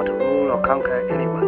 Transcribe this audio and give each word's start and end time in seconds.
want 0.00 0.18
to 0.18 0.24
rule 0.24 0.50
or 0.50 0.62
conquer 0.62 1.08
anyone. 1.10 1.44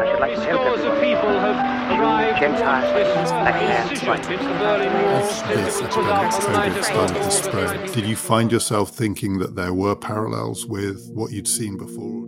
I 0.00 0.10
should 0.10 0.20
like 0.20 0.34
to 0.34 0.44
help 0.44 0.60
everyone. 0.60 1.56
Jews, 1.88 2.38
Gentiles, 2.38 2.92
black 2.92 4.24
As 4.26 5.42
this 5.48 5.80
epidemic 5.80 6.30
COVID 6.30 6.84
started 6.84 7.14
to 7.14 7.30
spread, 7.30 7.92
did 7.92 8.04
you 8.04 8.16
find 8.16 8.52
yourself 8.52 8.90
thinking 8.90 9.38
that 9.38 9.56
there 9.56 9.72
were 9.72 9.96
parallels 9.96 10.66
with 10.66 11.10
what 11.14 11.32
you'd 11.32 11.48
seen 11.48 11.78
before? 11.78 12.26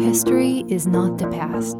History 0.00 0.64
is 0.68 0.86
not 0.86 1.18
the 1.18 1.28
past. 1.28 1.76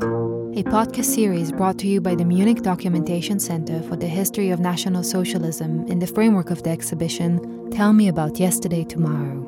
A 0.56 0.62
podcast 0.64 1.06
series 1.06 1.50
brought 1.50 1.78
to 1.78 1.88
you 1.88 2.00
by 2.00 2.14
the 2.14 2.24
Munich 2.24 2.62
Documentation 2.62 3.40
Center 3.40 3.82
for 3.82 3.96
the 3.96 4.06
History 4.06 4.50
of 4.50 4.60
National 4.60 5.02
Socialism 5.02 5.86
in 5.88 5.98
the 5.98 6.06
framework 6.06 6.50
of 6.50 6.62
the 6.62 6.70
exhibition 6.70 7.70
Tell 7.70 7.92
Me 7.92 8.08
About 8.08 8.38
Yesterday 8.38 8.84
Tomorrow. 8.84 9.43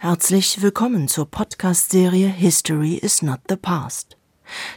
Herzlich 0.00 0.62
willkommen 0.62 1.08
zur 1.08 1.28
Podcast-Serie 1.28 2.28
History 2.28 2.94
is 2.94 3.20
not 3.20 3.40
the 3.48 3.56
past. 3.56 4.16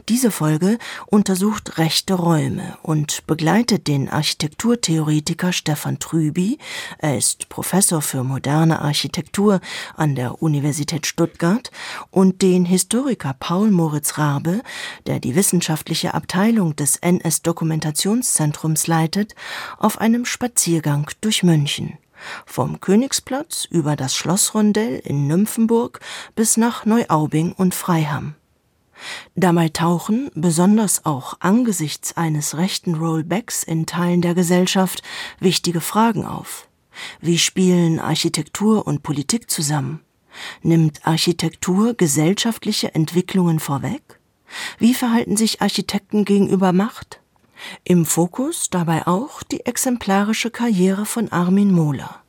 Diese 0.10 0.32
Folge 0.32 0.80
untersucht 1.06 1.78
rechte 1.78 2.16
Räume 2.16 2.76
und 2.82 3.28
begleitet 3.28 3.88
den 3.88 4.10
Architekturtheoretiker 4.10 5.54
Stefan 5.54 6.00
Trüby, 6.00 6.58
er 6.98 7.20
ist 7.20 7.50
Professor 7.50 8.02
für 8.02 8.24
moderne 8.24 8.82
Architektur 8.82 9.62
an 9.96 10.16
der 10.16 10.42
Universität 10.42 11.06
Stuttgart, 11.06 11.70
und 12.10 12.42
den 12.42 12.66
Historiker 12.66 13.36
Paul 13.40 13.70
Moritz 13.70 14.18
Rabe, 14.18 14.64
der 15.06 15.20
die 15.20 15.36
wissenschaftliche 15.36 16.16
Abteilung 16.16 16.76
des 16.76 16.96
NS-Dokumentationszentrums 16.96 18.88
leitet, 18.88 19.36
auf 19.78 20.02
einem 20.02 20.26
Spaziergang 20.26 21.12
durch 21.22 21.44
München. 21.44 22.00
Vom 22.46 22.80
Königsplatz 22.80 23.66
über 23.70 23.96
das 23.96 24.16
Schlossrondell 24.16 25.00
in 25.00 25.28
Nymphenburg 25.28 26.00
bis 26.36 26.58
nach 26.58 26.86
Neuaubing 26.86 27.54
und 27.54 27.76
Freiham. 27.76 28.36
Dabei 29.36 29.70
tauchen, 29.70 30.30
besonders 30.36 31.06
auch 31.06 31.38
angesichts 31.40 32.18
eines 32.18 32.58
rechten 32.58 32.96
Rollbacks 32.96 33.64
in 33.64 33.86
Teilen 33.86 34.22
der 34.22 34.36
Gesellschaft, 34.36 35.02
wichtige 35.40 35.82
Fragen 35.82 36.26
auf. 36.26 36.68
Wie 37.20 37.38
spielen 37.38 38.00
Architektur 38.00 38.86
und 38.86 39.02
Politik 39.02 39.50
zusammen? 39.50 40.02
Nimmt 40.62 41.06
Architektur 41.06 41.94
gesellschaftliche 41.94 42.94
Entwicklungen 42.94 43.60
vorweg? 43.60 44.20
Wie 44.78 44.94
verhalten 44.94 45.38
sich 45.38 45.62
Architekten 45.62 46.26
gegenüber 46.26 46.74
Macht? 46.74 47.21
Im 47.84 48.06
Fokus 48.06 48.70
dabei 48.70 49.08
auch 49.08 49.44
die 49.44 49.66
exemplarische 49.66 50.52
Karriere 50.52 51.06
von 51.06 51.32
Armin 51.32 51.72
Mohler 51.72 52.22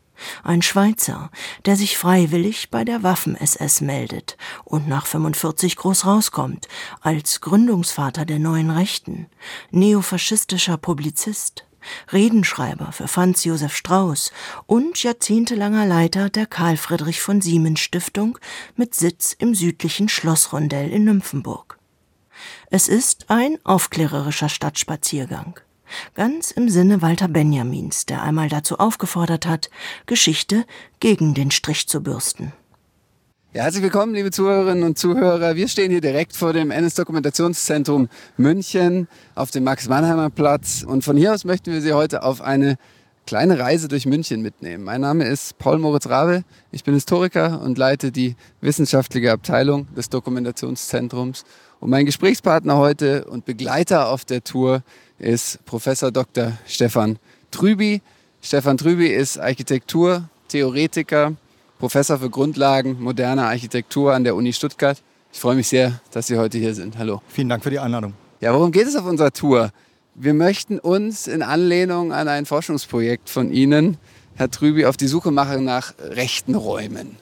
ein 0.43 0.63
Schweizer, 0.63 1.31
der 1.65 1.77
sich 1.77 1.99
freiwillig 1.99 2.71
bei 2.71 2.85
der 2.85 3.03
Waffen-SS 3.03 3.81
meldet 3.81 4.37
und 4.65 4.89
nach 4.89 5.07
45 5.07 5.77
groß 5.77 6.07
rauskommt, 6.07 6.69
als 7.01 7.41
Gründungsvater 7.41 8.25
der 8.25 8.39
neuen 8.39 8.71
Rechten, 8.71 9.27
neofaschistischer 9.71 10.77
Publizist, 10.77 11.65
Redenschreiber 12.13 12.93
für 12.93 13.09
Franz 13.09 13.45
Josef 13.45 13.75
Strauß 13.75 14.33
und 14.67 15.03
jahrzehntelanger 15.03 15.85
Leiter 15.85 16.31
der 16.31 16.47
Karl 16.47 16.77
Friedrich 16.77 17.21
von 17.21 17.41
Siemens 17.41 17.81
Stiftung 17.81 18.39
mit 18.77 18.95
Sitz 18.95 19.35
im 19.37 19.55
südlichen 19.55 20.09
Schlossrondell 20.09 20.91
in 20.91 21.05
Nymphenburg. 21.05 21.82
Es 22.71 22.89
ist 22.89 23.27
ein 23.29 23.59
aufklärerischer 23.65 24.49
Stadtspaziergang 24.49 25.61
ganz 26.15 26.51
im 26.51 26.69
Sinne 26.69 27.03
Walter 27.03 27.29
Benjamins, 27.29 28.07
der 28.07 28.23
einmal 28.23 28.49
dazu 28.49 28.79
aufgefordert 28.79 29.47
hat, 29.47 29.71
Geschichte 30.07 30.65
gegen 31.01 31.35
den 31.35 31.51
Strich 31.51 31.89
zu 31.89 32.03
bürsten. 32.03 32.53
Ja, 33.55 33.65
herzlich 33.65 33.83
willkommen, 33.83 34.15
liebe 34.15 34.31
Zuhörerinnen 34.31 34.83
und 34.83 34.99
Zuhörer. 34.99 35.57
Wir 35.57 35.69
stehen 35.69 35.91
hier 35.91 36.01
direkt 36.01 36.35
vor 36.35 36.55
dem 36.55 36.71
NS-Dokumentationszentrum 36.71 38.09
München 38.39 39.09
auf 39.35 39.51
dem 39.51 39.65
Max-Mannheimer 39.65 40.31
Platz. 40.31 40.83
Und 40.83 41.05
von 41.05 41.19
hier 41.19 41.35
aus 41.35 41.45
möchten 41.45 41.71
wir 41.71 41.83
Sie 41.83 41.93
heute 41.93 42.23
auf 42.23 42.41
eine 42.41 42.79
kleine 43.27 43.59
Reise 43.59 43.89
durch 43.89 44.07
München 44.07 44.43
mitnehmen. 44.43 44.85
Mein 44.85 45.01
Name 45.01 45.25
ist 45.25 45.59
Paul 45.59 45.79
Moritz 45.79 46.09
Rabe. 46.09 46.45
Ich 46.71 46.85
bin 46.85 46.95
Historiker 46.95 47.61
und 47.63 47.79
leite 47.79 48.13
die 48.13 48.37
wissenschaftliche 48.61 49.33
Abteilung 49.33 49.87
des 49.95 50.11
Dokumentationszentrums. 50.11 51.45
Und 51.81 51.91
mein 51.91 52.07
Gesprächspartner 52.07 52.77
heute 52.77 53.25
und 53.25 53.45
Begleiter 53.45 54.09
auf 54.09 54.25
der 54.25 54.45
Tour 54.45 54.83
ist 55.19 55.65
Professor 55.65 56.11
Dr. 56.11 56.53
Stefan 56.67 57.19
Trüby. 57.51 58.03
Stefan 58.41 58.77
Trüby 58.77 59.07
ist 59.07 59.39
Architekturtheoretiker, 59.39 61.35
Professor 61.79 62.19
für 62.19 62.31
Grundlagen 62.31 63.01
moderner 63.01 63.49
Architektur 63.49 64.15
an 64.15 64.25
der 64.25 64.35
Uni 64.35 64.53
Stuttgart. 64.53 65.03
Ich 65.33 65.41
freue 65.41 65.57
mich 65.57 65.69
sehr, 65.69 66.01
dass 66.11 66.27
Sie 66.27 66.37
heute 66.37 66.59
hier 66.59 66.75
sind. 66.75 66.99
Hallo. 66.99 67.23
Vielen 67.29 67.49
Dank 67.49 67.63
für 67.63 67.71
die 67.71 67.79
Einladung. 67.79 68.15
Ja, 68.41 68.53
worum 68.53 68.73
geht 68.73 68.87
es 68.87 68.97
auf 68.97 69.07
unserer 69.07 69.33
Tour? 69.33 69.71
Wir 70.15 70.35
möchten 70.35 70.79
uns 70.79 71.27
in 71.27 71.43
Anlehnung 71.43 72.13
an 72.13 72.29
ein 72.29 72.45
Forschungsprojekt 72.45 73.31
von 73.31 73.51
Ihnen, 73.51 73.97
Herr 74.35 74.51
Trüby, 74.51 74.85
auf 74.85 74.97
die 74.97 75.07
Suche 75.07 75.31
machen 75.31 75.65
nach 75.65 75.95
rechten 76.01 76.55
Räumen. 76.55 77.17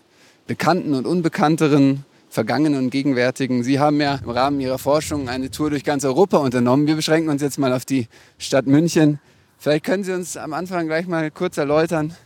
Bekannten 0.47 0.95
und 0.95 1.07
unbekannteren 1.07 2.05
vergangenen 2.31 2.85
und 2.85 2.91
gegenwärtigen. 2.91 3.63
Sie 3.63 3.79
haben 3.79 4.01
ja 4.01 4.17
im 4.17 4.31
Rahmen 4.31 4.61
Ihrer 4.61 4.79
Forschung 4.79 5.29
eine 5.29 5.51
Tour 5.51 5.71
durch 5.71 5.85
ganz 5.85 6.05
Europa 6.05 6.39
unternommen. 6.39 6.87
Wir 6.87 6.97
beschränken 6.97 7.31
uns 7.31 7.43
jetzt 7.43 7.59
mal 7.59 7.73
auf 7.73 7.85
die 7.85 8.09
Stadt 8.39 8.67
München. 8.67 9.21
Vielleicht 9.59 9.85
können 9.85 10.03
Sie 10.03 10.13
uns 10.13 10.37
am 10.37 10.53
Anfang 10.53 10.87
gleich 10.87 11.07
mal 11.07 11.31
kurz 11.31 11.59
erläutern, 11.59 12.17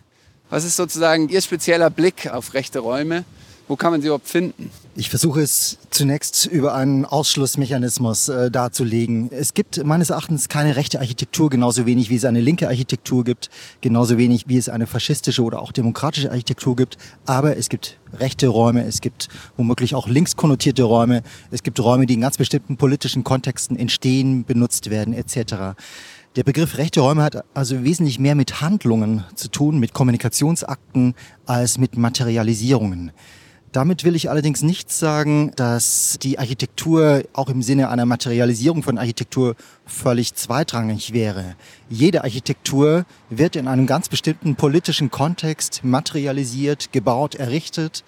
was 0.49 0.65
ist 0.65 0.77
sozusagen 0.77 1.29
Ihr 1.29 1.43
spezieller 1.43 1.91
Blick 1.91 2.31
auf 2.31 2.55
rechte 2.55 2.79
Räume 2.79 3.25
wo 3.69 3.77
kann 3.77 3.93
man 3.93 4.01
sie 4.01 4.09
überhaupt 4.09 4.29
finden? 4.29 4.71
Ich 4.97 5.11
versuche 5.11 5.41
es 5.41 5.79
zunächst 5.91 6.47
über 6.47 6.73
einen 6.73 7.05
Ausschlussmechanismus 7.05 8.29
äh, 8.29 8.49
darzulegen. 8.49 9.29
Es 9.33 9.53
gibt 9.53 9.85
meines 9.85 10.11
Erachtens 10.11 10.49
keine 10.49 10.77
rechte 10.77 11.01
Architektur, 11.01 11.51
genauso 11.51 11.85
wenig 11.85 12.11
wie 12.11 12.15
es 12.15 12.25
eine 12.25 12.41
linke 12.41 12.69
Architektur 12.69 13.25
gibt, 13.25 13.51
genauso 13.81 14.19
wenig 14.19 14.45
wie 14.47 14.57
es 14.57 14.69
eine 14.69 14.87
faschistische 14.87 15.43
oder 15.43 15.61
auch 15.61 15.73
demokratische 15.73 16.31
Architektur 16.31 16.77
gibt. 16.77 16.97
Aber 17.27 17.57
es 17.57 17.69
gibt 17.71 17.99
rechte 18.13 18.47
Räume, 18.47 18.85
es 18.85 19.01
gibt 19.01 19.29
womöglich 19.57 19.97
auch 19.97 20.07
links 20.07 20.37
konnotierte 20.37 20.85
Räume, 20.85 21.25
es 21.51 21.65
gibt 21.65 21.81
Räume, 21.81 22.07
die 22.07 22.15
in 22.15 22.21
ganz 22.21 22.37
bestimmten 22.39 22.77
politischen 22.77 23.25
Kontexten 23.25 23.77
entstehen, 23.77 24.45
benutzt 24.45 24.91
werden 24.91 25.13
etc. 25.13 25.75
Der 26.37 26.45
Begriff 26.45 26.79
rechte 26.79 27.01
Räume 27.01 27.25
hat 27.25 27.45
also 27.53 27.83
wesentlich 27.83 28.21
mehr 28.21 28.37
mit 28.37 28.61
Handlungen 28.61 29.25
zu 29.35 29.49
tun, 29.49 29.81
mit 29.81 29.93
Kommunikationsakten, 29.93 31.17
als 31.47 31.79
mit 31.79 31.97
Materialisierungen. 31.97 33.11
Damit 33.75 34.05
will 34.05 34.15
ich 34.15 34.31
allerdings 34.31 34.63
nicht 34.63 34.93
sagen, 34.93 35.51
dass 35.57 36.17
die 36.23 36.39
Architektur 36.39 37.25
auch 37.33 37.49
im 37.49 37.61
Sinne 37.61 37.89
einer 37.89 38.07
Materialisierung 38.07 38.85
von 38.85 38.99
Architektur 38.99 39.57
völlig 39.85 40.37
zweitrangig 40.37 41.13
wäre. 41.13 41.57
Jede 41.91 42.23
Architektur 42.23 43.05
wird 43.31 43.57
in 43.57 43.67
einem 43.67 43.89
ganz 43.89 44.09
bestimmten 44.09 44.55
politischen 44.55 45.11
Kontext 45.11 45.81
materialisiert, 45.83 46.93
gebaut, 46.93 47.35
errichtet. 47.35 48.05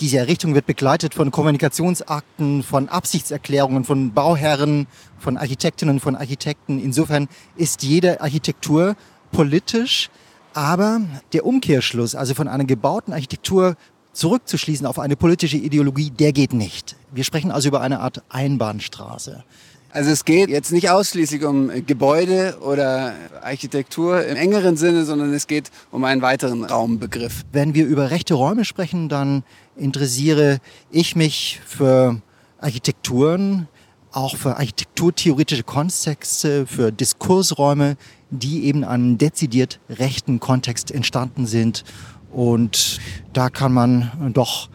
Diese 0.00 0.16
Errichtung 0.16 0.54
wird 0.54 0.64
begleitet 0.64 1.12
von 1.12 1.30
Kommunikationsakten, 1.30 2.62
von 2.62 2.88
Absichtserklärungen, 2.88 3.84
von 3.84 4.14
Bauherren, 4.14 4.86
von 5.18 5.36
Architektinnen, 5.36 6.00
von 6.00 6.16
Architekten. 6.16 6.80
Insofern 6.82 7.28
ist 7.56 7.82
jede 7.82 8.22
Architektur 8.22 8.96
politisch, 9.32 10.08
aber 10.54 11.02
der 11.34 11.44
Umkehrschluss, 11.46 12.14
also 12.14 12.34
von 12.34 12.48
einer 12.48 12.64
gebauten 12.64 13.12
Architektur 13.12 13.76
zurückzuschließen 14.12 14.86
auf 14.86 14.98
eine 14.98 15.16
politische 15.16 15.56
Ideologie, 15.56 16.10
der 16.10 16.32
geht 16.32 16.52
nicht. 16.52 16.96
Wir 17.12 17.24
sprechen 17.24 17.50
also 17.50 17.68
über 17.68 17.80
eine 17.80 18.00
Art 18.00 18.22
Einbahnstraße. 18.28 19.44
Also 19.92 20.10
es 20.10 20.24
geht 20.24 20.50
jetzt 20.50 20.70
nicht 20.70 20.90
ausschließlich 20.90 21.44
um 21.44 21.70
Gebäude 21.84 22.58
oder 22.60 23.12
Architektur 23.42 24.24
im 24.24 24.36
engeren 24.36 24.76
Sinne, 24.76 25.04
sondern 25.04 25.32
es 25.34 25.48
geht 25.48 25.70
um 25.90 26.04
einen 26.04 26.22
weiteren 26.22 26.64
Raumbegriff. 26.64 27.44
Wenn 27.50 27.74
wir 27.74 27.86
über 27.86 28.10
rechte 28.12 28.34
Räume 28.34 28.64
sprechen, 28.64 29.08
dann 29.08 29.42
interessiere 29.76 30.58
ich 30.92 31.16
mich 31.16 31.60
für 31.66 32.22
Architekturen, 32.60 33.66
auch 34.12 34.36
für 34.36 34.56
architekturtheoretische 34.58 35.64
Kontexte, 35.64 36.66
für 36.66 36.92
Diskursräume, 36.92 37.96
die 38.30 38.66
eben 38.66 38.84
einem 38.84 39.18
dezidiert 39.18 39.80
rechten 39.88 40.38
Kontext 40.38 40.92
entstanden 40.92 41.46
sind 41.46 41.84
und 42.32 43.00
da 43.32 43.50
kann 43.50 43.72
man 43.72 44.32
doch 44.32 44.68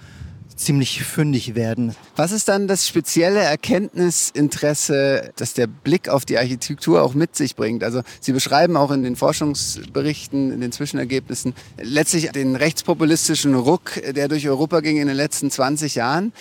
ziemlich 0.55 1.03
fündig 1.03 1.55
werden. 1.55 1.95
Was 2.15 2.31
ist 2.31 2.47
dann 2.47 2.67
das 2.67 2.87
spezielle 2.87 3.39
Erkenntnisinteresse, 3.39 5.31
das 5.35 5.53
der 5.53 5.67
Blick 5.67 6.07
auf 6.07 6.25
die 6.25 6.37
Architektur 6.37 7.03
auch 7.03 7.13
mit 7.13 7.35
sich 7.35 7.55
bringt? 7.55 7.83
Also 7.83 8.01
Sie 8.21 8.31
beschreiben 8.31 8.77
auch 8.77 8.91
in 8.91 9.03
den 9.03 9.15
Forschungsberichten, 9.15 10.51
in 10.51 10.61
den 10.61 10.71
Zwischenergebnissen 10.71 11.53
letztlich 11.77 12.31
den 12.31 12.55
rechtspopulistischen 12.55 13.53
Ruck, 13.55 14.01
der 14.15 14.27
durch 14.27 14.47
Europa 14.47 14.79
ging 14.79 14.97
in 14.97 15.07
den 15.07 15.17
letzten 15.17 15.51
20 15.51 15.95
Jahren. 15.95 16.31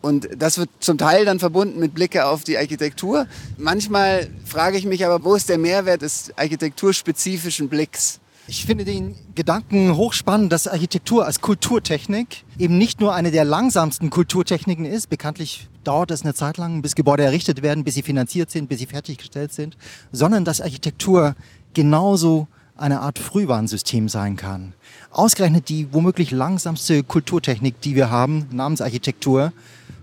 Und 0.00 0.28
das 0.36 0.58
wird 0.58 0.68
zum 0.80 0.98
Teil 0.98 1.24
dann 1.24 1.38
verbunden 1.38 1.80
mit 1.80 1.94
Blicke 1.94 2.26
auf 2.26 2.44
die 2.44 2.58
Architektur. 2.58 3.26
Manchmal 3.56 4.28
frage 4.44 4.76
ich 4.76 4.84
mich 4.84 5.04
aber, 5.04 5.24
wo 5.24 5.34
ist 5.34 5.48
der 5.48 5.58
Mehrwert 5.58 6.02
des 6.02 6.30
architekturspezifischen 6.36 7.68
Blicks? 7.68 8.20
Ich 8.46 8.66
finde 8.66 8.84
den 8.84 9.14
Gedanken 9.34 9.96
hochspannend, 9.96 10.52
dass 10.52 10.68
Architektur 10.68 11.24
als 11.24 11.40
Kulturtechnik 11.40 12.44
eben 12.58 12.76
nicht 12.76 13.00
nur 13.00 13.14
eine 13.14 13.30
der 13.30 13.46
langsamsten 13.46 14.10
Kulturtechniken 14.10 14.84
ist. 14.84 15.08
Bekanntlich 15.08 15.68
dauert 15.82 16.10
es 16.10 16.22
eine 16.22 16.34
Zeit 16.34 16.58
lang, 16.58 16.82
bis 16.82 16.94
Gebäude 16.94 17.22
errichtet 17.24 17.62
werden, 17.62 17.84
bis 17.84 17.94
sie 17.94 18.02
finanziert 18.02 18.50
sind, 18.50 18.68
bis 18.68 18.80
sie 18.80 18.86
fertiggestellt 18.86 19.54
sind, 19.54 19.78
sondern 20.12 20.44
dass 20.44 20.60
Architektur 20.60 21.36
genauso 21.72 22.46
eine 22.76 23.00
Art 23.00 23.18
Frühwarnsystem 23.18 24.10
sein 24.10 24.36
kann. 24.36 24.74
Ausgerechnet 25.10 25.70
die 25.70 25.92
womöglich 25.92 26.30
langsamste 26.30 27.02
Kulturtechnik, 27.02 27.80
die 27.80 27.94
wir 27.94 28.10
haben, 28.10 28.46
namens 28.50 28.82
Architektur, 28.82 29.54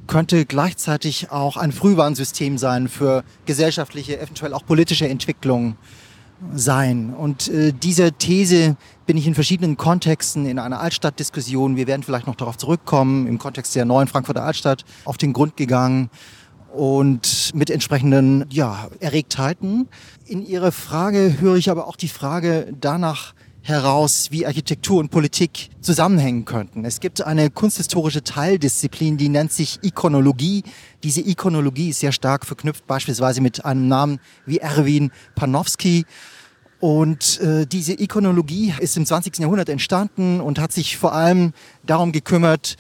könnte 0.08 0.46
gleichzeitig 0.46 1.30
auch 1.30 1.58
ein 1.58 1.72
Frühwarnsystem 1.72 2.58
sein 2.58 2.88
für 2.88 3.24
gesellschaftliche, 3.46 4.20
eventuell 4.20 4.56
auch 4.56 4.66
politische 4.66 5.08
Entwicklungen 5.08 5.78
sein. 6.54 7.14
Und 7.14 7.48
äh, 7.50 7.74
dieser 7.74 8.18
These 8.18 8.76
bin 9.06 9.18
ich 9.18 9.28
in 9.28 9.36
verschiedenen 9.36 9.78
Kontexten 9.78 10.46
in 10.46 10.60
einer 10.60 10.80
Altstadtdiskussion, 10.80 11.76
wir 11.76 11.88
werden 11.88 12.04
vielleicht 12.04 12.28
noch 12.28 12.36
darauf 12.36 12.58
zurückkommen, 12.58 13.28
im 13.28 13.38
Kontext 13.38 13.76
der 13.76 13.86
neuen 13.86 14.08
Frankfurter 14.08 14.44
Altstadt 14.44 14.86
auf 15.06 15.18
den 15.18 15.34
Grund 15.34 15.58
gegangen 15.58 16.10
und 16.74 17.52
mit 17.54 17.70
entsprechenden 17.70 18.46
ja, 18.50 18.88
Erregtheiten. 19.00 19.90
In 20.26 20.46
Ihrer 20.46 20.72
Frage 20.72 21.38
höre 21.40 21.56
ich 21.56 21.70
aber 21.70 21.88
auch 21.88 21.96
die 21.96 22.08
Frage 22.08 22.74
danach 22.80 23.34
heraus, 23.64 24.30
wie 24.32 24.46
Architektur 24.46 25.00
und 25.00 25.12
Politik 25.12 25.70
zusammenhängen 25.82 26.46
könnten. 26.46 26.84
Es 26.84 27.00
gibt 27.00 27.22
eine 27.22 27.52
kunsthistorische 27.52 28.24
Teildisziplin, 28.24 29.18
die 29.18 29.30
nennt 29.30 29.52
sich 29.52 29.80
Ikonologie. 29.84 30.64
Diese 31.04 31.22
Ikonologie 31.22 31.90
ist 31.90 32.00
sehr 32.00 32.12
stark 32.12 32.46
verknüpft 32.46 32.88
beispielsweise 32.88 33.42
mit 33.42 33.64
einem 33.64 33.88
Namen 33.88 34.20
wie 34.46 34.58
Erwin 34.58 35.12
Panofsky. 35.36 36.06
Und 36.82 37.40
äh, 37.42 37.68
diese 37.68 37.94
Ikonologie 37.94 38.74
ist 38.80 38.98
im 38.98 39.06
20. 39.06 39.38
Jahrhundert 39.38 39.70
entstanden 39.70 40.42
und 40.42 40.58
hat 40.58 40.72
sich 40.72 40.98
vor 40.98 41.14
allem 41.14 41.54
darum 41.86 42.12
gekümmert, 42.12 42.76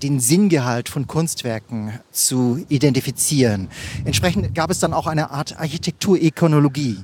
den 0.00 0.20
Sinngehalt 0.20 0.88
von 0.88 1.08
Kunstwerken 1.08 1.98
zu 2.12 2.64
identifizieren. 2.68 3.68
Entsprechend 4.04 4.54
gab 4.54 4.70
es 4.70 4.78
dann 4.78 4.94
auch 4.94 5.08
eine 5.08 5.32
Art 5.32 5.58
Architekturikonologie. 5.58 6.98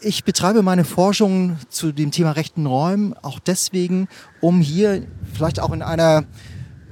Ich 0.00 0.24
betreibe 0.24 0.62
meine 0.62 0.84
Forschung 0.84 1.58
zu 1.68 1.92
dem 1.92 2.12
Thema 2.12 2.32
rechten 2.32 2.64
Räumen 2.64 3.14
auch 3.20 3.38
deswegen, 3.38 4.08
um 4.40 4.62
hier 4.62 5.06
vielleicht 5.34 5.60
auch 5.60 5.72
in 5.72 5.82
einer 5.82 6.24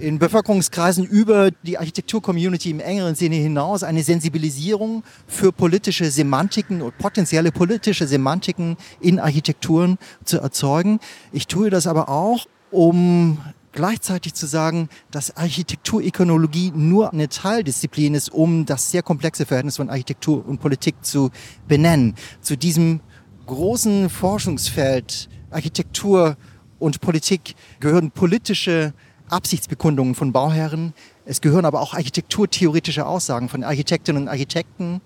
in 0.01 0.19
Bevölkerungskreisen 0.19 1.05
über 1.05 1.51
die 1.51 1.79
Architektur-Community 1.79 2.71
im 2.71 2.81
engeren 2.81 3.15
Sinne 3.15 3.37
hinaus 3.37 3.83
eine 3.83 4.03
Sensibilisierung 4.03 5.05
für 5.27 5.53
politische 5.53 6.11
Semantiken 6.11 6.83
und 6.83 6.97
potenzielle 6.99 7.53
politische 7.53 8.07
Semantiken 8.07 8.77
in 9.01 9.19
Architekturen 9.19 9.99
zu 10.25 10.39
erzeugen. 10.39 11.01
Ich 11.33 11.47
tue 11.47 11.71
das 11.71 11.87
aber 11.87 12.09
auch, 12.09 12.47
um 12.71 13.39
gleichzeitig 13.73 14.35
zu 14.35 14.47
sagen, 14.47 14.89
dass 15.11 15.37
Architekturökonologie 15.37 16.73
nur 16.75 17.13
eine 17.13 17.29
Teildisziplin 17.29 18.15
ist, 18.15 18.33
um 18.33 18.67
das 18.67 18.91
sehr 18.91 19.03
komplexe 19.03 19.47
Verhältnis 19.47 19.77
von 19.77 19.91
Architektur 19.91 20.45
und 20.47 20.61
Politik 20.61 20.97
zu 21.03 21.31
benennen. 21.69 22.15
Zu 22.41 22.57
diesem 22.57 23.01
großen 23.47 24.09
Forschungsfeld 24.09 25.29
Architektur 25.51 26.37
und 26.79 27.01
Politik 27.01 27.55
gehören 27.81 28.11
politische 28.11 28.95
Absichtsbekundungen 29.33 30.15
von 30.15 30.33
Bauherren. 30.33 30.95
Es 31.25 31.41
gehören 31.41 31.65
aber 31.65 31.81
auch 31.81 31.95
architekturtheoretische 31.95 33.07
Aussagen 33.07 33.49
von 33.49 33.65
Architektinnen 33.65 34.23
und 34.23 34.29
Architekten. 34.29 35.01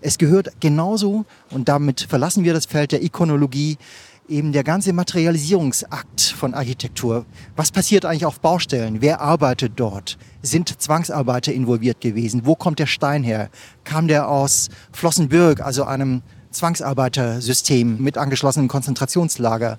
Es 0.00 0.18
gehört 0.18 0.60
genauso, 0.60 1.24
und 1.50 1.68
damit 1.68 2.02
verlassen 2.02 2.44
wir 2.44 2.52
das 2.52 2.66
Feld 2.66 2.92
der 2.92 3.02
Ikonologie, 3.02 3.78
eben 4.28 4.52
der 4.52 4.64
ganze 4.64 4.92
Materialisierungsakt 4.92 6.20
von 6.20 6.54
Architektur. 6.54 7.26
Was 7.56 7.70
passiert 7.70 8.04
eigentlich 8.04 8.26
auf 8.26 8.40
Baustellen? 8.40 9.00
Wer 9.00 9.20
arbeitet 9.20 9.72
dort? 9.76 10.18
Sind 10.42 10.80
Zwangsarbeiter 10.80 11.52
involviert 11.52 12.00
gewesen? 12.00 12.42
Wo 12.44 12.54
kommt 12.54 12.78
der 12.78 12.86
Stein 12.86 13.22
her? 13.22 13.50
Kam 13.84 14.08
der 14.08 14.28
aus 14.28 14.70
Flossenbürg, 14.92 15.60
also 15.60 15.84
einem 15.84 16.22
Zwangsarbeitersystem 16.50 18.02
mit 18.02 18.16
angeschlossenem 18.16 18.68
Konzentrationslager? 18.68 19.78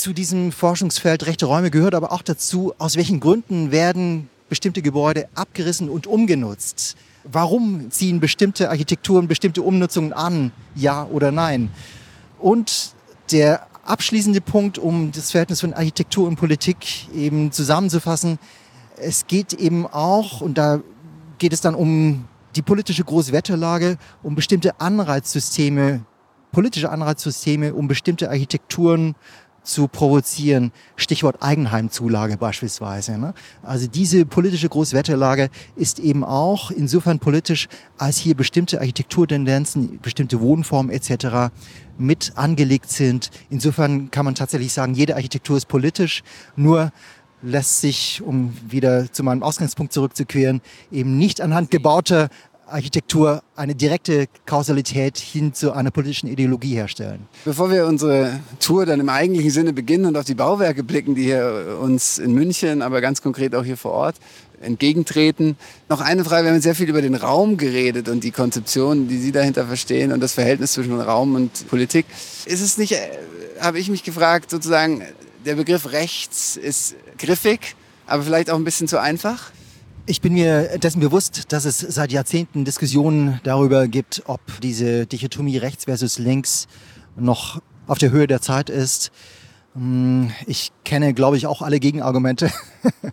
Zu 0.00 0.14
diesem 0.14 0.50
Forschungsfeld 0.50 1.26
rechte 1.26 1.44
Räume 1.44 1.70
gehört 1.70 1.94
aber 1.94 2.10
auch 2.10 2.22
dazu, 2.22 2.72
aus 2.78 2.96
welchen 2.96 3.20
Gründen 3.20 3.70
werden 3.70 4.30
bestimmte 4.48 4.80
Gebäude 4.80 5.28
abgerissen 5.34 5.90
und 5.90 6.06
umgenutzt? 6.06 6.96
Warum 7.24 7.90
ziehen 7.90 8.18
bestimmte 8.18 8.70
Architekturen 8.70 9.28
bestimmte 9.28 9.60
Umnutzungen 9.60 10.14
an? 10.14 10.52
Ja 10.74 11.04
oder 11.04 11.32
nein? 11.32 11.68
Und 12.38 12.94
der 13.30 13.66
abschließende 13.84 14.40
Punkt, 14.40 14.78
um 14.78 15.12
das 15.12 15.32
Verhältnis 15.32 15.60
von 15.60 15.74
Architektur 15.74 16.26
und 16.26 16.36
Politik 16.36 17.14
eben 17.14 17.52
zusammenzufassen, 17.52 18.38
es 18.96 19.26
geht 19.26 19.52
eben 19.52 19.86
auch, 19.86 20.40
und 20.40 20.56
da 20.56 20.80
geht 21.36 21.52
es 21.52 21.60
dann 21.60 21.74
um 21.74 22.24
die 22.56 22.62
politische 22.62 23.04
Großwetterlage, 23.04 23.98
um 24.22 24.34
bestimmte 24.34 24.80
Anreizsysteme, 24.80 26.06
politische 26.52 26.88
Anreizsysteme, 26.88 27.74
um 27.74 27.86
bestimmte 27.86 28.30
Architekturen 28.30 29.14
zu 29.62 29.88
provozieren. 29.88 30.72
Stichwort 30.96 31.42
Eigenheimzulage 31.42 32.36
beispielsweise. 32.36 33.18
Ne? 33.18 33.34
Also 33.62 33.86
diese 33.86 34.26
politische 34.26 34.68
Großwetterlage 34.68 35.50
ist 35.76 35.98
eben 35.98 36.24
auch 36.24 36.70
insofern 36.70 37.18
politisch, 37.18 37.68
als 37.98 38.18
hier 38.18 38.34
bestimmte 38.34 38.80
Architekturtendenzen, 38.80 40.00
bestimmte 40.00 40.40
Wohnformen 40.40 40.90
etc. 40.92 41.52
mit 41.98 42.32
angelegt 42.36 42.90
sind. 42.90 43.30
Insofern 43.50 44.10
kann 44.10 44.24
man 44.24 44.34
tatsächlich 44.34 44.72
sagen, 44.72 44.94
jede 44.94 45.16
Architektur 45.16 45.56
ist 45.56 45.68
politisch, 45.68 46.22
nur 46.56 46.92
lässt 47.42 47.80
sich, 47.80 48.22
um 48.22 48.54
wieder 48.68 49.10
zu 49.12 49.22
meinem 49.22 49.42
Ausgangspunkt 49.42 49.92
zurückzukehren, 49.92 50.60
eben 50.92 51.16
nicht 51.16 51.40
anhand 51.40 51.70
gebauter 51.70 52.28
Architektur 52.72 53.42
eine 53.56 53.74
direkte 53.74 54.26
Kausalität 54.46 55.18
hin 55.18 55.52
zu 55.54 55.72
einer 55.72 55.90
politischen 55.90 56.28
Ideologie 56.28 56.74
herstellen. 56.74 57.26
Bevor 57.44 57.70
wir 57.70 57.86
unsere 57.86 58.40
Tour 58.58 58.86
dann 58.86 59.00
im 59.00 59.08
eigentlichen 59.08 59.50
Sinne 59.50 59.72
beginnen 59.72 60.06
und 60.06 60.16
auf 60.16 60.24
die 60.24 60.34
Bauwerke 60.34 60.82
blicken, 60.82 61.14
die 61.14 61.24
hier 61.24 61.78
uns 61.80 62.18
in 62.18 62.32
München, 62.32 62.82
aber 62.82 63.00
ganz 63.00 63.22
konkret 63.22 63.54
auch 63.54 63.64
hier 63.64 63.76
vor 63.76 63.92
Ort 63.92 64.16
entgegentreten. 64.60 65.56
Noch 65.88 66.00
eine 66.00 66.24
Frage, 66.24 66.44
wir 66.44 66.52
haben 66.52 66.60
sehr 66.60 66.74
viel 66.74 66.88
über 66.88 67.02
den 67.02 67.14
Raum 67.14 67.56
geredet 67.56 68.08
und 68.08 68.24
die 68.24 68.30
Konzeption, 68.30 69.08
die 69.08 69.18
Sie 69.18 69.32
dahinter 69.32 69.66
verstehen 69.66 70.12
und 70.12 70.20
das 70.20 70.34
Verhältnis 70.34 70.72
zwischen 70.72 70.98
Raum 71.00 71.34
und 71.34 71.68
Politik. 71.68 72.06
Ist 72.44 72.60
es 72.60 72.78
nicht, 72.78 72.92
äh, 72.92 72.98
habe 73.60 73.78
ich 73.78 73.88
mich 73.90 74.04
gefragt, 74.04 74.50
sozusagen, 74.50 75.02
der 75.44 75.54
Begriff 75.54 75.92
rechts 75.92 76.56
ist 76.56 76.94
griffig, 77.18 77.74
aber 78.06 78.22
vielleicht 78.22 78.50
auch 78.50 78.56
ein 78.56 78.64
bisschen 78.64 78.88
zu 78.88 79.00
einfach? 79.00 79.50
Ich 80.10 80.20
bin 80.20 80.32
mir 80.32 80.76
dessen 80.80 80.98
bewusst, 80.98 81.52
dass 81.52 81.64
es 81.64 81.78
seit 81.78 82.10
Jahrzehnten 82.10 82.64
Diskussionen 82.64 83.38
darüber 83.44 83.86
gibt, 83.86 84.24
ob 84.26 84.40
diese 84.60 85.06
Dichotomie 85.06 85.56
rechts 85.56 85.84
versus 85.84 86.18
links 86.18 86.66
noch 87.14 87.62
auf 87.86 87.98
der 87.98 88.10
Höhe 88.10 88.26
der 88.26 88.42
Zeit 88.42 88.70
ist. 88.70 89.12
Hm, 89.74 90.32
ich 90.48 90.72
kenne, 90.82 91.14
glaube 91.14 91.36
ich, 91.36 91.46
auch 91.46 91.62
alle 91.62 91.78
Gegenargumente 91.78 92.50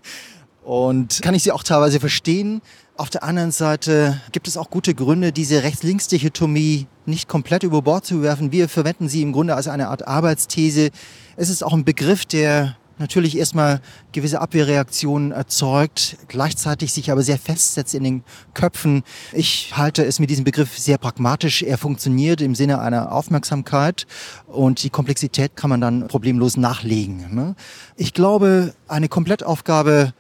und 0.63 1.22
kann 1.22 1.36
ich 1.36 1.44
sie 1.44 1.51
auch 1.51 1.62
teilweise 1.62 2.00
verstehen. 2.00 2.63
Auf 2.96 3.12
der 3.12 3.22
anderen 3.22 3.51
Seite 3.51 4.20
gibt 4.32 4.48
es 4.48 4.58
auch 4.58 4.72
gute 4.72 4.96
Gründe, 4.96 5.32
diese 5.32 5.62
Rechts-Links-Dichotomie 5.62 6.88
nicht 7.06 7.30
komplett 7.30 7.62
über 7.62 7.84
Bord 7.84 8.08
zu 8.08 8.24
werfen. 8.24 8.51
Wir 8.51 8.68
verwenden 8.68 9.08
sie 9.08 9.22
im 9.22 9.34
Grunde 9.34 9.54
als 9.54 9.68
eine 9.68 9.89
Art 9.89 10.08
Arbeitsthese. 10.08 10.89
Es 11.36 11.50
ist 11.50 11.63
auch 11.63 11.74
ein 11.74 11.86
Begriff, 11.86 12.25
der 12.25 12.75
natürlich 13.00 13.38
erstmal 13.38 13.82
gewisse 14.12 14.42
Abwehrreaktionen 14.42 15.32
erzeugt, 15.32 16.18
gleichzeitig 16.27 16.94
sich 16.94 17.12
aber 17.12 17.22
sehr 17.22 17.38
festsetzt 17.38 17.94
in 17.94 18.04
den 18.04 18.24
Köpfen. 18.54 19.04
Ich 19.34 19.75
halte 19.77 20.06
es 20.06 20.20
mit 20.20 20.30
diesem 20.30 20.44
Begriff 20.44 20.77
sehr 20.77 20.98
pragmatisch. 20.98 21.63
Er 21.63 21.77
funktioniert 21.77 22.42
im 22.42 22.56
Sinne 22.56 22.80
einer 22.80 23.12
Aufmerksamkeit 23.12 24.08
und 24.48 24.84
die 24.84 24.89
Komplexität 24.89 25.56
kann 25.56 25.70
man 25.70 25.82
dann 25.82 26.08
problemlos 26.08 26.58
nachlegen. 26.58 27.34
Ne? 27.34 27.56
Ich 27.96 28.13
glaube, 28.13 28.74
eine 28.88 29.10
Komplettaufgabe 29.10 30.13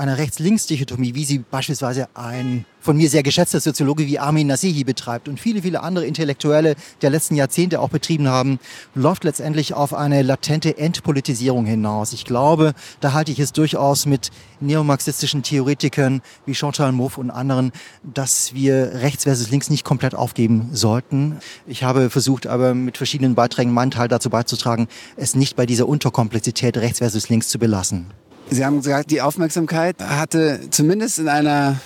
einer 0.00 0.18
Rechts-Links-Dichotomie, 0.18 1.14
wie 1.14 1.24
sie 1.24 1.38
beispielsweise 1.38 2.08
ein 2.14 2.64
von 2.80 2.96
mir 2.96 3.10
sehr 3.10 3.22
geschätzter 3.22 3.60
Soziologe 3.60 4.06
wie 4.06 4.18
Armin 4.18 4.46
Nasehi 4.46 4.84
betreibt 4.84 5.28
und 5.28 5.38
viele, 5.38 5.60
viele 5.60 5.82
andere 5.82 6.06
Intellektuelle 6.06 6.74
der 7.02 7.10
letzten 7.10 7.34
Jahrzehnte 7.34 7.78
auch 7.78 7.90
betrieben 7.90 8.26
haben, 8.26 8.58
läuft 8.94 9.24
letztendlich 9.24 9.74
auf 9.74 9.92
eine 9.92 10.22
latente 10.22 10.78
Entpolitisierung 10.78 11.66
hinaus. 11.66 12.14
Ich 12.14 12.24
glaube, 12.24 12.72
da 13.00 13.12
halte 13.12 13.30
ich 13.30 13.38
es 13.38 13.52
durchaus 13.52 14.06
mit 14.06 14.30
neomarxistischen 14.60 15.42
Theoretikern 15.42 16.22
wie 16.46 16.54
Chantal 16.54 16.92
Mouffe 16.92 17.20
und 17.20 17.30
anderen, 17.30 17.70
dass 18.02 18.54
wir 18.54 18.92
rechts 18.94 19.24
versus 19.24 19.50
links 19.50 19.68
nicht 19.68 19.84
komplett 19.84 20.14
aufgeben 20.14 20.70
sollten. 20.72 21.36
Ich 21.66 21.82
habe 21.84 22.08
versucht, 22.08 22.46
aber 22.46 22.74
mit 22.74 22.96
verschiedenen 22.96 23.34
Beiträgen 23.34 23.72
meinen 23.72 23.90
Teil 23.90 24.08
dazu 24.08 24.30
beizutragen, 24.30 24.88
es 25.16 25.34
nicht 25.34 25.56
bei 25.56 25.66
dieser 25.66 25.86
Unterkomplexität 25.86 26.78
rechts 26.78 26.98
versus 27.00 27.28
links 27.28 27.48
zu 27.48 27.58
belassen. 27.58 28.06
Sie 28.52 28.64
haben 28.64 28.78
gesagt, 28.78 29.12
die 29.12 29.22
Aufmerksamkeit 29.22 30.00
hatte 30.00 30.60
zumindest 30.70 31.20
in 31.20 31.28
einer 31.28 31.80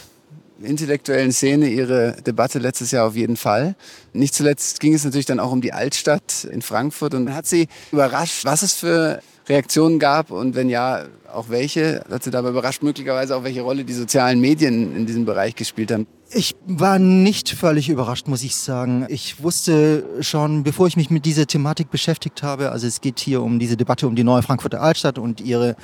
intellektuellen 0.62 1.30
Szene 1.30 1.68
ihre 1.68 2.16
Debatte 2.26 2.58
letztes 2.58 2.90
Jahr 2.90 3.06
auf 3.06 3.16
jeden 3.16 3.36
Fall. 3.36 3.76
Nicht 4.14 4.34
zuletzt 4.34 4.80
ging 4.80 4.94
es 4.94 5.04
natürlich 5.04 5.26
dann 5.26 5.40
auch 5.40 5.52
um 5.52 5.60
die 5.60 5.74
Altstadt 5.74 6.44
in 6.44 6.62
Frankfurt 6.62 7.12
und 7.14 7.34
hat 7.34 7.46
sie 7.46 7.68
überrascht, 7.92 8.46
was 8.46 8.62
es 8.62 8.72
für 8.72 9.20
Reaktionen 9.46 9.98
gab 9.98 10.30
und 10.30 10.54
wenn 10.54 10.70
ja, 10.70 11.04
auch 11.30 11.50
welche. 11.50 12.02
Hat 12.10 12.24
sie 12.24 12.30
dabei 12.30 12.48
überrascht, 12.50 12.82
möglicherweise 12.82 13.36
auch 13.36 13.44
welche 13.44 13.60
Rolle 13.60 13.84
die 13.84 13.92
sozialen 13.92 14.40
Medien 14.40 14.96
in 14.96 15.04
diesem 15.04 15.26
Bereich 15.26 15.54
gespielt 15.56 15.92
haben. 15.92 16.06
Ich 16.30 16.56
war 16.66 16.98
nicht 16.98 17.50
völlig 17.50 17.88
überrascht, 17.88 18.26
muss 18.26 18.42
ich 18.42 18.56
sagen. 18.56 19.06
Ich 19.08 19.42
wusste 19.42 20.04
schon, 20.20 20.62
bevor 20.62 20.86
ich 20.86 20.96
mich 20.96 21.10
mit 21.10 21.26
dieser 21.26 21.46
Thematik 21.46 21.90
beschäftigt 21.90 22.42
habe, 22.42 22.72
also 22.72 22.86
es 22.86 23.00
geht 23.00 23.20
hier 23.20 23.42
um 23.42 23.58
diese 23.58 23.76
Debatte 23.76 24.08
um 24.08 24.16
die 24.16 24.24
neue 24.24 24.42
Frankfurter 24.42 24.80
Altstadt 24.80 25.18
und 25.18 25.40
ihre 25.40 25.76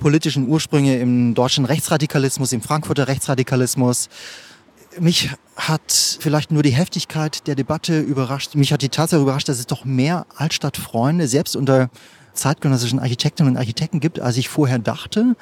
politischen 0.00 0.48
Ursprünge 0.48 0.98
im 0.98 1.34
deutschen 1.34 1.64
Rechtsradikalismus, 1.64 2.52
im 2.52 2.62
Frankfurter 2.62 3.06
Rechtsradikalismus. 3.06 4.08
Mich 4.98 5.30
hat 5.54 6.18
vielleicht 6.18 6.50
nur 6.50 6.64
die 6.64 6.70
Heftigkeit 6.70 7.46
der 7.46 7.54
Debatte 7.54 8.00
überrascht. 8.00 8.56
Mich 8.56 8.72
hat 8.72 8.82
die 8.82 8.88
Tatsache 8.88 9.22
überrascht, 9.22 9.48
dass 9.48 9.60
es 9.60 9.66
doch 9.66 9.84
mehr 9.84 10.26
Altstadtfreunde, 10.34 11.28
selbst 11.28 11.54
unter 11.54 11.90
zeitgenössischen 12.32 12.98
Architektinnen 12.98 13.52
und 13.52 13.58
Architekten 13.58 14.00
gibt, 14.00 14.18
als 14.18 14.36
ich 14.36 14.48
vorher 14.48 14.80
dachte. 14.80 15.36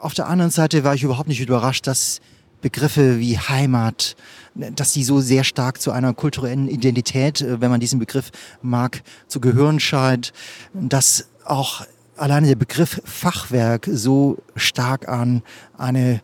Auf 0.00 0.12
der 0.12 0.28
anderen 0.28 0.50
Seite 0.50 0.84
war 0.84 0.94
ich 0.94 1.02
überhaupt 1.02 1.28
nicht 1.28 1.40
überrascht, 1.40 1.86
dass 1.86 2.20
Begriffe 2.60 3.18
wie 3.18 3.38
Heimat, 3.38 4.16
dass 4.54 4.92
sie 4.92 5.04
so 5.04 5.20
sehr 5.20 5.44
stark 5.44 5.80
zu 5.80 5.92
einer 5.92 6.12
kulturellen 6.12 6.68
Identität, 6.68 7.40
äh, 7.40 7.60
wenn 7.60 7.70
man 7.70 7.80
diesen 7.80 7.98
Begriff 7.98 8.30
mag, 8.60 9.02
zu 9.28 9.40
gehören 9.40 9.80
scheint, 9.80 10.32
dass 10.74 11.28
auch 11.44 11.86
alleine 12.20 12.46
der 12.46 12.56
Begriff 12.56 13.00
Fachwerk 13.04 13.88
so 13.90 14.38
stark 14.54 15.08
an 15.08 15.42
eine 15.76 16.20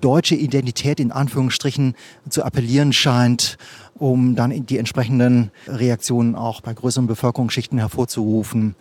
deutsche 0.00 0.34
Identität 0.34 1.00
in 1.00 1.12
Anführungsstrichen 1.12 1.94
zu 2.28 2.44
appellieren 2.44 2.92
scheint, 2.92 3.58
um 3.94 4.36
dann 4.36 4.66
die 4.66 4.78
entsprechenden 4.78 5.50
Reaktionen 5.66 6.34
auch 6.34 6.60
bei 6.60 6.72
größeren 6.72 7.06
Bevölkerungsschichten 7.06 7.78
hervorzurufen. 7.78 8.74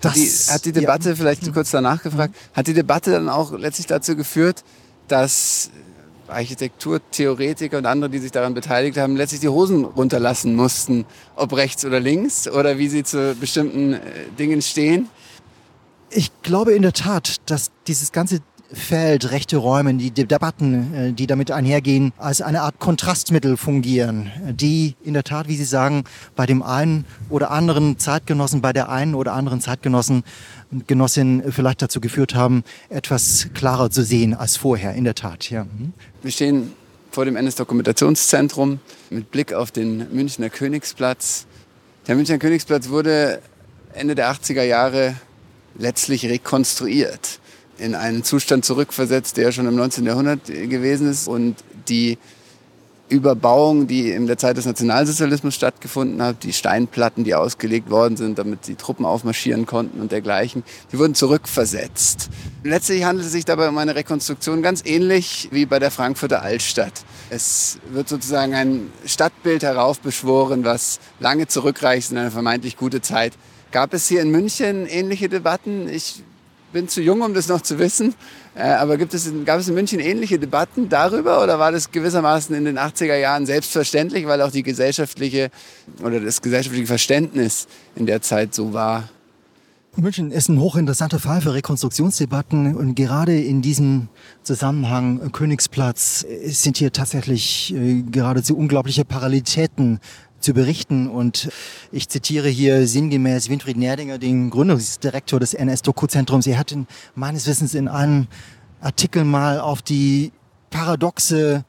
Das, 0.00 0.14
die, 0.14 0.52
hat 0.52 0.64
die 0.64 0.72
Debatte, 0.72 1.10
ja. 1.10 1.16
vielleicht 1.16 1.52
kurz 1.52 1.70
danach 1.70 2.02
gefragt, 2.02 2.34
hat 2.54 2.66
die 2.66 2.74
Debatte 2.74 3.12
dann 3.12 3.28
auch 3.28 3.52
letztlich 3.52 3.86
dazu 3.86 4.16
geführt, 4.16 4.64
dass 5.08 5.70
Architekturtheoretiker 6.28 7.78
und 7.78 7.86
andere, 7.86 8.10
die 8.10 8.18
sich 8.18 8.32
daran 8.32 8.54
beteiligt 8.54 8.96
haben, 8.96 9.16
letztlich 9.16 9.40
die 9.40 9.48
Hosen 9.48 9.84
runterlassen 9.84 10.54
mussten, 10.54 11.04
ob 11.36 11.54
rechts 11.54 11.84
oder 11.84 12.00
links 12.00 12.48
oder 12.48 12.78
wie 12.78 12.88
sie 12.88 13.02
zu 13.02 13.34
bestimmten 13.34 13.94
äh, 13.94 13.98
Dingen 14.38 14.62
stehen? 14.62 15.08
Ich 16.16 16.30
glaube 16.42 16.72
in 16.72 16.82
der 16.82 16.92
Tat, 16.92 17.40
dass 17.46 17.72
dieses 17.88 18.12
ganze 18.12 18.40
Feld, 18.72 19.30
rechte 19.30 19.56
Räume, 19.56 19.94
die 19.94 20.10
Debatten, 20.10 20.94
äh, 20.94 21.12
die 21.12 21.26
damit 21.26 21.50
einhergehen, 21.50 22.12
als 22.18 22.40
eine 22.40 22.62
Art 22.62 22.78
Kontrastmittel 22.78 23.56
fungieren, 23.56 24.30
die 24.50 24.94
in 25.02 25.14
der 25.14 25.24
Tat, 25.24 25.48
wie 25.48 25.56
Sie 25.56 25.64
sagen, 25.64 26.04
bei 26.36 26.46
dem 26.46 26.62
einen 26.62 27.04
oder 27.30 27.50
anderen 27.50 27.98
Zeitgenossen, 27.98 28.60
bei 28.60 28.72
der 28.72 28.88
einen 28.88 29.14
oder 29.14 29.32
anderen 29.32 29.60
Zeitgenossen 29.60 30.24
und 30.70 30.88
Genossin 30.88 31.42
vielleicht 31.50 31.82
dazu 31.82 32.00
geführt 32.00 32.34
haben, 32.34 32.64
etwas 32.88 33.48
klarer 33.54 33.90
zu 33.90 34.02
sehen 34.02 34.34
als 34.34 34.56
vorher, 34.56 34.94
in 34.94 35.04
der 35.04 35.14
Tat. 35.14 35.50
Ja. 35.50 35.64
Mhm. 35.64 35.92
Wir 36.22 36.30
stehen 36.30 36.72
vor 37.10 37.24
dem 37.24 37.36
NS-Dokumentationszentrum 37.36 38.80
mit 39.10 39.30
Blick 39.30 39.52
auf 39.52 39.70
den 39.70 40.12
Münchner 40.12 40.48
Königsplatz. 40.48 41.46
Der 42.06 42.16
Münchner 42.16 42.38
Königsplatz 42.38 42.88
wurde 42.88 43.40
Ende 43.92 44.14
der 44.14 44.32
80er 44.32 44.62
Jahre 44.62 45.14
letztlich 45.76 46.26
rekonstruiert 46.26 47.40
in 47.78 47.94
einen 47.94 48.22
Zustand 48.22 48.64
zurückversetzt, 48.64 49.36
der 49.36 49.52
schon 49.52 49.66
im 49.66 49.74
19. 49.74 50.06
Jahrhundert 50.06 50.46
gewesen 50.46 51.08
ist. 51.10 51.26
Und 51.26 51.56
die 51.88 52.18
Überbauung, 53.08 53.86
die 53.86 54.10
in 54.10 54.26
der 54.26 54.38
Zeit 54.38 54.56
des 54.56 54.64
Nationalsozialismus 54.64 55.54
stattgefunden 55.54 56.22
hat, 56.22 56.42
die 56.42 56.52
Steinplatten, 56.52 57.22
die 57.22 57.34
ausgelegt 57.34 57.90
worden 57.90 58.16
sind, 58.16 58.38
damit 58.38 58.66
die 58.66 58.76
Truppen 58.76 59.04
aufmarschieren 59.04 59.66
konnten 59.66 60.00
und 60.00 60.10
dergleichen, 60.10 60.64
die 60.90 60.98
wurden 60.98 61.14
zurückversetzt. 61.14 62.30
Letztlich 62.62 63.04
handelt 63.04 63.26
es 63.26 63.32
sich 63.32 63.44
dabei 63.44 63.68
um 63.68 63.76
eine 63.76 63.94
Rekonstruktion 63.94 64.62
ganz 64.62 64.82
ähnlich 64.86 65.48
wie 65.52 65.66
bei 65.66 65.78
der 65.78 65.90
Frankfurter 65.90 66.42
Altstadt. 66.42 67.04
Es 67.28 67.78
wird 67.90 68.08
sozusagen 68.08 68.54
ein 68.54 68.90
Stadtbild 69.04 69.62
heraufbeschworen, 69.62 70.64
was 70.64 70.98
lange 71.20 71.46
zurückreicht 71.46 72.10
in 72.10 72.18
eine 72.18 72.30
vermeintlich 72.30 72.76
gute 72.76 73.02
Zeit. 73.02 73.34
Gab 73.74 73.92
es 73.92 74.06
hier 74.06 74.22
in 74.22 74.30
München 74.30 74.86
ähnliche 74.86 75.28
Debatten? 75.28 75.88
Ich 75.88 76.22
bin 76.72 76.86
zu 76.86 77.02
jung, 77.02 77.22
um 77.22 77.34
das 77.34 77.48
noch 77.48 77.60
zu 77.60 77.80
wissen. 77.80 78.14
Äh, 78.54 78.68
aber 78.68 78.96
gibt 78.96 79.14
es, 79.14 79.28
gab 79.44 79.58
es 79.58 79.66
in 79.66 79.74
München 79.74 79.98
ähnliche 79.98 80.38
Debatten 80.38 80.88
darüber 80.88 81.42
oder 81.42 81.58
war 81.58 81.72
das 81.72 81.90
gewissermaßen 81.90 82.54
in 82.54 82.66
den 82.66 82.78
80er 82.78 83.16
Jahren 83.16 83.46
selbstverständlich, 83.46 84.28
weil 84.28 84.42
auch 84.42 84.52
die 84.52 84.62
gesellschaftliche 84.62 85.50
oder 86.04 86.20
das 86.20 86.40
gesellschaftliche 86.40 86.86
Verständnis 86.86 87.66
in 87.96 88.06
der 88.06 88.22
Zeit 88.22 88.54
so 88.54 88.72
war? 88.72 89.08
München 89.96 90.32
ist 90.32 90.48
ein 90.48 90.58
hochinteressanter 90.58 91.20
Fall 91.20 91.40
für 91.40 91.54
Rekonstruktionsdebatten 91.54 92.74
und 92.74 92.96
gerade 92.96 93.40
in 93.40 93.62
diesem 93.62 94.08
Zusammenhang 94.42 95.30
Königsplatz 95.30 96.26
sind 96.46 96.78
hier 96.78 96.92
tatsächlich 96.92 97.72
äh, 97.74 98.02
geradezu 98.02 98.56
unglaubliche 98.56 99.04
Parallelitäten 99.04 100.00
zu 100.44 100.54
berichten. 100.54 101.08
Und 101.08 101.48
ich 101.90 102.08
zitiere 102.08 102.48
hier 102.48 102.86
sinngemäß 102.86 103.48
Winfried 103.48 103.76
Nerdinger, 103.76 104.18
den 104.18 104.50
Gründungsdirektor 104.50 105.40
des 105.40 105.54
NS-Doku-Zentrums. 105.54 106.46
Er 106.46 106.58
hat 106.58 106.76
meines 107.14 107.46
Wissens 107.46 107.74
in 107.74 107.88
einem 107.88 108.28
Artikel 108.80 109.24
mal 109.24 109.58
auf 109.58 109.82
die 109.82 110.32
paradoxe 110.70 111.64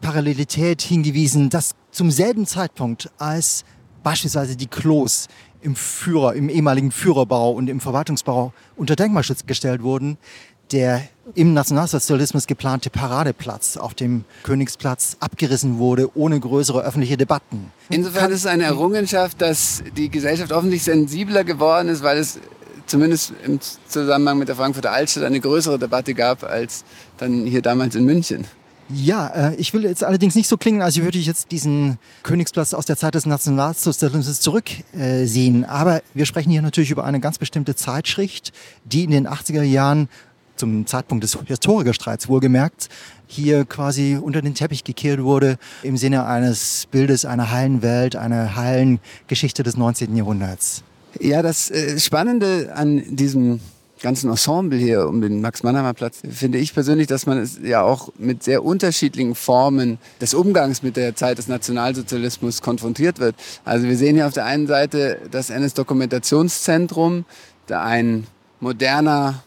Parallelität 0.00 0.82
hingewiesen, 0.82 1.50
dass 1.50 1.74
zum 1.90 2.10
selben 2.10 2.46
Zeitpunkt, 2.46 3.10
als 3.18 3.64
beispielsweise 4.02 4.56
die 4.56 4.66
Klos 4.66 5.28
im 5.60 5.76
Führer, 5.76 6.34
im 6.34 6.48
ehemaligen 6.48 6.90
Führerbau 6.90 7.52
und 7.52 7.68
im 7.68 7.80
Verwaltungsbau 7.80 8.52
unter 8.76 8.96
Denkmalschutz 8.96 9.46
gestellt 9.46 9.82
wurden, 9.82 10.18
der 10.72 11.02
im 11.34 11.54
Nationalsozialismus 11.54 12.46
geplante 12.46 12.90
Paradeplatz 12.90 13.76
auf 13.76 13.94
dem 13.94 14.24
Königsplatz 14.42 15.16
abgerissen 15.20 15.78
wurde, 15.78 16.16
ohne 16.16 16.38
größere 16.38 16.82
öffentliche 16.82 17.16
Debatten. 17.16 17.70
Insofern 17.90 18.30
ist 18.32 18.40
es 18.40 18.46
eine 18.46 18.64
Errungenschaft, 18.64 19.40
dass 19.40 19.82
die 19.96 20.08
Gesellschaft 20.08 20.52
offensichtlich 20.52 20.94
sensibler 20.94 21.44
geworden 21.44 21.88
ist, 21.88 22.02
weil 22.02 22.18
es 22.18 22.38
zumindest 22.86 23.32
im 23.44 23.60
Zusammenhang 23.86 24.38
mit 24.38 24.48
der 24.48 24.56
Frankfurter 24.56 24.92
Altstadt 24.92 25.24
eine 25.24 25.40
größere 25.40 25.78
Debatte 25.78 26.14
gab 26.14 26.42
als 26.42 26.84
dann 27.18 27.46
hier 27.46 27.62
damals 27.62 27.94
in 27.94 28.04
München. 28.04 28.46
Ja, 28.94 29.28
äh, 29.28 29.54
ich 29.56 29.72
will 29.72 29.84
jetzt 29.84 30.04
allerdings 30.04 30.34
nicht 30.34 30.48
so 30.48 30.56
klingen, 30.56 30.82
als 30.82 31.00
würde 31.00 31.16
ich 31.16 31.26
jetzt 31.26 31.50
diesen 31.50 31.98
Königsplatz 32.22 32.74
aus 32.74 32.84
der 32.84 32.96
Zeit 32.96 33.14
des 33.14 33.24
Nationalsozialismus 33.24 34.40
zurücksehen. 34.40 35.62
Äh, 35.62 35.66
Aber 35.66 36.02
wir 36.12 36.26
sprechen 36.26 36.50
hier 36.50 36.62
natürlich 36.62 36.90
über 36.90 37.04
eine 37.04 37.20
ganz 37.20 37.38
bestimmte 37.38 37.74
Zeitschrift, 37.74 38.52
die 38.84 39.04
in 39.04 39.10
den 39.10 39.28
80er 39.28 39.62
Jahren 39.62 40.08
zum 40.62 40.86
Zeitpunkt 40.86 41.24
des 41.24 41.36
Historikerstreits 41.44 42.28
wohlgemerkt, 42.28 42.88
hier 43.26 43.64
quasi 43.64 44.16
unter 44.16 44.42
den 44.42 44.54
Teppich 44.54 44.84
gekehrt 44.84 45.20
wurde 45.20 45.56
im 45.82 45.96
Sinne 45.96 46.24
eines 46.24 46.86
Bildes 46.92 47.24
einer 47.24 47.50
heilen 47.50 47.82
Welt, 47.82 48.14
einer 48.14 48.54
heilen 48.54 49.00
Geschichte 49.26 49.64
des 49.64 49.76
19. 49.76 50.14
Jahrhunderts. 50.14 50.84
Ja, 51.18 51.42
das 51.42 51.68
äh, 51.72 51.98
Spannende 51.98 52.70
an 52.76 53.02
diesem 53.08 53.58
ganzen 54.00 54.30
Ensemble 54.30 54.78
hier 54.78 55.08
um 55.08 55.20
den 55.20 55.40
Max-Mannheimer-Platz 55.40 56.22
finde 56.30 56.58
ich 56.58 56.74
persönlich, 56.74 57.08
dass 57.08 57.26
man 57.26 57.38
es 57.38 57.58
ja 57.60 57.82
auch 57.82 58.10
mit 58.18 58.44
sehr 58.44 58.64
unterschiedlichen 58.64 59.34
Formen 59.34 59.98
des 60.20 60.32
Umgangs 60.32 60.84
mit 60.84 60.96
der 60.96 61.16
Zeit 61.16 61.38
des 61.38 61.48
Nationalsozialismus 61.48 62.62
konfrontiert 62.62 63.18
wird. 63.18 63.34
Also 63.64 63.88
wir 63.88 63.96
sehen 63.96 64.14
hier 64.14 64.28
auf 64.28 64.32
der 64.32 64.44
einen 64.44 64.68
Seite 64.68 65.18
das 65.28 65.50
NS-Dokumentationszentrum, 65.50 67.24
da 67.66 67.82
ein 67.82 68.28
moderner 68.60 69.42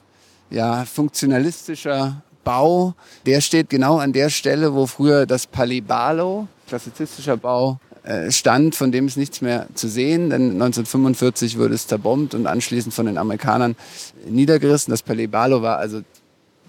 ja, 0.50 0.86
funktionalistischer 0.86 2.22
Bau, 2.44 2.94
der 3.26 3.42
steht 3.42 3.70
genau 3.70 3.98
an 3.98 4.14
der 4.14 4.30
Stelle, 4.30 4.74
wo 4.74 4.86
früher 4.86 5.26
das 5.26 5.48
Palais 5.48 5.82
Barlow, 5.82 6.48
klassizistischer 6.68 7.38
Bau, 7.38 7.80
äh, 8.04 8.32
stand, 8.32 8.76
von 8.76 8.92
dem 8.92 9.08
ist 9.08 9.18
nichts 9.18 9.42
mehr 9.42 9.68
zu 9.74 9.88
sehen, 9.88 10.30
denn 10.30 10.52
1945 10.52 11.58
wurde 11.58 11.74
es 11.74 11.88
zerbombt 11.88 12.36
und 12.36 12.46
anschließend 12.46 12.94
von 12.94 13.08
den 13.08 13.18
Amerikanern 13.18 13.76
niedergerissen. 14.30 14.92
Das 14.92 15.02
Palais 15.02 15.28
Barlow 15.28 15.64
war 15.64 15.78
also 15.80 16.02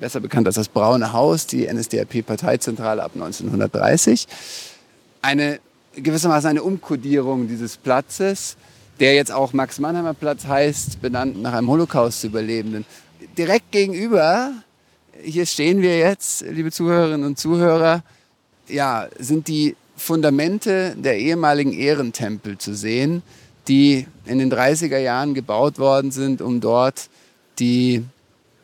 besser 0.01 0.21
bekannt 0.21 0.47
als 0.47 0.57
das 0.57 0.69
Braune 0.69 1.13
Haus, 1.13 1.47
die 1.47 1.67
NSDAP-Parteizentrale 1.67 3.03
ab 3.03 3.13
1930. 3.15 4.27
Eine 5.21 5.61
gewissermaßen 5.95 6.49
eine 6.51 6.63
Umkodierung 6.63 7.49
dieses 7.49 7.77
Platzes, 7.77 8.57
der 9.01 9.15
jetzt 9.15 9.33
auch 9.33 9.53
Max-Mannheimer 9.53 10.15
Platz 10.15 10.47
heißt, 10.47 11.03
benannt 11.03 11.41
nach 11.41 11.53
einem 11.53 11.69
Holocaust-Überlebenden 11.69 12.87
direkt 13.37 13.71
gegenüber, 13.73 14.53
hier 15.23 15.47
stehen 15.47 15.83
wir 15.83 15.99
jetzt, 15.99 16.43
liebe 16.43 16.71
Zuhörerinnen 16.71 17.27
und 17.27 17.39
Zuhörer, 17.39 18.03
ja, 18.69 19.09
sind 19.19 19.49
die 19.49 19.77
Fundamente 19.97 20.95
der 20.97 21.19
ehemaligen 21.19 21.73
Ehrentempel 21.73 22.59
zu 22.59 22.75
sehen, 22.75 23.23
die 23.69 24.07
in 24.27 24.39
den 24.39 24.53
30er 24.53 24.99
Jahren 24.99 25.35
gebaut 25.35 25.79
worden 25.79 26.11
sind, 26.11 26.43
um 26.43 26.61
dort 26.61 27.09
die 27.59 28.05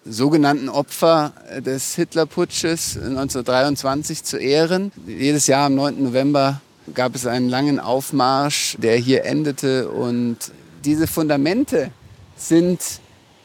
sogenannten 0.05 0.69
Opfer 0.69 1.33
des 1.59 1.95
Hitlerputsches 1.95 2.97
1923 2.97 4.25
zu 4.25 4.37
ehren. 4.37 4.93
Jedes 5.07 5.47
Jahr 5.47 5.67
am 5.67 5.77
9. 5.77 6.03
November 6.03 6.61
gab 6.95 7.15
es 7.15 7.27
einen 7.27 7.49
langen 7.49 7.79
Aufmarsch, 7.79 8.77
der 8.79 8.97
hier 8.97 9.25
endete. 9.25 9.89
Und 9.89 10.37
diese 10.85 11.07
Fundamente 11.07 11.91
sind 12.37 12.81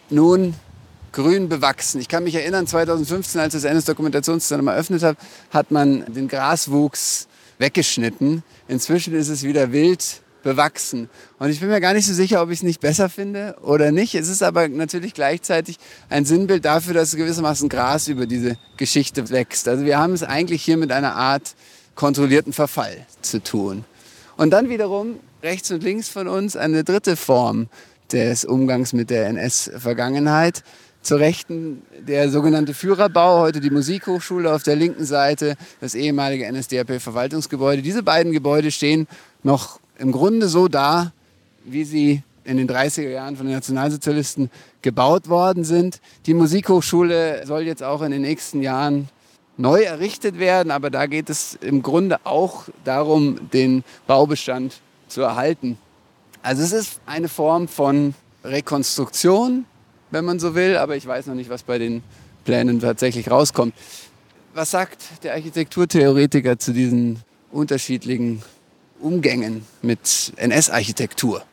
nun 0.09 0.55
grün 1.17 1.49
bewachsen. 1.49 1.99
Ich 1.99 2.09
kann 2.09 2.23
mich 2.23 2.35
erinnern, 2.35 2.67
2015, 2.67 3.41
als 3.41 3.53
das 3.53 3.63
NS-Dokumentationszentrum 3.63 4.67
eröffnet 4.67 5.01
hat, 5.01 5.17
hat 5.49 5.71
man 5.71 6.05
den 6.13 6.27
Graswuchs 6.27 7.27
weggeschnitten. 7.57 8.43
Inzwischen 8.67 9.15
ist 9.15 9.27
es 9.29 9.41
wieder 9.41 9.71
wild 9.71 10.21
bewachsen. 10.43 11.09
Und 11.39 11.49
ich 11.49 11.59
bin 11.59 11.69
mir 11.69 11.81
gar 11.81 11.95
nicht 11.95 12.05
so 12.05 12.13
sicher, 12.13 12.43
ob 12.43 12.51
ich 12.51 12.59
es 12.59 12.63
nicht 12.63 12.81
besser 12.81 13.09
finde 13.09 13.55
oder 13.63 13.91
nicht. 13.91 14.13
Es 14.13 14.27
ist 14.29 14.43
aber 14.43 14.67
natürlich 14.67 15.15
gleichzeitig 15.15 15.77
ein 16.07 16.23
Sinnbild 16.23 16.63
dafür, 16.65 16.93
dass 16.93 17.15
gewissermaßen 17.15 17.67
Gras 17.67 18.07
über 18.07 18.27
diese 18.27 18.55
Geschichte 18.77 19.31
wächst. 19.31 19.67
Also 19.67 19.85
wir 19.85 19.97
haben 19.97 20.13
es 20.13 20.21
eigentlich 20.21 20.61
hier 20.61 20.77
mit 20.77 20.91
einer 20.91 21.15
Art 21.15 21.55
kontrollierten 21.95 22.53
Verfall 22.53 23.07
zu 23.23 23.41
tun. 23.41 23.85
Und 24.37 24.51
dann 24.51 24.69
wiederum 24.69 25.19
rechts 25.41 25.71
und 25.71 25.81
links 25.81 26.09
von 26.09 26.27
uns 26.27 26.55
eine 26.55 26.83
dritte 26.83 27.15
Form 27.15 27.69
des 28.11 28.45
Umgangs 28.45 28.93
mit 28.93 29.09
der 29.09 29.27
NS-Vergangenheit. 29.27 30.63
Zur 31.07 31.19
Rechten 31.19 31.83
der 32.05 32.29
sogenannte 32.29 32.73
Führerbau, 32.73 33.39
heute 33.39 33.61
die 33.61 33.69
Musikhochschule 33.69 34.53
auf 34.53 34.63
der 34.63 34.75
linken 34.75 35.05
Seite, 35.05 35.55
das 35.79 35.95
ehemalige 35.95 36.51
NSDAP-Verwaltungsgebäude. 36.51 37.81
Diese 37.81 38.03
beiden 38.03 38.33
Gebäude 38.33 38.71
stehen 38.71 39.07
noch 39.41 39.79
im 39.97 40.11
Grunde 40.11 40.49
so 40.49 40.67
da, 40.67 41.13
wie 41.63 41.85
sie 41.85 42.23
in 42.43 42.57
den 42.57 42.67
30er 42.67 43.07
Jahren 43.07 43.37
von 43.37 43.45
den 43.45 43.55
Nationalsozialisten 43.55 44.51
gebaut 44.81 45.29
worden 45.29 45.63
sind. 45.63 46.01
Die 46.25 46.33
Musikhochschule 46.33 47.47
soll 47.47 47.61
jetzt 47.61 47.83
auch 47.83 48.01
in 48.01 48.11
den 48.11 48.23
nächsten 48.23 48.61
Jahren 48.61 49.07
neu 49.55 49.83
errichtet 49.83 50.39
werden, 50.39 50.71
aber 50.71 50.89
da 50.89 51.05
geht 51.05 51.29
es 51.29 51.57
im 51.61 51.83
Grunde 51.83 52.19
auch 52.25 52.65
darum, 52.83 53.49
den 53.53 53.85
Baubestand 54.07 54.81
zu 55.07 55.21
erhalten. 55.21 55.77
Also 56.43 56.63
es 56.63 56.73
ist 56.73 56.99
eine 57.05 57.29
Form 57.29 57.69
von 57.69 58.13
Rekonstruktion, 58.43 59.63
wenn 60.11 60.25
man 60.25 60.39
so 60.39 60.55
will, 60.55 60.77
aber 60.77 60.95
ich 60.95 61.05
weiß 61.05 61.27
noch 61.27 61.35
nicht, 61.35 61.49
was 61.49 61.63
bei 61.63 61.77
den 61.77 62.03
Plänen 62.45 62.79
tatsächlich 62.79 63.29
rauskommt. 63.29 63.73
Was 64.53 64.71
sagt 64.71 65.23
der 65.23 65.33
Architekturtheoretiker 65.33 66.57
zu 66.57 66.73
diesen 66.73 67.19
unterschiedlichen 67.51 68.41
Umgängen 68.99 69.65
mit 69.81 70.33
NS-Architektur? 70.37 71.43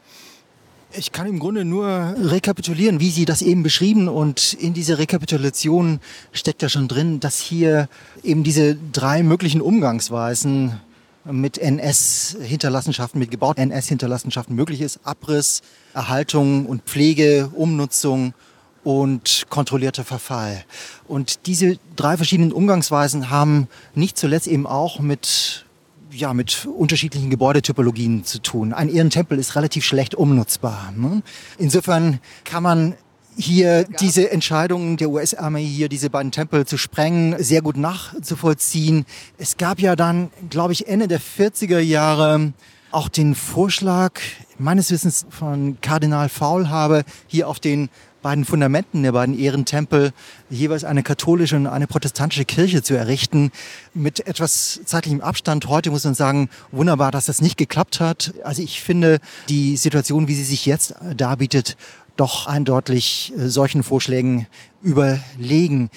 Ich 0.97 1.11
kann 1.11 1.27
im 1.27 1.41
Grunde 1.41 1.65
nur 1.65 2.15
rekapitulieren, 2.17 3.01
wie 3.01 3.11
Sie 3.11 3.25
das 3.25 3.43
eben 3.43 3.65
beschrieben. 3.65 4.09
Und 4.09 4.53
in 4.53 4.75
dieser 4.75 4.99
Rekapitulation 4.99 5.99
steckt 6.33 6.63
ja 6.63 6.69
schon 6.69 6.87
drin, 6.87 7.19
dass 7.19 7.41
hier 7.41 7.89
eben 8.23 8.45
diese 8.45 8.77
drei 8.93 9.25
möglichen 9.25 9.61
Umgangsweisen 9.61 10.81
mit 11.25 11.59
NS-Hinterlassenschaften, 11.59 13.19
mit 13.19 13.31
gebauten 13.31 13.63
NS-Hinterlassenschaften 13.71 14.55
möglich 14.55 14.81
ist. 14.81 15.01
Abriss, 15.05 15.63
Erhaltung 15.95 16.67
und 16.67 16.83
Pflege, 16.83 17.51
Umnutzung 17.55 18.35
und 18.83 19.47
kontrollierter 19.49 20.05
Verfall. 20.05 20.65
Und 21.09 21.47
diese 21.47 21.79
drei 21.97 22.17
verschiedenen 22.17 22.53
Umgangsweisen 22.53 23.31
haben 23.31 23.69
nicht 23.95 24.19
zuletzt 24.19 24.47
eben 24.47 24.67
auch 24.67 25.01
mit 25.01 25.65
ja, 26.11 26.33
mit 26.33 26.67
unterschiedlichen 26.67 27.29
Gebäudetypologien 27.29 28.25
zu 28.25 28.41
tun. 28.41 28.73
Ein 28.73 28.89
Ehrentempel 28.89 29.37
ist 29.37 29.57
relativ 29.57 29.85
schlecht 29.85 30.15
umnutzbar. 30.15 30.93
Ne? 30.97 31.23
Insofern 31.59 32.21
kann 32.45 32.63
man 32.63 32.95
hier 33.37 33.85
diese 34.01 34.31
Entscheidungen 34.31 34.97
der 34.97 35.11
US-Armee, 35.11 35.65
hier 35.65 35.89
diese 35.89 36.11
beiden 36.11 36.33
Tempel 36.33 36.67
zu 36.67 36.77
sprengen, 36.77 37.43
sehr 37.43 37.63
gut 37.63 37.77
nachzuvollziehen. 37.77 39.07
Es 39.39 39.57
gab 39.57 39.81
ja 39.81 39.97
dann, 39.97 40.31
glaube 40.51 40.73
ich, 40.73 40.89
Ende 40.89 41.09
der 41.09 41.21
40er 41.21 41.79
Jahre 41.79 42.53
auch 42.91 43.09
den 43.09 43.35
Vorschlag, 43.35 44.21
meines 44.57 44.91
Wissens 44.91 45.27
von 45.29 45.79
Kardinal 45.81 46.29
Faulhaber, 46.29 47.03
hier 47.27 47.49
auf 47.49 47.59
den 47.59 47.89
beiden 48.23 48.47
Fundamenten 48.47 49.03
der 49.03 49.13
beiden 49.13 49.39
Ehrentempel 49.39 50.13
jeweils 50.49 50.83
eine 50.85 51.03
katholische 51.03 51.57
und 51.57 51.67
eine 51.67 51.87
protestantische 51.87 52.47
Kirche 52.47 52.83
zu 52.83 52.95
errichten. 52.95 53.53
Mit 53.93 54.27
etwas 54.27 54.81
zeitlichem 54.87 55.21
Abstand 55.21 55.67
heute 55.69 55.91
muss 55.91 56.05
man 56.05 56.15
sagen, 56.15 56.49
wunderbar, 56.73 57.11
dass 57.11 57.27
das 57.27 57.43
nicht 57.43 57.59
geklappt 57.59 58.01
hat. 58.01 58.33
Also 58.43 58.63
ich 58.63 58.81
finde 58.81 59.19
die 59.51 59.77
Situation, 59.77 60.27
wie 60.27 60.35
sie 60.35 60.45
sich 60.45 60.65
jetzt 60.65 60.95
darbietet, 61.17 61.77
doch 62.17 62.47
eindeutig 62.47 63.33
äh, 63.37 63.49
solchen 63.49 63.83
Vorschlägen 63.83 64.47
überlegen. 64.83 65.91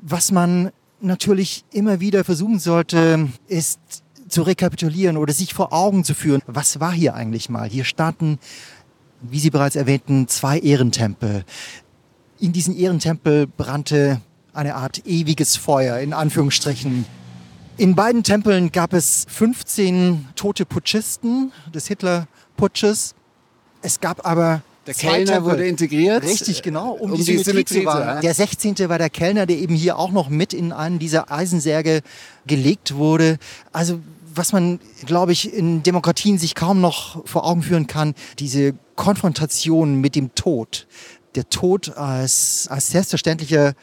Was 0.00 0.32
man 0.32 0.70
natürlich 1.00 1.64
immer 1.72 2.00
wieder 2.00 2.24
versuchen 2.24 2.58
sollte, 2.58 3.28
ist 3.46 3.80
zu 4.28 4.42
rekapitulieren 4.42 5.16
oder 5.16 5.32
sich 5.32 5.54
vor 5.54 5.72
Augen 5.72 6.04
zu 6.04 6.14
führen, 6.14 6.42
was 6.46 6.80
war 6.80 6.92
hier 6.92 7.14
eigentlich 7.14 7.48
mal? 7.48 7.68
Hier 7.68 7.84
standen 7.84 8.38
wie 9.20 9.38
Sie 9.38 9.50
bereits 9.50 9.76
erwähnten, 9.76 10.28
zwei 10.28 10.58
Ehrentempel. 10.58 11.44
In 12.38 12.52
diesen 12.52 12.76
Ehrentempel 12.76 13.46
brannte 13.46 14.20
eine 14.52 14.74
Art 14.74 15.06
ewiges 15.06 15.56
Feuer, 15.56 15.98
in 15.98 16.12
Anführungsstrichen. 16.12 17.04
In 17.76 17.94
beiden 17.94 18.22
Tempeln 18.22 18.72
gab 18.72 18.92
es 18.92 19.26
15 19.28 20.28
tote 20.34 20.64
Putschisten 20.64 21.52
des 21.72 21.86
Hitlerputsches. 21.86 23.14
Es 23.82 24.00
gab 24.00 24.26
aber 24.26 24.62
der 24.88 24.94
Kellner 24.94 25.44
wurde 25.44 25.66
integriert. 25.66 26.24
Richtig, 26.24 26.62
genau, 26.62 26.92
um, 26.92 27.12
um 27.12 27.18
die, 27.18 27.24
die 27.24 27.38
Symmetrie, 27.38 27.80
zu 27.80 27.84
wahren. 27.84 28.22
Der 28.22 28.32
16. 28.32 28.88
war 28.88 28.96
der 28.96 29.10
Kellner, 29.10 29.44
der 29.44 29.58
eben 29.58 29.74
hier 29.74 29.98
auch 29.98 30.10
noch 30.10 30.30
mit 30.30 30.54
in 30.54 30.72
einen 30.72 30.98
dieser 30.98 31.30
Eisensärge 31.30 32.00
gelegt 32.46 32.94
wurde. 32.94 33.38
Also 33.70 34.00
was 34.34 34.52
man, 34.52 34.80
glaube 35.04 35.32
ich, 35.32 35.52
in 35.52 35.82
Demokratien 35.82 36.38
sich 36.38 36.54
kaum 36.54 36.80
noch 36.80 37.26
vor 37.26 37.44
Augen 37.44 37.62
führen 37.62 37.86
kann, 37.86 38.14
diese 38.38 38.72
Konfrontation 38.96 39.96
mit 39.96 40.14
dem 40.14 40.34
Tod. 40.34 40.86
Der 41.34 41.50
Tod 41.50 41.96
als, 41.96 42.66
als 42.70 42.88
selbstverständlicher 42.88 43.74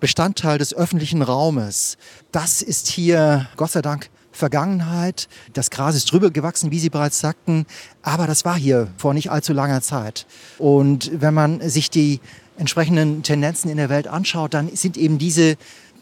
Bestandteil 0.00 0.58
des 0.58 0.74
öffentlichen 0.74 1.22
Raumes. 1.22 1.96
Das 2.32 2.60
ist 2.60 2.88
hier, 2.88 3.48
Gott 3.56 3.70
sei 3.70 3.80
Dank, 3.80 4.10
Vergangenheit. 4.34 5.28
Das 5.52 5.70
Gras 5.70 5.94
ist 5.94 6.12
drüber 6.12 6.30
gewachsen, 6.30 6.70
wie 6.70 6.78
Sie 6.78 6.90
bereits 6.90 7.20
sagten. 7.20 7.66
Aber 8.02 8.26
das 8.26 8.44
war 8.44 8.56
hier 8.56 8.88
vor 8.96 9.14
nicht 9.14 9.30
allzu 9.30 9.52
langer 9.52 9.80
Zeit. 9.80 10.26
Und 10.58 11.10
wenn 11.14 11.34
man 11.34 11.66
sich 11.68 11.90
die 11.90 12.20
entsprechenden 12.56 13.22
Tendenzen 13.22 13.70
in 13.70 13.76
der 13.76 13.88
Welt 13.88 14.06
anschaut, 14.06 14.54
dann 14.54 14.74
sind 14.74 14.96
eben 14.96 15.18
diese 15.18 15.56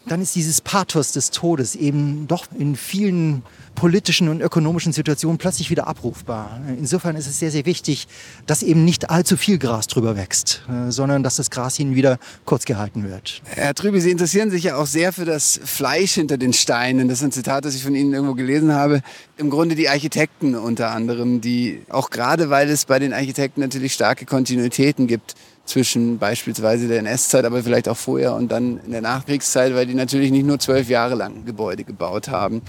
dann 0.05 0.21
ist 0.21 0.35
dieses 0.35 0.61
Pathos 0.61 1.11
des 1.13 1.31
Todes 1.31 1.75
eben 1.75 2.27
doch 2.27 2.45
in 2.57 2.75
vielen 2.75 3.43
politischen 3.75 4.29
und 4.29 4.41
ökonomischen 4.41 4.93
Situationen 4.93 5.37
plötzlich 5.37 5.69
wieder 5.69 5.87
abrufbar. 5.87 6.61
Insofern 6.77 7.15
ist 7.15 7.27
es 7.27 7.39
sehr, 7.39 7.51
sehr 7.51 7.65
wichtig, 7.65 8.07
dass 8.45 8.63
eben 8.63 8.85
nicht 8.85 9.09
allzu 9.09 9.37
viel 9.37 9.57
Gras 9.57 9.87
drüber 9.87 10.15
wächst, 10.15 10.63
äh, 10.69 10.91
sondern 10.91 11.23
dass 11.23 11.37
das 11.37 11.49
Gras 11.49 11.75
hin 11.75 11.95
wieder 11.95 12.19
kurz 12.45 12.65
gehalten 12.65 13.03
wird. 13.09 13.41
Herr 13.45 13.73
Trübe, 13.73 13.99
Sie 14.01 14.11
interessieren 14.11 14.51
sich 14.51 14.63
ja 14.63 14.75
auch 14.75 14.85
sehr 14.85 15.11
für 15.13 15.25
das 15.25 15.59
Fleisch 15.63 16.13
hinter 16.13 16.37
den 16.37 16.53
Steinen. 16.53 17.07
Das 17.07 17.19
ist 17.19 17.23
ein 17.23 17.31
Zitat, 17.31 17.65
das 17.65 17.75
ich 17.75 17.83
von 17.83 17.95
Ihnen 17.95 18.13
irgendwo 18.13 18.35
gelesen 18.35 18.73
habe. 18.73 19.01
Im 19.37 19.49
Grunde 19.49 19.75
die 19.75 19.89
Architekten 19.89 20.55
unter 20.55 20.91
anderem, 20.91 21.41
die 21.41 21.81
auch 21.89 22.09
gerade, 22.09 22.49
weil 22.49 22.69
es 22.69 22.85
bei 22.85 22.99
den 22.99 23.13
Architekten 23.13 23.61
natürlich 23.61 23.93
starke 23.93 24.25
Kontinuitäten 24.25 25.07
gibt, 25.07 25.35
zwischen 25.65 26.17
beispielsweise 26.17 26.87
der 26.87 26.99
NS-Zeit, 26.99 27.45
aber 27.45 27.63
vielleicht 27.63 27.87
auch 27.87 27.97
vorher 27.97 28.35
und 28.35 28.51
dann 28.51 28.79
in 28.85 28.91
der 28.91 29.01
Nachkriegszeit, 29.01 29.73
weil 29.73 29.85
die 29.85 29.93
natürlich 29.93 30.31
nicht 30.31 30.45
nur 30.45 30.59
zwölf 30.59 30.89
Jahre 30.89 31.15
lang 31.15 31.45
Gebäude 31.45 31.83
gebaut 31.83 32.27
haben. 32.27 32.61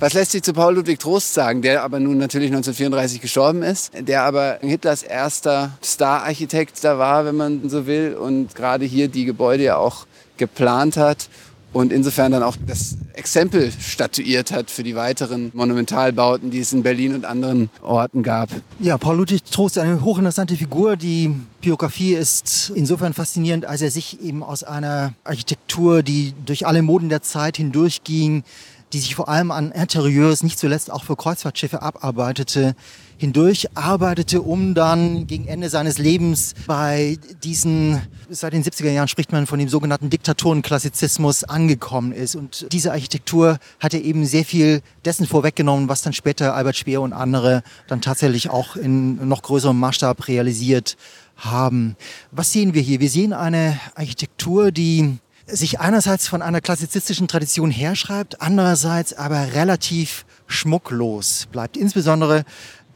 Was 0.00 0.12
lässt 0.12 0.30
sich 0.30 0.42
zu 0.42 0.52
Paul 0.52 0.76
Ludwig 0.76 1.00
Trost 1.00 1.34
sagen, 1.34 1.60
der 1.60 1.82
aber 1.82 1.98
nun 1.98 2.18
natürlich 2.18 2.50
1934 2.50 3.20
gestorben 3.20 3.62
ist, 3.62 3.90
der 3.98 4.22
aber 4.22 4.58
Hitlers 4.60 5.02
erster 5.02 5.72
Star-Architekt 5.82 6.82
da 6.84 6.98
war, 6.98 7.24
wenn 7.24 7.34
man 7.34 7.68
so 7.68 7.86
will, 7.86 8.14
und 8.14 8.54
gerade 8.54 8.84
hier 8.84 9.08
die 9.08 9.24
Gebäude 9.24 9.64
ja 9.64 9.76
auch 9.76 10.06
geplant 10.36 10.96
hat 10.96 11.28
und 11.72 11.92
insofern 11.92 12.32
dann 12.32 12.42
auch 12.42 12.56
das 12.66 12.96
Exempel 13.14 13.70
statuiert 13.72 14.52
hat 14.52 14.70
für 14.70 14.82
die 14.82 14.94
weiteren 14.94 15.50
Monumentalbauten, 15.54 16.50
die 16.50 16.60
es 16.60 16.72
in 16.72 16.82
Berlin 16.82 17.14
und 17.14 17.24
anderen 17.24 17.68
Orten 17.82 18.22
gab. 18.22 18.48
Ja, 18.78 18.96
Paul 18.96 19.16
Ludwig 19.16 19.44
Trost 19.44 19.76
ist 19.76 19.82
eine 19.82 20.02
hochinteressante 20.02 20.56
Figur. 20.56 20.96
Die 20.96 21.34
Biografie 21.60 22.14
ist 22.14 22.72
insofern 22.74 23.12
faszinierend, 23.12 23.66
als 23.66 23.82
er 23.82 23.90
sich 23.90 24.22
eben 24.22 24.42
aus 24.42 24.64
einer 24.64 25.14
Architektur, 25.24 26.02
die 26.02 26.34
durch 26.46 26.66
alle 26.66 26.82
Moden 26.82 27.08
der 27.08 27.22
Zeit 27.22 27.56
hindurchging, 27.58 28.44
die 28.92 28.98
sich 28.98 29.14
vor 29.14 29.28
allem 29.28 29.50
an 29.50 29.72
Interieurs, 29.72 30.42
nicht 30.42 30.58
zuletzt 30.58 30.90
auch 30.90 31.04
für 31.04 31.16
Kreuzfahrtschiffe 31.16 31.82
abarbeitete, 31.82 32.74
hindurch 33.18 33.66
arbeitete, 33.74 34.40
um 34.40 34.74
dann 34.74 35.26
gegen 35.26 35.46
Ende 35.46 35.68
seines 35.68 35.98
Lebens 35.98 36.54
bei 36.66 37.18
diesen, 37.42 38.00
seit 38.30 38.52
den 38.52 38.62
70er 38.62 38.90
Jahren 38.90 39.08
spricht 39.08 39.32
man 39.32 39.46
von 39.46 39.58
dem 39.58 39.68
sogenannten 39.68 40.08
Diktatorenklassizismus 40.08 41.44
angekommen 41.44 42.12
ist. 42.12 42.36
Und 42.36 42.72
diese 42.72 42.92
Architektur 42.92 43.58
hatte 43.80 43.98
eben 43.98 44.24
sehr 44.24 44.44
viel 44.44 44.80
dessen 45.04 45.26
vorweggenommen, 45.26 45.88
was 45.88 46.02
dann 46.02 46.12
später 46.12 46.54
Albert 46.54 46.76
Speer 46.76 47.00
und 47.02 47.12
andere 47.12 47.62
dann 47.88 48.00
tatsächlich 48.00 48.50
auch 48.50 48.76
in 48.76 49.28
noch 49.28 49.42
größerem 49.42 49.78
Maßstab 49.78 50.28
realisiert 50.28 50.96
haben. 51.36 51.96
Was 52.30 52.52
sehen 52.52 52.74
wir 52.74 52.82
hier? 52.82 53.00
Wir 53.00 53.10
sehen 53.10 53.32
eine 53.32 53.78
Architektur, 53.94 54.70
die 54.70 55.18
sich 55.46 55.80
einerseits 55.80 56.28
von 56.28 56.42
einer 56.42 56.60
klassizistischen 56.60 57.26
Tradition 57.26 57.70
herschreibt, 57.70 58.42
andererseits 58.42 59.14
aber 59.14 59.54
relativ 59.54 60.26
schmucklos 60.46 61.46
bleibt. 61.50 61.76
Insbesondere 61.76 62.44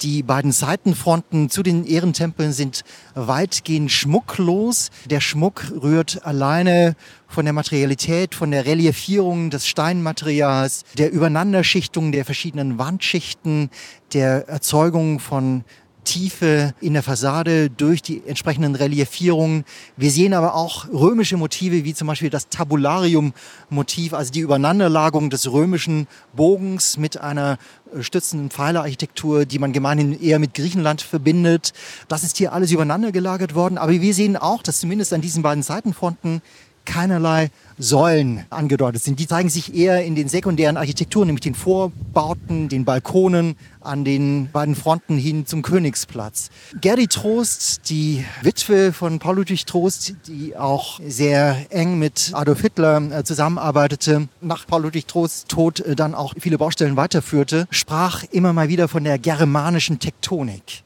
die 0.03 0.23
beiden 0.23 0.53
Seitenfronten 0.53 1.49
zu 1.49 1.63
den 1.63 1.85
Ehrentempeln 1.85 2.53
sind 2.53 2.83
weitgehend 3.15 3.91
schmucklos. 3.91 4.91
Der 5.09 5.21
Schmuck 5.21 5.73
rührt 5.83 6.25
alleine 6.25 6.97
von 7.29 7.45
der 7.45 7.55
Materialität, 7.55 8.35
von 8.35 8.51
der 8.51 8.67
Reliefierung 8.67 9.51
des 9.51 9.67
Steinmaterials, 9.67 10.85
der 10.99 11.13
Übereinanderschichtung 11.13 12.13
der 12.13 12.25
verschiedenen 12.25 12.79
Wandschichten, 12.79 13.71
der 14.13 14.49
Erzeugung 14.49 15.19
von 15.19 15.65
Tiefe 16.05 16.75
in 16.81 16.95
der 16.95 17.03
Fassade 17.03 17.71
durch 17.71 18.03
die 18.03 18.23
entsprechenden 18.27 18.75
Reliefierungen. 18.75 19.65
Wir 19.97 20.11
sehen 20.11 20.35
aber 20.35 20.55
auch 20.55 20.89
römische 20.89 21.37
Motive, 21.37 21.85
wie 21.85 21.95
zum 21.95 22.09
Beispiel 22.09 22.31
das 22.31 22.49
Tabularium-Motiv, 22.49 24.15
also 24.15 24.33
die 24.33 24.41
Übereinanderlagung 24.41 25.31
des 25.31 25.51
römischen 25.51 26.09
Bogens 26.35 26.97
mit 26.97 27.21
einer 27.21 27.59
äh, 27.95 28.03
stützenden 28.03 28.51
Pfeilerarchitektur, 28.51 29.45
die 29.45 29.59
man 29.59 29.73
gemeinhin 29.73 30.21
eher 30.21 30.39
mit 30.39 30.55
Griechenland 30.55 31.03
verbindet. 31.03 31.73
Das 32.09 32.25
ist 32.25 32.37
hier 32.37 32.53
alles 32.53 32.71
übereinander 32.73 33.13
gelagert 33.13 33.55
worden. 33.55 33.79
Aber 33.79 33.93
wir 33.93 34.15
sehen 34.15 34.37
auch, 34.37 34.63
dass 34.63 34.81
zumindest 34.81 35.13
an 35.13 35.21
diesen 35.21 35.43
beiden 35.43 35.63
Seitenfronten 35.63 36.43
keinerlei 36.85 37.51
Säulen 37.79 38.45
angedeutet 38.51 39.03
sind. 39.03 39.19
Die 39.19 39.27
zeigen 39.27 39.49
sich 39.49 39.75
eher 39.75 40.05
in 40.05 40.15
den 40.15 40.29
sekundären 40.29 40.77
Architekturen, 40.77 41.27
nämlich 41.27 41.43
den 41.43 41.55
Vorbauten, 41.55 42.69
den 42.69 42.85
Balkonen 42.85 43.57
an 43.81 44.05
den 44.05 44.51
beiden 44.53 44.75
Fronten 44.75 45.17
hin 45.17 45.47
zum 45.47 45.63
Königsplatz. 45.63 46.51
Gerdi 46.81 47.09
Trost, 47.09 47.89
die 47.91 48.25
Witwe 48.43 48.93
von 48.93 49.19
Paul 49.19 49.37
Ludwig 49.37 49.65
Trost, 49.67 50.15
die 50.27 50.57
auch 50.57 51.01
sehr 51.07 51.57
eng 51.71 51.99
mit 51.99 52.31
Adolf 52.35 52.61
Hitler 52.61 53.03
äh, 53.11 53.25
zusammenarbeitete, 53.25 54.29
nach 54.41 54.67
Paul 54.67 54.83
Ludwig 54.83 55.07
Trosts 55.07 55.47
Tod 55.47 55.81
äh, 55.81 55.97
dann 55.97 56.15
auch 56.15 56.35
viele 56.39 56.59
Baustellen 56.59 56.97
weiterführte, 56.97 57.67
sprach 57.71 58.25
immer 58.31 58.53
mal 58.53 58.69
wieder 58.69 58.89
von 58.89 59.05
der 59.05 59.19
germanischen 59.19 59.99
Tektonik. 59.99 60.85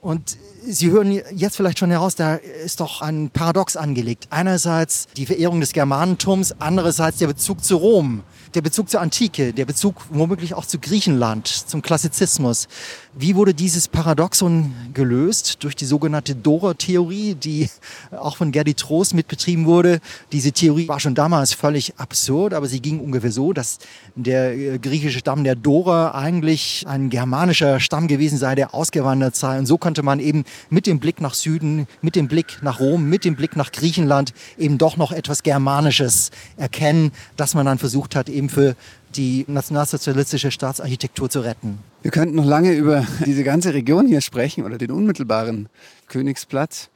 Und 0.00 0.36
Sie 0.64 0.90
hören 0.90 1.20
jetzt 1.34 1.56
vielleicht 1.56 1.78
schon 1.78 1.90
heraus, 1.90 2.14
da 2.14 2.34
ist 2.34 2.80
doch 2.80 3.00
ein 3.00 3.30
Paradox 3.30 3.76
angelegt. 3.76 4.28
Einerseits 4.30 5.06
die 5.16 5.26
Verehrung 5.26 5.60
des 5.60 5.72
Germanentums, 5.72 6.54
andererseits 6.58 7.18
der 7.18 7.26
Bezug 7.26 7.64
zu 7.64 7.76
Rom 7.76 8.22
der 8.54 8.62
Bezug 8.62 8.88
zur 8.90 9.00
Antike, 9.00 9.52
der 9.52 9.64
Bezug 9.64 9.96
womöglich 10.10 10.54
auch 10.54 10.66
zu 10.66 10.78
Griechenland, 10.78 11.46
zum 11.46 11.82
Klassizismus. 11.82 12.68
Wie 13.14 13.34
wurde 13.34 13.54
dieses 13.54 13.88
Paradoxon 13.88 14.72
gelöst? 14.94 15.64
Durch 15.64 15.74
die 15.74 15.84
sogenannte 15.84 16.34
Dora-Theorie, 16.34 17.34
die 17.34 17.68
auch 18.12 18.36
von 18.36 18.52
Gerdi 18.52 18.74
Trost 18.74 19.14
mitbetrieben 19.14 19.66
wurde. 19.66 20.00
Diese 20.32 20.52
Theorie 20.52 20.88
war 20.88 21.00
schon 21.00 21.14
damals 21.14 21.52
völlig 21.52 21.98
absurd, 21.98 22.54
aber 22.54 22.66
sie 22.66 22.80
ging 22.80 23.00
ungefähr 23.00 23.32
so, 23.32 23.52
dass 23.52 23.78
der 24.14 24.52
äh, 24.56 24.78
griechische 24.78 25.18
Stamm 25.18 25.44
der 25.44 25.56
Dora 25.56 26.12
eigentlich 26.12 26.84
ein 26.86 27.10
germanischer 27.10 27.80
Stamm 27.80 28.08
gewesen 28.08 28.38
sei, 28.38 28.54
der 28.54 28.74
ausgewandert 28.74 29.36
sei. 29.36 29.58
Und 29.58 29.66
so 29.66 29.78
konnte 29.78 30.02
man 30.02 30.20
eben 30.20 30.44
mit 30.70 30.86
dem 30.86 31.00
Blick 31.00 31.20
nach 31.20 31.34
Süden, 31.34 31.86
mit 32.02 32.14
dem 32.14 32.28
Blick 32.28 32.58
nach 32.62 32.80
Rom, 32.80 33.08
mit 33.08 33.24
dem 33.24 33.36
Blick 33.36 33.56
nach 33.56 33.72
Griechenland 33.72 34.32
eben 34.56 34.78
doch 34.78 34.96
noch 34.96 35.12
etwas 35.12 35.42
Germanisches 35.42 36.30
erkennen, 36.56 37.12
dass 37.36 37.54
man 37.54 37.66
dann 37.66 37.78
versucht 37.78 38.14
hat, 38.14 38.28
eben 38.38 38.48
für 38.48 38.74
die 39.14 39.44
nationalsozialistische 39.48 40.50
Staatsarchitektur 40.50 41.28
zu 41.28 41.40
retten. 41.40 41.78
Wir 42.02 42.10
könnten 42.10 42.36
noch 42.36 42.44
lange 42.44 42.72
über 42.72 43.06
diese 43.26 43.44
ganze 43.44 43.74
Region 43.74 44.06
hier 44.06 44.20
sprechen 44.20 44.64
oder 44.64 44.78
den 44.78 44.90
unmittelbaren 44.90 45.68
Königsplatz. 46.08 46.88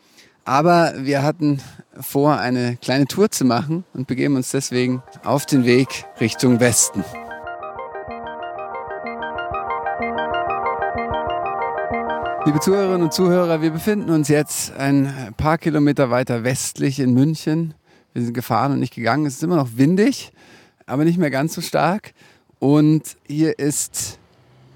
Aber 0.45 0.95
wir 0.99 1.23
hatten 1.23 1.61
vor, 2.01 2.39
eine 2.39 2.77
kleine 2.77 3.07
Tour 3.07 3.31
zu 3.31 3.45
machen 3.45 3.85
und 3.95 4.09
begeben 4.09 4.37
uns 4.37 4.51
deswegen 4.51 5.03
auf 5.25 5.47
den 5.47 5.65
Weg 5.65 6.05
Richtung 6.21 6.59
Westen. 6.59 7.05
Liebe 12.45 12.59
Zuhörerinnen 12.59 13.03
und 13.03 13.13
Zuhörer, 13.13 13.63
wir 13.63 13.71
befinden 13.71 14.11
uns 14.11 14.27
jetzt 14.27 14.73
ein 14.77 15.33
paar 15.37 15.59
Kilometer 15.59 16.11
weiter 16.11 16.43
westlich 16.43 16.99
in 16.99 17.15
München. 17.15 17.75
Wir 18.15 18.23
sind 18.25 18.35
gefahren 18.35 18.73
und 18.73 18.81
nicht 18.81 18.95
gegangen. 18.95 19.27
Es 19.27 19.35
ist 19.35 19.45
immer 19.45 19.57
noch 19.57 19.77
windig 19.77 20.33
aber 20.93 21.07
nicht 21.07 21.19
mehr 21.19 21.31
ganz 21.31 21.55
so 21.55 21.63
stark. 21.63 22.13
Und 22.59 23.17
hier 23.27 23.59
ist 23.59 24.19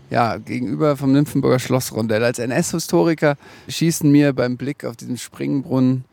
ja, 0.08 0.38
gegenüber 0.38 0.96
vom 0.96 1.12
Nymphenburger 1.12 1.58
Schlossrondell. 1.58 2.24
Als 2.24 2.38
NS-Historiker 2.38 3.36
schießen 3.68 4.10
mir 4.10 4.32
beim 4.32 4.56
Blick 4.56 4.84
auf 4.84 4.96
diesen 4.96 5.18
Springbrunnen 5.18 6.04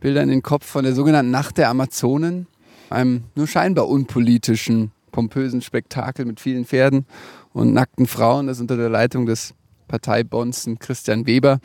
Bilder 0.00 0.22
in 0.22 0.30
den 0.30 0.42
Kopf 0.42 0.66
von 0.66 0.84
der 0.84 0.94
sogenannten 0.94 1.30
Nacht 1.30 1.58
der 1.58 1.68
Amazonen, 1.68 2.48
einem 2.90 3.22
nur 3.36 3.46
scheinbar 3.46 3.88
unpolitischen, 3.88 4.90
pompösen 5.12 5.62
Spektakel 5.62 6.24
mit 6.24 6.40
vielen 6.40 6.64
Pferden 6.64 7.06
und 7.52 7.72
nackten 7.72 8.08
Frauen, 8.08 8.48
das 8.48 8.60
unter 8.60 8.76
der 8.76 8.88
Leitung 8.88 9.26
des 9.26 9.54
Parteibonzen 9.86 10.80
Christian 10.80 11.26
Weber 11.26 11.60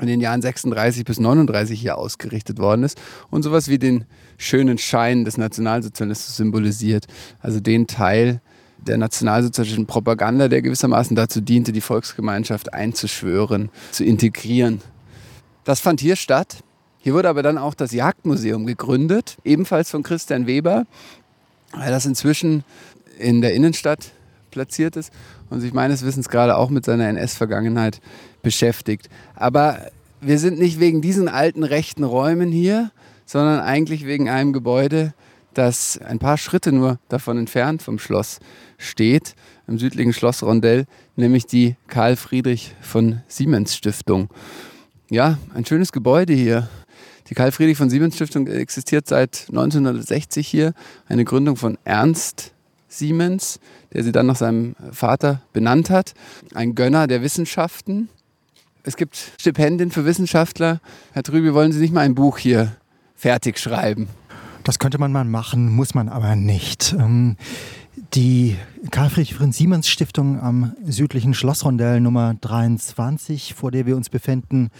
in 0.00 0.06
den 0.06 0.20
Jahren 0.20 0.42
36 0.42 1.04
bis 1.04 1.18
39 1.18 1.80
hier 1.80 1.98
ausgerichtet 1.98 2.58
worden 2.58 2.84
ist 2.84 3.00
und 3.30 3.42
sowas 3.42 3.68
wie 3.68 3.78
den 3.78 4.04
schönen 4.36 4.78
Schein 4.78 5.24
des 5.24 5.36
Nationalsozialismus 5.36 6.36
symbolisiert. 6.36 7.06
Also 7.40 7.60
den 7.60 7.86
Teil 7.86 8.40
der 8.86 8.96
nationalsozialistischen 8.96 9.86
Propaganda, 9.86 10.48
der 10.48 10.62
gewissermaßen 10.62 11.16
dazu 11.16 11.40
diente, 11.40 11.72
die 11.72 11.80
Volksgemeinschaft 11.80 12.72
einzuschwören, 12.72 13.70
zu 13.90 14.04
integrieren. 14.04 14.80
Das 15.64 15.80
fand 15.80 16.00
hier 16.00 16.16
statt. 16.16 16.58
Hier 16.98 17.14
wurde 17.14 17.28
aber 17.28 17.42
dann 17.42 17.58
auch 17.58 17.74
das 17.74 17.92
Jagdmuseum 17.92 18.66
gegründet, 18.66 19.36
ebenfalls 19.44 19.90
von 19.90 20.02
Christian 20.02 20.46
Weber, 20.46 20.86
weil 21.72 21.90
das 21.90 22.06
inzwischen 22.06 22.64
in 23.18 23.40
der 23.40 23.54
Innenstadt 23.54 24.12
platziert 24.50 24.96
ist 24.96 25.12
und 25.50 25.60
sich 25.60 25.72
meines 25.72 26.04
Wissens 26.04 26.28
gerade 26.28 26.56
auch 26.56 26.70
mit 26.70 26.84
seiner 26.84 27.08
NS-Vergangenheit 27.08 28.00
beschäftigt. 28.48 29.10
Aber 29.34 29.90
wir 30.22 30.38
sind 30.38 30.58
nicht 30.58 30.80
wegen 30.80 31.02
diesen 31.02 31.28
alten 31.28 31.64
rechten 31.64 32.02
Räumen 32.02 32.50
hier, 32.50 32.92
sondern 33.26 33.60
eigentlich 33.60 34.06
wegen 34.06 34.30
einem 34.30 34.54
Gebäude, 34.54 35.12
das 35.52 35.98
ein 35.98 36.18
paar 36.18 36.38
Schritte 36.38 36.72
nur 36.72 36.98
davon 37.10 37.36
entfernt 37.36 37.82
vom 37.82 37.98
Schloss 37.98 38.40
steht, 38.78 39.34
im 39.66 39.78
südlichen 39.78 40.14
Schlossrondell, 40.14 40.86
nämlich 41.14 41.44
die 41.44 41.76
Karl 41.88 42.16
Friedrich 42.16 42.74
von 42.80 43.20
Siemens 43.28 43.76
Stiftung. 43.76 44.30
Ja, 45.10 45.36
ein 45.52 45.66
schönes 45.66 45.92
Gebäude 45.92 46.32
hier. 46.32 46.70
Die 47.28 47.34
Karl 47.34 47.52
Friedrich 47.52 47.76
von 47.76 47.90
Siemens 47.90 48.14
Stiftung 48.14 48.46
existiert 48.46 49.06
seit 49.08 49.44
1960 49.50 50.48
hier, 50.48 50.72
eine 51.06 51.26
Gründung 51.26 51.56
von 51.56 51.76
Ernst 51.84 52.54
Siemens, 52.88 53.60
der 53.92 54.04
sie 54.04 54.12
dann 54.12 54.24
nach 54.24 54.36
seinem 54.36 54.74
Vater 54.90 55.42
benannt 55.52 55.90
hat, 55.90 56.14
ein 56.54 56.74
Gönner 56.74 57.06
der 57.06 57.22
Wissenschaften. 57.22 58.08
Es 58.88 58.96
gibt 58.96 59.32
Stipendien 59.38 59.90
für 59.90 60.06
Wissenschaftler. 60.06 60.80
Herr 61.12 61.22
Trüby, 61.22 61.52
wollen 61.52 61.72
Sie 61.72 61.78
nicht 61.78 61.92
mal 61.92 62.00
ein 62.00 62.14
Buch 62.14 62.38
hier 62.38 62.74
fertig 63.14 63.58
schreiben? 63.58 64.08
Das 64.64 64.78
könnte 64.78 64.96
man 64.96 65.12
mal 65.12 65.26
machen, 65.26 65.68
muss 65.68 65.94
man 65.94 66.08
aber 66.08 66.36
nicht. 66.36 66.96
Ähm, 66.98 67.36
die 68.14 68.56
Karl 68.90 69.10
Friedrich 69.10 69.54
Siemens 69.54 69.90
Stiftung 69.90 70.40
am 70.40 70.72
südlichen 70.86 71.34
Schlossrondell 71.34 72.00
Nummer 72.00 72.36
23, 72.40 73.52
vor 73.52 73.70
der 73.72 73.84
wir 73.84 73.94
uns 73.94 74.08
befinden, 74.08 74.70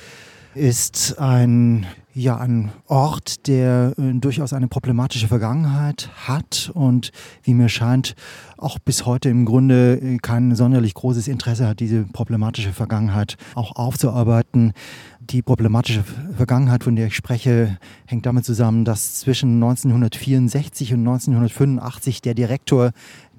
ist 0.54 1.18
ein, 1.18 1.84
ja, 2.18 2.36
ein 2.36 2.72
Ort, 2.86 3.46
der 3.46 3.94
äh, 3.96 4.12
durchaus 4.14 4.52
eine 4.52 4.66
problematische 4.66 5.28
Vergangenheit 5.28 6.10
hat 6.26 6.70
und 6.74 7.12
wie 7.44 7.54
mir 7.54 7.68
scheint, 7.68 8.16
auch 8.56 8.80
bis 8.80 9.06
heute 9.06 9.28
im 9.28 9.44
Grunde 9.44 9.94
äh, 9.94 10.18
kein 10.18 10.56
sonderlich 10.56 10.94
großes 10.94 11.28
Interesse 11.28 11.68
hat, 11.68 11.78
diese 11.78 12.02
problematische 12.02 12.72
Vergangenheit 12.72 13.36
auch 13.54 13.76
aufzuarbeiten. 13.76 14.72
Die 15.20 15.42
problematische 15.42 16.02
Vergangenheit, 16.36 16.82
von 16.82 16.96
der 16.96 17.06
ich 17.06 17.14
spreche, 17.14 17.78
hängt 18.06 18.26
damit 18.26 18.44
zusammen, 18.44 18.84
dass 18.84 19.20
zwischen 19.20 19.54
1964 19.54 20.94
und 20.94 21.00
1985 21.00 22.20
der 22.20 22.34
Direktor 22.34 22.90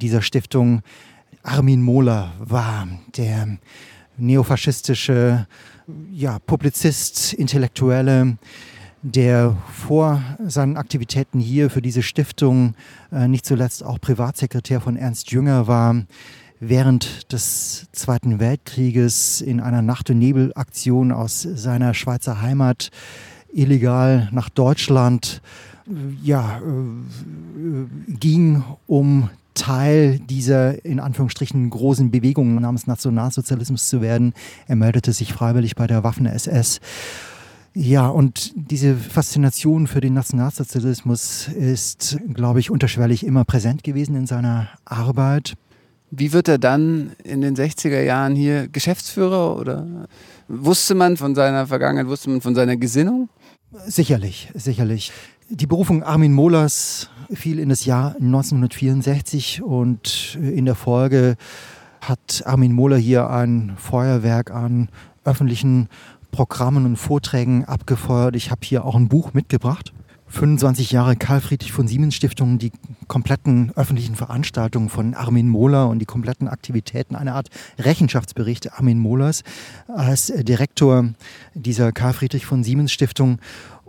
dieser 0.01 0.21
Stiftung 0.21 0.81
Armin 1.43 1.81
Mohler 1.81 2.31
war, 2.39 2.87
der 3.17 3.57
neofaschistische 4.19 5.47
ja, 6.12 6.39
Publizist, 6.39 7.34
Intellektuelle, 7.34 8.38
der 9.01 9.55
vor 9.73 10.21
seinen 10.45 10.77
Aktivitäten 10.77 11.39
hier 11.39 11.69
für 11.69 11.82
diese 11.82 12.03
Stiftung 12.03 12.75
äh, 13.12 13.27
nicht 13.27 13.45
zuletzt 13.45 13.84
auch 13.84 13.99
Privatsekretär 13.99 14.82
von 14.82 14.97
Ernst 14.97 15.32
Jünger 15.32 15.67
war, 15.67 16.03
während 16.60 17.32
des 17.32 17.88
Zweiten 17.93 18.39
Weltkrieges 18.39 19.39
in 19.41 19.62
einer 19.62 19.82
Nacht- 19.82 20.10
und 20.10 20.19
Nebelaktion 20.19 21.12
aus 21.12 21.41
seiner 21.41 21.93
Schweizer 21.93 22.41
Heimat 22.41 22.91
illegal 23.53 24.27
nach 24.32 24.49
Deutschland 24.49 25.41
ja, 26.21 26.60
äh, 26.60 28.13
ging, 28.13 28.63
um 28.86 29.29
Teil 29.53 30.19
dieser 30.19 30.83
in 30.85 30.99
Anführungsstrichen 30.99 31.69
großen 31.69 32.12
Bewegung 32.12 32.55
namens 32.55 32.88
Nationalsozialismus 32.88 33.89
zu 33.89 34.01
werden. 34.01 34.33
Er 34.67 34.75
meldete 34.75 35.13
sich 35.13 35.33
freiwillig 35.33 35.75
bei 35.75 35.88
der 35.88 36.03
Waffen-SS. 36.03 36.79
Ja, 37.73 38.07
und 38.07 38.51
diese 38.55 38.95
Faszination 38.95 39.88
für 39.88 40.01
den 40.01 40.13
Nationalsozialismus 40.13 41.47
ist, 41.47 42.17
glaube 42.33 42.59
ich, 42.59 42.71
unterschwellig 42.71 43.25
immer 43.25 43.45
präsent 43.45 43.83
gewesen 43.83 44.15
in 44.15 44.25
seiner 44.25 44.69
Arbeit. 44.85 45.53
Wie 46.12 46.33
wird 46.33 46.47
er 46.47 46.57
dann 46.57 47.12
in 47.23 47.41
den 47.41 47.55
60er 47.55 48.01
Jahren 48.01 48.35
hier 48.35 48.67
Geschäftsführer 48.67 49.55
oder 49.57 50.07
wusste 50.47 50.95
man 50.95 51.17
von 51.17 51.35
seiner 51.35 51.67
Vergangenheit, 51.67 52.07
wusste 52.07 52.31
man 52.31 52.41
von 52.41 52.55
seiner 52.55 52.77
Gesinnung? 52.77 53.29
Sicherlich, 53.85 54.49
sicherlich. 54.55 55.12
Die 55.51 55.65
Berufung 55.65 56.03
Armin 56.03 56.31
Mohlers 56.31 57.09
fiel 57.33 57.57
in 57.57 57.69
das 57.69 57.83
Jahr 57.83 58.15
1964 58.17 59.63
und 59.63 60.38
in 60.39 60.65
der 60.65 60.75
Folge 60.75 61.38
hat 62.01 62.43
Armin 62.45 62.71
Mohler 62.71 62.97
hier 62.97 63.31
ein 63.31 63.73
Feuerwerk 63.75 64.51
an 64.51 64.89
öffentlichen 65.25 65.89
Programmen 66.29 66.85
und 66.85 66.97
Vorträgen 66.97 67.65
abgefeuert. 67.65 68.35
Ich 68.35 68.51
habe 68.51 68.62
hier 68.63 68.85
auch 68.85 68.93
ein 68.93 69.09
Buch 69.09 69.33
mitgebracht. 69.33 69.91
25 70.27 70.91
Jahre 70.91 71.15
Karl 71.15 71.41
Friedrich 71.41 71.71
von 71.71 71.88
Siemens 71.88 72.13
Stiftung, 72.13 72.59
die 72.59 72.71
kompletten 73.07 73.71
öffentlichen 73.75 74.15
Veranstaltungen 74.15 74.89
von 74.89 75.15
Armin 75.15 75.49
Mohler 75.49 75.89
und 75.89 75.97
die 75.97 76.05
kompletten 76.05 76.47
Aktivitäten, 76.47 77.15
eine 77.15 77.33
Art 77.33 77.49
Rechenschaftsbericht 77.79 78.73
Armin 78.73 78.99
Mohlers 78.99 79.43
als 79.88 80.27
Direktor 80.27 81.09
dieser 81.55 81.91
Karl 81.91 82.13
Friedrich 82.13 82.45
von 82.45 82.63
Siemens 82.63 82.91
Stiftung. 82.91 83.39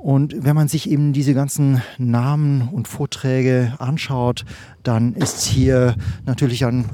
Und 0.01 0.35
wenn 0.39 0.57
man 0.57 0.67
sich 0.67 0.91
eben 0.91 1.13
diese 1.13 1.35
ganzen 1.35 1.83
Namen 1.99 2.69
und 2.69 2.89
Vorträge 2.89 3.75
anschaut, 3.79 4.47
dann 4.83 5.13
ist 5.13 5.45
hier 5.45 5.95
natürlich 6.25 6.65
ein 6.65 6.87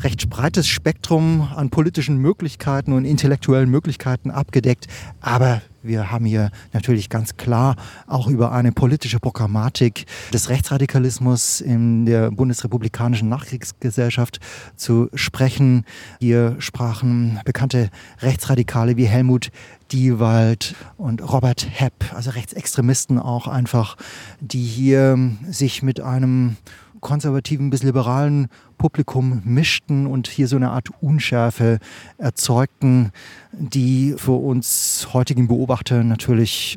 recht 0.00 0.30
breites 0.30 0.66
Spektrum 0.66 1.46
an 1.54 1.68
politischen 1.68 2.16
Möglichkeiten 2.16 2.94
und 2.94 3.04
intellektuellen 3.04 3.68
Möglichkeiten 3.68 4.30
abgedeckt. 4.30 4.86
Aber 5.20 5.60
wir 5.84 6.10
haben 6.10 6.24
hier 6.24 6.50
natürlich 6.72 7.10
ganz 7.10 7.36
klar 7.36 7.76
auch 8.06 8.26
über 8.26 8.52
eine 8.52 8.72
politische 8.72 9.20
Programmatik 9.20 10.06
des 10.32 10.48
Rechtsradikalismus 10.48 11.60
in 11.60 12.06
der 12.06 12.30
bundesrepublikanischen 12.30 13.28
Nachkriegsgesellschaft 13.28 14.40
zu 14.76 15.10
sprechen. 15.12 15.84
Hier 16.20 16.56
sprachen 16.58 17.38
bekannte 17.44 17.90
Rechtsradikale 18.20 18.96
wie 18.96 19.04
Helmut 19.04 19.50
Diewald 19.94 20.74
und 20.96 21.22
Robert 21.22 21.68
Hepp, 21.70 22.12
also 22.14 22.30
Rechtsextremisten 22.30 23.20
auch 23.20 23.46
einfach, 23.46 23.96
die 24.40 24.64
hier 24.64 25.16
sich 25.48 25.84
mit 25.84 26.00
einem 26.00 26.56
konservativen 26.98 27.70
bis 27.70 27.84
liberalen 27.84 28.48
Publikum 28.76 29.42
mischten 29.44 30.08
und 30.08 30.26
hier 30.26 30.48
so 30.48 30.56
eine 30.56 30.70
Art 30.70 30.88
Unschärfe 31.00 31.78
erzeugten, 32.18 33.12
die 33.52 34.14
für 34.16 34.32
uns 34.32 35.06
heutigen 35.12 35.46
Beobachter 35.46 36.02
natürlich 36.02 36.76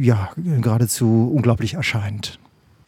ja, 0.00 0.30
geradezu 0.36 1.30
unglaublich 1.34 1.74
erscheint. 1.74 2.38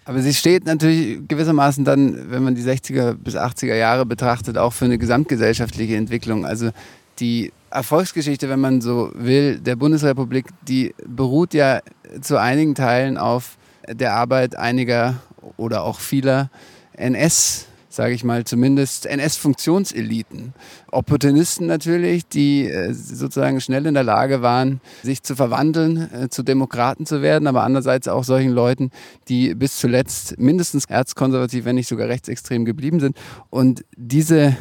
Aber 0.07 0.23
sie 0.23 0.33
steht 0.33 0.65
natürlich 0.65 1.29
gewissermaßen 1.29 1.85
dann, 1.85 2.31
wenn 2.31 2.43
man 2.43 2.55
die 2.55 2.63
60er 2.63 3.13
bis 3.13 3.37
80er 3.37 3.75
Jahre 3.75 4.07
betrachtet, 4.07 4.57
auch 4.57 4.73
für 4.73 4.87
eine 4.87 4.97
gesamtgesellschaftliche 4.97 5.97
Entwicklung. 5.97 6.47
Also 6.47 6.71
die 7.19 7.53
Erfolgsgeschichte, 7.77 8.49
wenn 8.49 8.61
man 8.61 8.81
so 8.81 9.11
will, 9.15 9.59
der 9.59 9.77
Bundesrepublik, 9.77 10.47
die 10.67 10.95
beruht 11.07 11.53
ja 11.53 11.81
zu 12.23 12.41
einigen 12.41 12.75
Teilen 12.75 13.19
auf 13.19 13.59
der 13.87 14.15
Arbeit 14.15 14.57
einiger 14.57 15.17
oder 15.59 15.85
auch 15.85 16.01
vieler 16.01 16.51
NS, 16.95 17.67
sage 17.91 18.15
ich 18.15 18.25
mal, 18.25 18.45
zumindest 18.45 19.05
NS-Funktionseliten. 19.05 20.55
Opportunisten 20.91 21.67
natürlich, 21.67 22.27
die 22.27 22.67
äh, 22.67 22.95
sozusagen 22.95 23.61
schnell 23.61 23.85
in 23.85 23.95
der 23.95 24.05
Lage 24.05 24.41
waren, 24.41 24.81
sich 25.03 25.23
zu 25.23 25.37
verwandeln, 25.37 26.11
äh, 26.13 26.29
zu 26.31 26.43
Demokraten 26.43 27.05
zu 27.05 27.21
werden, 27.21 27.47
aber 27.47 27.63
andererseits 27.63 28.09
auch 28.09 28.25
solchen 28.25 28.53
Leuten, 28.53 28.91
die 29.29 29.55
bis 29.55 29.77
zuletzt 29.77 30.39
mindestens 30.39 30.87
erzkonservativ, 30.87 31.67
wenn 31.67 31.77
nicht 31.77 31.89
sogar 31.89 32.09
rechtsextrem 32.09 32.65
geblieben 32.65 33.01
sind. 33.01 33.17
Und 33.51 33.85
diese 33.97 34.57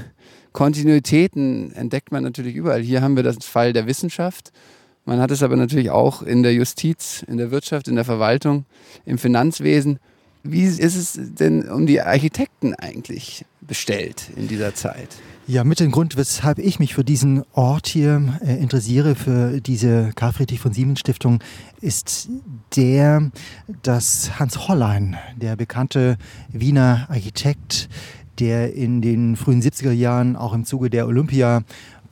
Kontinuitäten 0.55 1.73
entdeckt 1.73 2.13
man 2.13 2.23
natürlich 2.23 2.55
überall. 2.55 2.81
Hier 2.81 3.01
haben 3.01 3.17
wir 3.17 3.23
das 3.23 3.43
Fall 3.43 3.73
der 3.73 3.87
Wissenschaft. 3.87 4.53
Man 5.03 5.19
hat 5.19 5.29
es 5.29 5.43
aber 5.43 5.57
natürlich 5.57 5.89
auch 5.89 6.21
in 6.21 6.43
der 6.43 6.53
Justiz, 6.53 7.25
in 7.27 7.35
der 7.35 7.51
Wirtschaft, 7.51 7.89
in 7.89 7.95
der 7.95 8.05
Verwaltung, 8.05 8.63
im 9.05 9.17
Finanzwesen. 9.17 9.99
Wie 10.43 10.63
ist 10.63 10.79
es 10.79 11.19
denn 11.19 11.67
um 11.67 11.85
die 11.85 11.99
Architekten 11.99 12.73
eigentlich 12.73 13.43
bestellt 13.59 14.29
in 14.37 14.47
dieser 14.47 14.73
Zeit? 14.73 15.09
Ja, 15.45 15.65
mit 15.65 15.81
dem 15.81 15.91
Grund, 15.91 16.15
weshalb 16.15 16.57
ich 16.57 16.79
mich 16.79 16.95
für 16.95 17.03
diesen 17.03 17.43
Ort 17.51 17.87
hier 17.87 18.39
äh, 18.41 18.55
interessiere, 18.55 19.15
für 19.15 19.59
diese 19.59 20.11
Karl 20.15 20.31
Friedrich 20.31 20.61
von 20.61 20.71
Siemens 20.71 21.01
Stiftung, 21.01 21.39
ist 21.81 22.29
der, 22.77 23.29
dass 23.83 24.39
Hans 24.39 24.69
Hollein, 24.69 25.17
der 25.35 25.57
bekannte 25.57 26.17
Wiener 26.47 27.07
Architekt, 27.09 27.89
der 28.39 28.74
in 28.74 29.02
den 29.02 29.36
frühen 29.36 29.62
70er 29.62 29.91
Jahren 29.91 30.36
auch 30.36 30.54
im 30.54 30.65
Zuge 30.65 30.89
der 30.89 31.08
Olympia 31.08 31.63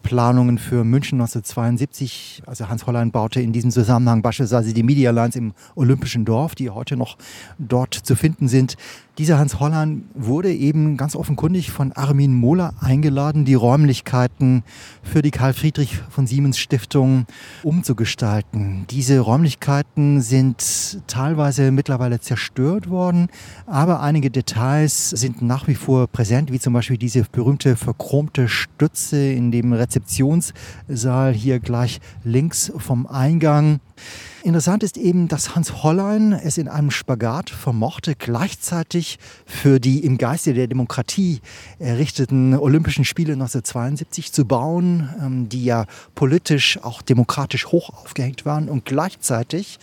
Planungen 0.04 0.60
für 0.60 0.84
München 0.84 1.20
1972. 1.20 2.44
Also 2.46 2.70
Hans 2.70 2.86
Hollein 2.86 3.10
baute 3.10 3.42
in 3.42 3.52
diesem 3.52 3.72
Zusammenhang 3.72 4.22
beispielsweise 4.22 4.74
die 4.74 4.84
Media 4.84 5.10
Lines 5.10 5.36
im 5.36 5.54
Olympischen 5.76 6.26
Dorf, 6.26 6.54
die 6.54 6.70
heute 6.70 6.96
noch 6.96 7.18
dort 7.58 7.96
zu 7.96 8.16
finden 8.16 8.48
sind. 8.48 8.76
Dieser 9.20 9.38
Hans 9.38 9.60
Hollein 9.60 10.06
wurde 10.16 10.52
eben 10.52 10.98
ganz 10.98 11.16
offenkundig 11.16 11.70
von 11.70 11.92
Armin 11.92 12.34
Mohler 12.34 12.74
eingeladen, 12.80 13.46
die 13.46 13.54
Räumlichkeiten 13.54 14.64
für 15.04 15.22
die 15.22 15.30
Karl 15.30 15.54
Friedrich 15.54 16.00
von 16.10 16.26
Siemens 16.26 16.58
Stiftung 16.58 17.28
umzugestalten. 17.62 18.86
Diese 18.90 19.20
Räumlichkeiten 19.20 20.22
sind 20.22 21.04
teilweise 21.06 21.72
mittlerweile 21.72 22.22
zerstört 22.22 22.90
worden, 22.90 23.28
aber 23.68 24.02
einige 24.02 24.32
Details 24.32 25.12
sind 25.12 25.44
nach 25.44 25.68
wie 25.68 25.76
vor 25.76 26.08
präsent, 26.08 26.52
wie 26.52 26.60
zum 26.60 26.74
Beispiel 26.74 26.98
diese 26.98 27.24
berühmte 27.32 27.76
verchromte 27.76 28.48
Stütze 28.48 29.32
in 29.32 29.52
dem 29.52 29.74
Rezeptionssaal 29.94 31.34
hier 31.34 31.60
gleich 31.60 32.00
links 32.24 32.72
vom 32.78 33.06
Eingang. 33.06 33.80
Interessant 34.44 34.84
ist 34.84 34.98
eben, 34.98 35.30
dass 35.30 35.56
Hans 35.56 35.84
Hollein 35.84 36.34
es 36.34 36.58
in 36.58 36.68
einem 36.68 36.92
Spagat 36.92 37.50
vermochte, 37.50 38.14
gleichzeitig 38.16 39.18
für 39.46 39.80
die 39.80 40.04
im 40.04 40.18
Geiste 40.18 40.54
der 40.54 40.68
Demokratie 40.68 41.40
errichteten 41.80 42.54
Olympischen 42.54 43.06
Spiele 43.06 43.34
1972 43.34 44.34
zu 44.34 44.46
bauen, 44.46 45.10
ähm, 45.22 45.48
die 45.48 45.64
ja 45.64 45.86
politisch, 46.14 46.78
auch 46.84 47.02
demokratisch 47.02 47.68
hoch 47.68 47.92
aufgehängt 47.92 48.46
waren. 48.46 48.68
Und 48.68 48.84
gleichzeitig 48.84 49.80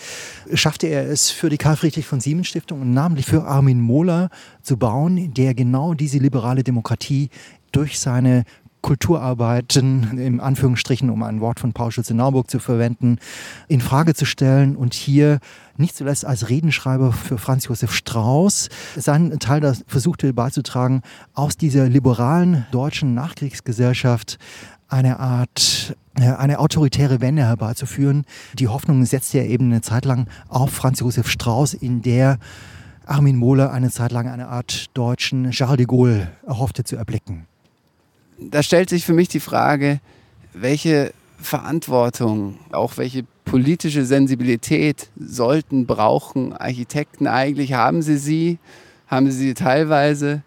schaffte 0.52 0.88
er 0.88 1.08
es 1.08 1.30
für 1.30 1.48
die 1.48 1.56
Karl 1.56 1.76
Friedrich 1.76 2.06
von 2.06 2.20
Siemens 2.20 2.48
Stiftung 2.48 2.82
und 2.82 2.92
namentlich 2.92 3.24
für 3.24 3.44
Armin 3.44 3.80
Mohler 3.80 4.28
zu 4.60 4.76
bauen, 4.76 5.32
der 5.32 5.54
genau 5.54 5.94
diese 5.94 6.18
liberale 6.18 6.64
Demokratie 6.64 7.30
durch 7.72 7.98
seine 7.98 8.44
Kulturarbeiten, 8.82 10.18
im 10.18 10.40
Anführungsstrichen, 10.40 11.10
um 11.10 11.22
ein 11.22 11.40
Wort 11.40 11.60
von 11.60 11.72
Paul 11.72 11.92
Schütze-Nauburg 11.92 12.50
zu 12.50 12.58
verwenden, 12.58 13.18
in 13.68 13.80
Frage 13.80 14.14
zu 14.14 14.24
stellen 14.24 14.76
und 14.76 14.94
hier 14.94 15.38
nicht 15.76 15.96
zuletzt 15.96 16.24
als 16.24 16.48
Redenschreiber 16.48 17.12
für 17.12 17.38
Franz 17.38 17.66
Josef 17.66 17.92
Strauß 17.92 18.68
seinen 18.96 19.38
Teil 19.38 19.60
da 19.60 19.74
versuchte 19.86 20.32
beizutragen, 20.32 21.02
aus 21.34 21.56
dieser 21.56 21.88
liberalen 21.88 22.66
deutschen 22.70 23.14
Nachkriegsgesellschaft 23.14 24.38
eine 24.88 25.20
Art 25.20 25.96
eine 26.14 26.58
autoritäre 26.58 27.20
Wende 27.20 27.44
herbeizuführen. 27.44 28.24
Die 28.58 28.68
Hoffnung 28.68 29.04
setzte 29.04 29.38
er 29.38 29.46
eben 29.46 29.66
eine 29.66 29.80
Zeit 29.80 30.04
lang 30.04 30.26
auf 30.48 30.70
Franz 30.70 31.00
Josef 31.00 31.30
Strauß, 31.30 31.74
in 31.74 32.02
der 32.02 32.38
Armin 33.06 33.36
Mohler 33.36 33.72
eine 33.72 33.90
Zeit 33.90 34.12
lang 34.12 34.28
eine 34.28 34.48
Art 34.48 34.86
deutschen 34.94 35.50
Charles 35.50 35.78
de 35.78 35.86
Gaulle 35.86 36.32
erhoffte 36.46 36.84
zu 36.84 36.96
erblicken 36.96 37.46
da 38.40 38.62
stellt 38.62 38.90
sich 38.90 39.05
für 39.05 39.12
mich 39.12 39.29
die 39.29 39.40
Frage, 39.40 40.00
welche 40.55 41.12
Verantwortung, 41.40 42.59
auch 42.72 42.96
welche 42.96 43.24
politische 43.44 44.05
Sensibilität 44.05 45.09
sollten, 45.18 45.87
brauchen 45.87 46.53
Architekten 46.53 47.26
eigentlich? 47.26 47.72
Haben 47.74 48.03
sie 48.03 48.16
sie? 48.16 48.59
Haben 49.07 49.31
sie 49.31 49.38
sie 49.38 49.55
teilweise? 49.55 50.42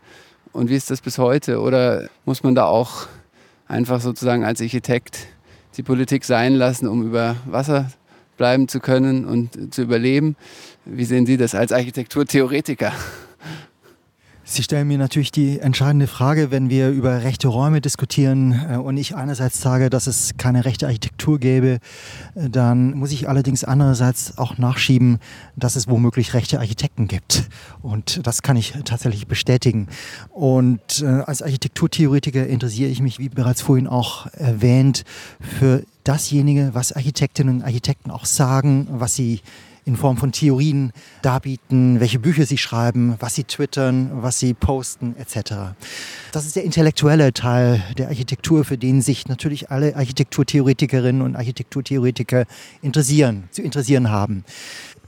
Und 0.54 0.70
wie 0.70 0.76
ist 0.76 0.90
das 0.90 1.02
bis 1.02 1.18
heute? 1.18 1.60
Oder 1.60 2.10
muss 2.26 2.44
man 2.44 2.56
da 2.56 2.66
auch 2.66 3.08
einfach 3.68 4.02
sozusagen 4.02 4.44
als 4.44 4.62
Architekt 4.62 5.28
die 5.78 5.84
Politik 5.84 6.26
sein 6.26 6.54
lassen, 6.54 6.88
um 6.88 7.06
über 7.06 7.36
Wasser 7.46 7.92
bleiben 8.38 8.68
zu 8.68 8.80
können 8.80 9.26
und 9.26 9.74
zu 9.74 9.82
überleben? 9.82 10.36
Wie 10.86 11.06
sehen 11.06 11.26
Sie 11.26 11.38
das 11.38 11.56
als 11.56 11.72
Architekturtheoretiker? 11.72 12.94
Sie 14.46 14.62
stellen 14.62 14.90
mir 14.90 14.98
natürlich 14.98 15.32
die 15.32 15.60
entscheidende 15.60 16.06
Frage, 16.06 16.52
wenn 16.52 16.70
wir 16.70 16.90
über 16.90 17.24
rechte 17.24 17.48
Räume 17.48 17.80
diskutieren 17.80 18.62
äh, 18.70 18.76
und 18.76 18.98
ich 18.98 19.16
einerseits 19.16 19.62
sage, 19.62 19.90
dass 19.90 20.06
es 20.06 20.34
keine 20.38 20.66
rechte 20.66 20.86
Architektur 20.86 21.40
gäbe, 21.40 21.80
äh, 22.36 22.50
dann 22.50 22.94
muss 22.94 23.14
ich 23.14 23.30
allerdings 23.30 23.64
andererseits 23.64 24.38
auch 24.38 24.58
nachschieben, 24.58 25.20
dass 25.56 25.78
es 25.78 25.88
womöglich 25.88 26.34
rechte 26.34 26.60
Architekten 26.60 27.08
gibt. 27.08 27.48
Und 27.82 28.28
das 28.28 28.42
kann 28.42 28.58
ich 28.58 28.74
tatsächlich 28.84 29.28
bestätigen. 29.28 29.88
Und 30.30 31.02
äh, 31.02 31.06
als 31.06 31.42
Architekturtheoretiker 31.42 32.46
interessiere 32.46 32.90
ich 32.90 33.02
mich, 33.02 33.20
wie 33.20 33.30
bereits 33.30 33.62
vorhin 33.62 33.88
auch 33.88 34.28
erwähnt, 34.34 35.06
für 35.40 35.84
dasjenige, 36.04 36.72
was 36.74 36.92
Architektinnen 36.92 37.58
und 37.58 37.64
Architekten 37.64 38.12
auch 38.12 38.26
sagen, 38.26 38.88
was 38.92 39.16
sie 39.16 39.40
in 39.86 39.96
Form 39.96 40.18
von 40.18 40.32
Theorien 40.32 40.92
darbieten, 41.22 42.00
welche 42.00 42.20
Bücher 42.20 42.46
sie 42.46 42.58
schreiben, 42.58 43.16
was 43.20 43.36
sie 43.36 43.44
twittern, 43.44 44.12
was 44.14 44.40
sie 44.40 44.54
posten 44.54 45.16
etc. 45.18 45.76
Das 46.32 46.46
ist 46.46 46.56
der 46.56 46.64
intellektuelle 46.64 47.34
Teil 47.34 47.84
der 47.98 48.08
Architektur, 48.08 48.64
für 48.64 48.78
den 48.78 49.02
sich 49.02 49.28
natürlich 49.28 49.72
alle 49.72 49.96
Architekturtheoretikerinnen 49.96 51.22
und 51.22 51.36
Architekturtheoretiker 51.36 52.46
interessieren, 52.82 53.44
zu 53.52 53.62
interessieren 53.62 54.10
haben. 54.10 54.44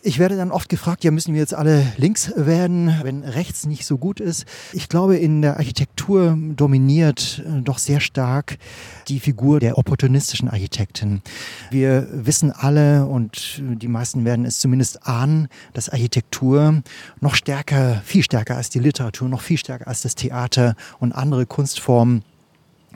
Ich 0.07 0.19
werde 0.19 0.37
dann 0.37 0.51
oft 0.51 0.69
gefragt, 0.69 1.03
ja, 1.03 1.09
müssen 1.09 1.33
wir 1.33 1.41
jetzt 1.41 1.55
alle 1.55 1.83
links 1.97 2.31
werden, 2.35 2.93
wenn 3.01 3.23
rechts 3.23 3.65
nicht 3.65 3.87
so 3.87 3.97
gut 3.97 4.19
ist. 4.19 4.45
Ich 4.71 4.87
glaube, 4.87 5.17
in 5.17 5.41
der 5.41 5.57
Architektur 5.57 6.37
dominiert 6.55 7.43
äh, 7.43 7.63
doch 7.63 7.79
sehr 7.79 7.99
stark 7.99 8.59
die 9.07 9.19
Figur 9.19 9.59
der 9.59 9.79
opportunistischen 9.79 10.47
Architekten. 10.47 11.23
Wir 11.71 12.07
wissen 12.11 12.51
alle 12.51 13.07
und 13.07 13.59
die 13.59 13.87
meisten 13.87 14.25
werden 14.25 14.45
es 14.45 14.59
zumindest 14.59 15.07
ahnen, 15.07 15.47
dass 15.73 15.89
Architektur 15.89 16.83
noch 17.19 17.33
stärker, 17.33 18.03
viel 18.05 18.21
stärker 18.21 18.57
als 18.57 18.69
die 18.69 18.79
Literatur, 18.79 19.27
noch 19.27 19.41
viel 19.41 19.57
stärker 19.57 19.87
als 19.87 20.03
das 20.03 20.13
Theater 20.13 20.75
und 20.99 21.13
andere 21.13 21.47
Kunstformen 21.47 22.21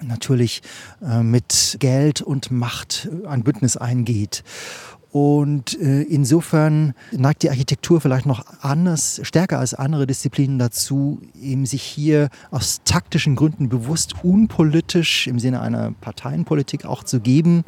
natürlich 0.03 0.61
äh, 1.01 1.23
mit 1.23 1.77
Geld 1.79 2.21
und 2.21 2.51
Macht 2.51 3.09
ein 3.27 3.43
Bündnis 3.43 3.77
eingeht. 3.77 4.43
Und 5.11 5.79
äh, 5.81 6.03
insofern 6.03 6.93
neigt 7.11 7.41
die 7.41 7.49
Architektur 7.49 7.99
vielleicht 7.99 8.27
noch 8.27 8.45
anders, 8.61 9.19
stärker 9.23 9.57
als 9.57 9.73
andere 9.73 10.05
Disziplinen 10.05 10.59
dazu, 10.59 11.19
eben 11.41 11.65
sich 11.65 11.81
hier 11.81 12.29
aus 12.51 12.81
taktischen 12.85 13.35
Gründen 13.35 13.69
bewusst 13.69 14.23
unpolitisch 14.23 15.25
im 15.25 15.39
Sinne 15.39 15.61
einer 15.61 15.93
Parteienpolitik 15.99 16.85
auch 16.85 17.03
zu 17.03 17.21
geben. 17.21 17.63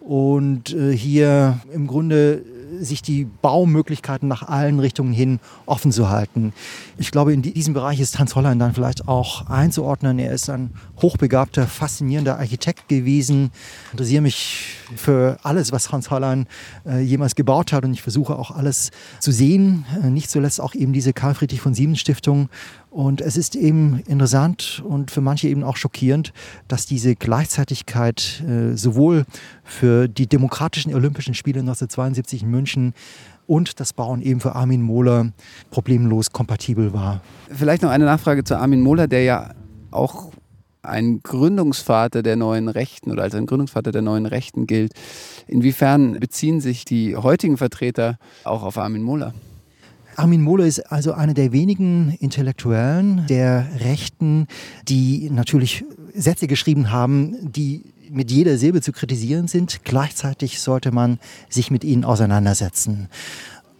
Und 0.00 0.72
äh, 0.74 0.96
hier 0.96 1.58
im 1.72 1.88
Grunde 1.88 2.44
sich 2.80 3.02
die 3.02 3.24
Baumöglichkeiten 3.24 4.28
nach 4.28 4.42
allen 4.42 4.80
Richtungen 4.80 5.12
hin 5.12 5.40
offen 5.66 5.92
zu 5.92 6.08
halten. 6.08 6.52
Ich 6.98 7.10
glaube, 7.10 7.32
in 7.32 7.42
diesem 7.42 7.74
Bereich 7.74 8.00
ist 8.00 8.18
Hans 8.18 8.34
Hollein 8.34 8.58
dann 8.58 8.74
vielleicht 8.74 9.08
auch 9.08 9.48
einzuordnen. 9.48 10.18
Er 10.18 10.32
ist 10.32 10.48
ein 10.48 10.70
hochbegabter, 11.00 11.66
faszinierender 11.66 12.38
Architekt 12.38 12.88
gewesen. 12.88 13.50
Ich 13.86 13.92
interessiere 13.92 14.22
mich 14.22 14.76
für 14.94 15.38
alles, 15.42 15.72
was 15.72 15.92
Hans 15.92 16.10
Hollein 16.10 16.46
äh, 16.86 17.00
jemals 17.00 17.34
gebaut 17.34 17.72
hat 17.72 17.84
und 17.84 17.92
ich 17.92 18.02
versuche 18.02 18.36
auch 18.38 18.50
alles 18.50 18.90
zu 19.20 19.32
sehen. 19.32 19.84
Äh, 20.02 20.10
nicht 20.10 20.30
zuletzt 20.30 20.60
auch 20.60 20.74
eben 20.74 20.92
diese 20.92 21.12
Karl 21.12 21.34
Friedrich 21.34 21.60
von 21.60 21.74
Siemens 21.74 22.00
Stiftung 22.00 22.48
und 22.96 23.20
es 23.20 23.36
ist 23.36 23.56
eben 23.56 24.00
interessant 24.06 24.82
und 24.82 25.10
für 25.10 25.20
manche 25.20 25.48
eben 25.48 25.64
auch 25.64 25.76
schockierend, 25.76 26.32
dass 26.66 26.86
diese 26.86 27.14
Gleichzeitigkeit 27.14 28.42
äh, 28.48 28.74
sowohl 28.74 29.26
für 29.64 30.08
die 30.08 30.26
demokratischen 30.26 30.94
Olympischen 30.94 31.34
Spiele 31.34 31.60
1972 31.60 32.44
in 32.44 32.50
München 32.50 32.94
und 33.46 33.80
das 33.80 33.92
Bauen 33.92 34.22
eben 34.22 34.40
für 34.40 34.54
Armin 34.54 34.80
Mohler 34.80 35.32
problemlos 35.70 36.32
kompatibel 36.32 36.94
war. 36.94 37.20
Vielleicht 37.50 37.82
noch 37.82 37.90
eine 37.90 38.06
Nachfrage 38.06 38.44
zu 38.44 38.56
Armin 38.56 38.80
Mohler, 38.80 39.08
der 39.08 39.24
ja 39.24 39.50
auch 39.90 40.32
ein 40.80 41.20
Gründungsvater 41.22 42.22
der 42.22 42.36
neuen 42.36 42.68
Rechten 42.68 43.10
oder 43.10 43.24
als 43.24 43.34
ein 43.34 43.44
Gründungsvater 43.44 43.92
der 43.92 44.00
neuen 44.00 44.24
Rechten 44.24 44.66
gilt. 44.66 44.94
Inwiefern 45.46 46.18
beziehen 46.18 46.62
sich 46.62 46.86
die 46.86 47.14
heutigen 47.14 47.58
Vertreter 47.58 48.16
auch 48.44 48.62
auf 48.62 48.78
Armin 48.78 49.02
Mohler? 49.02 49.34
Armin 50.16 50.42
Mohler 50.42 50.66
ist 50.66 50.80
also 50.90 51.12
einer 51.12 51.34
der 51.34 51.52
wenigen 51.52 52.16
Intellektuellen 52.20 53.26
der 53.28 53.66
Rechten, 53.80 54.46
die 54.88 55.30
natürlich 55.30 55.84
Sätze 56.14 56.46
geschrieben 56.46 56.90
haben, 56.90 57.52
die 57.52 57.84
mit 58.10 58.30
jeder 58.30 58.56
Silbe 58.56 58.80
zu 58.80 58.92
kritisieren 58.92 59.48
sind. 59.48 59.84
Gleichzeitig 59.84 60.60
sollte 60.60 60.90
man 60.90 61.18
sich 61.48 61.70
mit 61.70 61.84
ihnen 61.84 62.04
auseinandersetzen. 62.04 63.08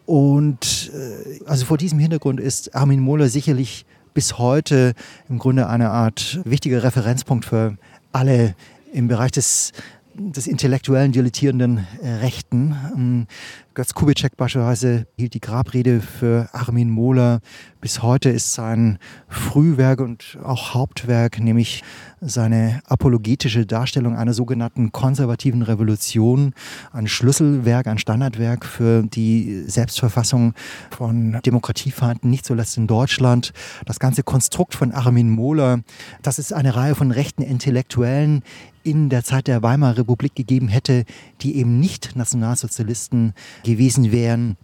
Und 0.05 0.93
äh, 0.95 1.45
also 1.47 1.65
vor 1.65 1.79
diesem 1.79 1.99
Hintergrund 1.99 2.39
ist 2.39 2.75
Armin 2.75 3.01
Mohler 3.01 3.29
sicherlich 3.29 3.87
bis 4.15 4.39
heute 4.39 4.95
im 5.29 5.39
Grunde 5.39 5.69
eine 5.69 5.91
Art 5.91 6.41
wichtiger 6.45 6.83
Referenzpunkt 6.83 7.45
für 7.45 7.77
alle 8.13 8.55
im 8.93 9.09
Bereich 9.09 9.31
des 9.31 9.73
des 10.19 10.47
intellektuellen, 10.47 11.13
dilettierenden 11.13 11.87
äh, 12.03 12.09
Rechten. 12.09 12.75
Ähm, 12.95 13.27
Götz 13.75 13.93
Kubitschek 13.93 14.39
beispielsweise 14.39 15.07
hielt 15.19 15.35
die 15.35 15.41
Grabrede 15.41 16.01
für 16.01 16.49
Armin 16.53 16.89
Mohler. 16.89 17.41
Bis 17.83 18.03
heute 18.03 18.31
ist 18.31 18.55
sein 18.55 18.99
Frühwerk 19.29 20.01
und 20.01 20.39
auch 20.43 20.73
Hauptwerk, 20.73 21.39
nämlich 21.39 21.83
seine 22.23 22.81
apologetische 22.87 23.67
Darstellung 23.67 24.17
einer 24.17 24.33
sogenannten 24.33 24.93
konservativen 24.93 25.61
Revolution, 25.61 26.55
ein 26.93 27.07
Schlüsselwerk, 27.07 27.87
ein 27.87 27.99
Standardwerk 27.99 28.65
für 28.65 29.03
die 29.03 29.65
Selbstverfassung 29.67 30.55
von 30.91 31.39
Demokratiefeinden, 31.45 32.31
nicht 32.31 32.47
zuletzt 32.47 32.79
in 32.79 32.87
Deutschland. 32.87 33.53
Das 33.85 33.99
ganze 33.99 34.23
Konstrukt 34.23 34.75
von 34.75 34.93
Armin 34.93 35.29
Mohler, 35.29 35.81
das 36.23 36.39
ist 36.39 36.55
eine 36.55 36.75
Reihe 36.75 36.95
von 36.95 37.11
rechten 37.11 37.43
Intellektuellen 37.43 38.43
in 38.87 39.09
der 39.09 39.25
Zeit 39.25 39.49
der 39.49 39.63
Weimarer 39.63 39.99
Republik 39.99 40.37
gegeben 40.37 40.69
hätte, 40.69 41.05
die 41.43 41.57
eben 41.57 41.81
nicht 41.81 42.15
Nationalsozialisten 42.15 43.35
gewesen 43.65 44.13
wären, 44.13 44.57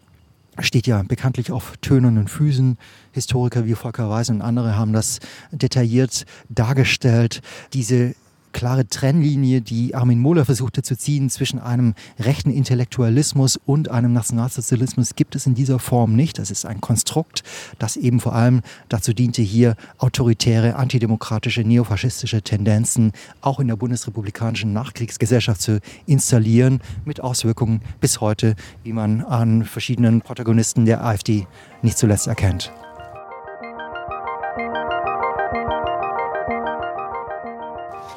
steht 0.61 0.87
ja 0.87 1.03
bekanntlich 1.03 1.51
auf 1.51 1.77
tönernen 1.79 2.29
Füßen. 2.29 2.79
Historiker 3.11 3.67
wie 3.67 3.75
Volker 3.75 4.09
Weiß 4.09 4.31
und 4.31 4.41
andere 4.41 4.77
haben 4.77 4.93
das 4.93 5.19
detailliert 5.51 6.25
dargestellt. 6.49 7.43
Diese 7.73 8.15
klare 8.53 8.87
Trennlinie, 8.87 9.61
die 9.61 9.95
Armin 9.95 10.21
Mohler 10.21 10.45
versuchte 10.45 10.83
zu 10.83 10.97
ziehen 10.97 11.31
zwischen 11.31 11.59
einem 11.59 11.95
rechten 12.19 12.51
Intellektualismus 12.51 13.59
und 13.65 13.91
einem 13.91 14.13
Nationalsozialismus, 14.13 15.15
gibt 15.17 15.35
es 15.35 15.47
in 15.47 15.55
dieser 15.55 15.79
Form 15.79 16.15
nicht. 16.15 16.39
Das 16.39 16.51
ist 16.51 16.67
ein 16.67 16.81
Konstrukt, 16.81 17.43
das 17.79 17.97
eben 17.97 18.21
vor 18.21 18.35
allem 18.35 18.63
dazu 18.89 19.13
diente, 19.13 19.43
hier 19.43 19.77
autoritäre, 19.99 20.77
antidemokratische, 20.77 21.63
neofaschistische 21.63 22.43
Tendenzen 22.43 23.13
auch 23.41 23.61
in 23.61 23.69
der 23.69 23.77
bundesrepublikanischen 23.77 24.73
Nachkriegsgesellschaft 24.73 25.61
zu 25.61 25.81
installieren, 26.07 26.81
mit 27.05 27.21
Auswirkungen 27.21 27.81
bis 28.01 28.21
heute, 28.21 28.55
wie 28.83 28.93
man 28.93 29.23
an 29.23 29.65
verschiedenen 29.65 30.21
Protagonisten 30.21 30.85
der 30.85 31.05
AfD 31.05 31.47
nicht 31.83 31.99
zuletzt 31.99 32.27
erkennt. 32.27 32.73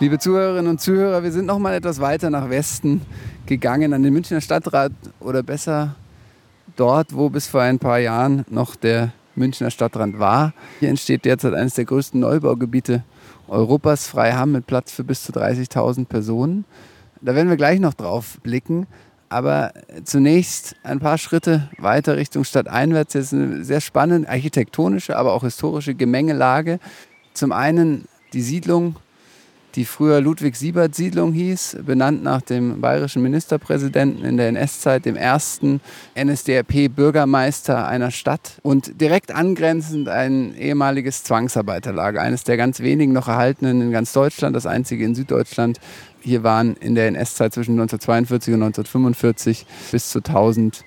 Liebe 0.02 0.20
Zuhörerinnen 0.20 0.70
und 0.70 0.82
Zuhörer, 0.82 1.24
wir 1.24 1.32
sind 1.32 1.46
noch 1.46 1.58
mal 1.58 1.74
etwas 1.74 2.02
weiter 2.02 2.30
nach 2.30 2.50
Westen 2.50 3.00
gegangen 3.46 3.94
an 3.94 4.04
den 4.04 4.12
Münchner 4.12 4.42
Stadtrat 4.42 4.92
oder 5.22 5.42
besser 5.42 5.96
dort, 6.76 7.16
wo 7.16 7.30
bis 7.30 7.48
vor 7.48 7.62
ein 7.62 7.80
paar 7.80 8.00
Jahren 8.00 8.44
noch 8.50 8.76
der 8.76 9.14
Münchner 9.36 9.72
Stadtrand 9.72 10.20
war. 10.20 10.54
Hier 10.82 10.90
entsteht 10.90 11.24
derzeit 11.24 11.54
eines 11.54 11.76
der 11.76 11.86
größten 11.86 12.20
Neubaugebiete 12.20 13.06
Europas, 13.48 14.06
Freiham 14.06 14.52
mit 14.52 14.68
Platz 14.68 14.92
für 14.92 15.06
bis 15.06 15.24
zu 15.24 15.32
30.000 15.32 16.08
Personen. 16.08 16.66
Da 17.22 17.34
werden 17.34 17.48
wir 17.48 17.58
gleich 17.58 17.80
noch 17.80 17.94
drauf 17.94 18.38
blicken. 18.44 18.88
Aber 19.30 19.72
zunächst 20.04 20.76
ein 20.84 21.00
paar 21.00 21.18
Schritte 21.18 21.70
weiter 21.78 22.18
Richtung 22.18 22.44
Stadteinwärts. 22.44 23.14
Das 23.14 23.24
ist 23.28 23.34
eine 23.34 23.64
sehr 23.64 23.80
spannende 23.80 24.28
architektonische, 24.28 25.16
aber 25.16 25.32
auch 25.32 25.44
historische 25.44 25.96
Gemengelage. 25.96 26.80
Zum 27.34 27.54
einen 27.54 28.10
die 28.34 28.42
Siedlung 28.42 28.98
die 29.76 29.86
früher 29.86 30.22
Ludwig-Siebert-Siedlung 30.22 31.34
hieß, 31.34 31.78
benannt 31.86 32.24
nach 32.24 32.42
dem 32.42 32.80
bayerischen 32.80 33.22
Ministerpräsidenten 33.22 34.24
in 34.24 34.38
der 34.38 34.48
NS-Zeit, 34.50 35.06
dem 35.06 35.16
ersten 35.16 35.82
NSDAP-Bürgermeister 36.18 37.88
einer 37.88 38.12
Stadt 38.12 38.60
und 38.64 39.02
direkt 39.02 39.34
angrenzend 39.34 40.08
ein 40.08 40.56
ehemaliges 40.56 41.24
Zwangsarbeiterlager, 41.24 42.22
eines 42.22 42.44
der 42.44 42.58
ganz 42.58 42.80
wenigen 42.80 43.12
noch 43.12 43.28
erhaltenen 43.28 43.82
in 43.82 43.92
ganz 43.92 44.14
Deutschland, 44.14 44.56
das 44.56 44.66
einzige 44.66 45.04
in 45.04 45.14
Süddeutschland. 45.14 45.80
Hier 46.22 46.44
waren 46.44 46.76
in 46.78 46.96
der 46.96 47.08
NS-Zeit 47.08 47.54
zwischen 47.54 47.74
1942 47.74 48.54
und 48.54 48.64
1945 48.64 49.66
bis 49.92 50.10
zu 50.10 50.20
1000 50.20 50.86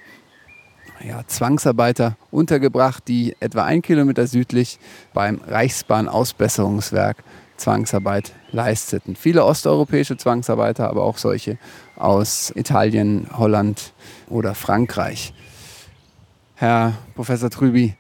ja, 1.07 1.23
Zwangsarbeiter 1.27 2.17
untergebracht, 2.31 3.07
die 3.07 3.37
etwa 3.39 3.65
ein 3.65 3.83
Kilometer 3.83 4.27
südlich 4.27 4.79
beim 5.13 5.41
Reichsbahn-Ausbesserungswerk 5.47 7.19
Zwangsarbeit 7.59 8.33
leisteten. 8.53 9.17
Viele 9.17 9.45
osteuropäische 9.45 10.17
Zwangsarbeiter, 10.17 10.89
aber 10.89 11.03
auch 11.03 11.19
solche 11.19 11.59
aus 11.97 12.53
Italien, 12.57 13.27
Holland 13.37 13.93
oder 14.29 14.55
Frankreich. 14.55 15.35
Herr 16.55 16.95
Professor 17.15 17.51
Trüby, 17.51 17.95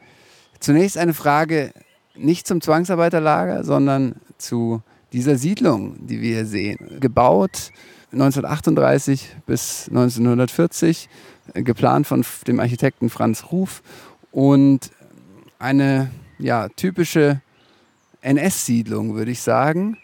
zunächst 0.60 0.96
eine 0.96 1.14
Frage 1.14 1.72
nicht 2.16 2.46
zum 2.46 2.60
Zwangsarbeiterlager, 2.60 3.64
sondern 3.64 4.16
zu 4.38 4.82
dieser 5.12 5.36
Siedlung, 5.36 6.06
die 6.06 6.20
wir 6.20 6.36
hier 6.36 6.46
sehen. 6.46 6.98
Gebaut 7.00 7.70
1938 8.12 9.36
bis 9.46 9.88
1940, 9.88 11.08
geplant 11.54 12.06
von 12.06 12.24
dem 12.46 12.58
Architekten 12.58 13.10
Franz 13.10 13.44
Ruf 13.52 13.82
und 14.32 14.90
eine 15.58 16.10
ja, 16.38 16.68
typische 16.68 17.40
NS-Siedlung, 18.22 19.14
würde 19.14 19.30
ich 19.30 19.40
sagen. 19.40 19.98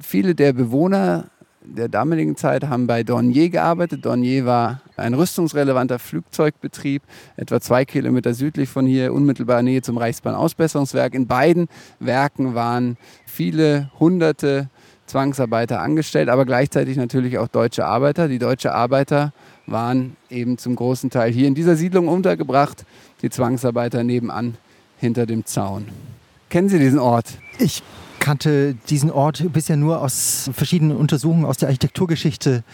Viele 0.00 0.34
der 0.34 0.52
Bewohner 0.52 1.26
der 1.62 1.88
damaligen 1.88 2.36
Zeit 2.36 2.64
haben 2.64 2.86
bei 2.86 3.02
Dornier 3.02 3.50
gearbeitet. 3.50 4.04
Dornier 4.04 4.46
war 4.46 4.80
ein 4.96 5.14
rüstungsrelevanter 5.14 5.98
Flugzeugbetrieb, 5.98 7.02
etwa 7.36 7.60
zwei 7.60 7.84
Kilometer 7.84 8.34
südlich 8.34 8.68
von 8.68 8.86
hier, 8.86 9.12
unmittelbar 9.12 9.62
Nähe 9.62 9.82
zum 9.82 9.98
Reichsbahnausbesserungswerk. 9.98 11.14
In 11.14 11.26
beiden 11.26 11.68
Werken 11.98 12.54
waren 12.54 12.96
viele 13.26 13.90
hunderte 14.00 14.68
Zwangsarbeiter 15.06 15.80
angestellt, 15.80 16.28
aber 16.28 16.46
gleichzeitig 16.46 16.96
natürlich 16.96 17.38
auch 17.38 17.48
deutsche 17.48 17.84
Arbeiter. 17.84 18.28
Die 18.28 18.38
deutsche 18.38 18.72
Arbeiter 18.72 19.32
waren 19.66 20.16
eben 20.30 20.56
zum 20.56 20.76
großen 20.76 21.10
Teil 21.10 21.32
hier 21.32 21.48
in 21.48 21.54
dieser 21.54 21.76
Siedlung 21.76 22.08
untergebracht, 22.08 22.84
die 23.22 23.30
Zwangsarbeiter 23.30 24.04
nebenan 24.04 24.56
hinter 24.98 25.26
dem 25.26 25.44
Zaun. 25.44 25.86
Kennen 26.48 26.68
Sie 26.68 26.78
diesen 26.78 26.98
Ort? 26.98 27.38
Ich 27.60 27.82
kannte 28.20 28.74
diesen 28.88 29.10
Ort 29.10 29.44
bisher 29.52 29.76
nur 29.76 30.00
aus 30.00 30.50
verschiedenen 30.54 30.96
Untersuchungen 30.96 31.44
aus 31.44 31.58
der 31.58 31.68
Architekturgeschichte. 31.68 32.64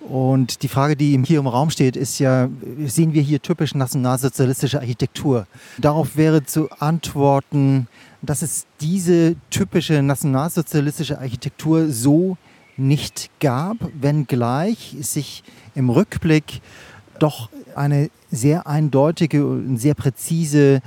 Und 0.00 0.62
die 0.62 0.68
Frage, 0.68 0.96
die 0.96 1.20
hier 1.24 1.38
im 1.38 1.46
Raum 1.46 1.68
steht, 1.68 1.96
ist 1.96 2.18
ja, 2.18 2.48
sehen 2.86 3.12
wir 3.12 3.20
hier 3.20 3.42
typisch 3.42 3.74
nationalsozialistische 3.74 4.80
Architektur? 4.80 5.46
Darauf 5.78 6.16
wäre 6.16 6.44
zu 6.44 6.70
antworten, 6.70 7.88
dass 8.22 8.40
es 8.40 8.66
diese 8.80 9.36
typische 9.50 10.02
nationalsozialistische 10.02 11.18
Architektur 11.18 11.90
so 11.90 12.38
nicht 12.78 13.30
gab, 13.38 13.76
wenngleich 14.00 14.96
sich 15.00 15.44
im 15.74 15.90
Rückblick 15.90 16.62
doch 17.18 17.50
eine 17.76 18.10
sehr 18.30 18.66
eindeutige 18.66 19.46
und 19.46 19.76
sehr 19.76 19.94
präzise 19.94 20.80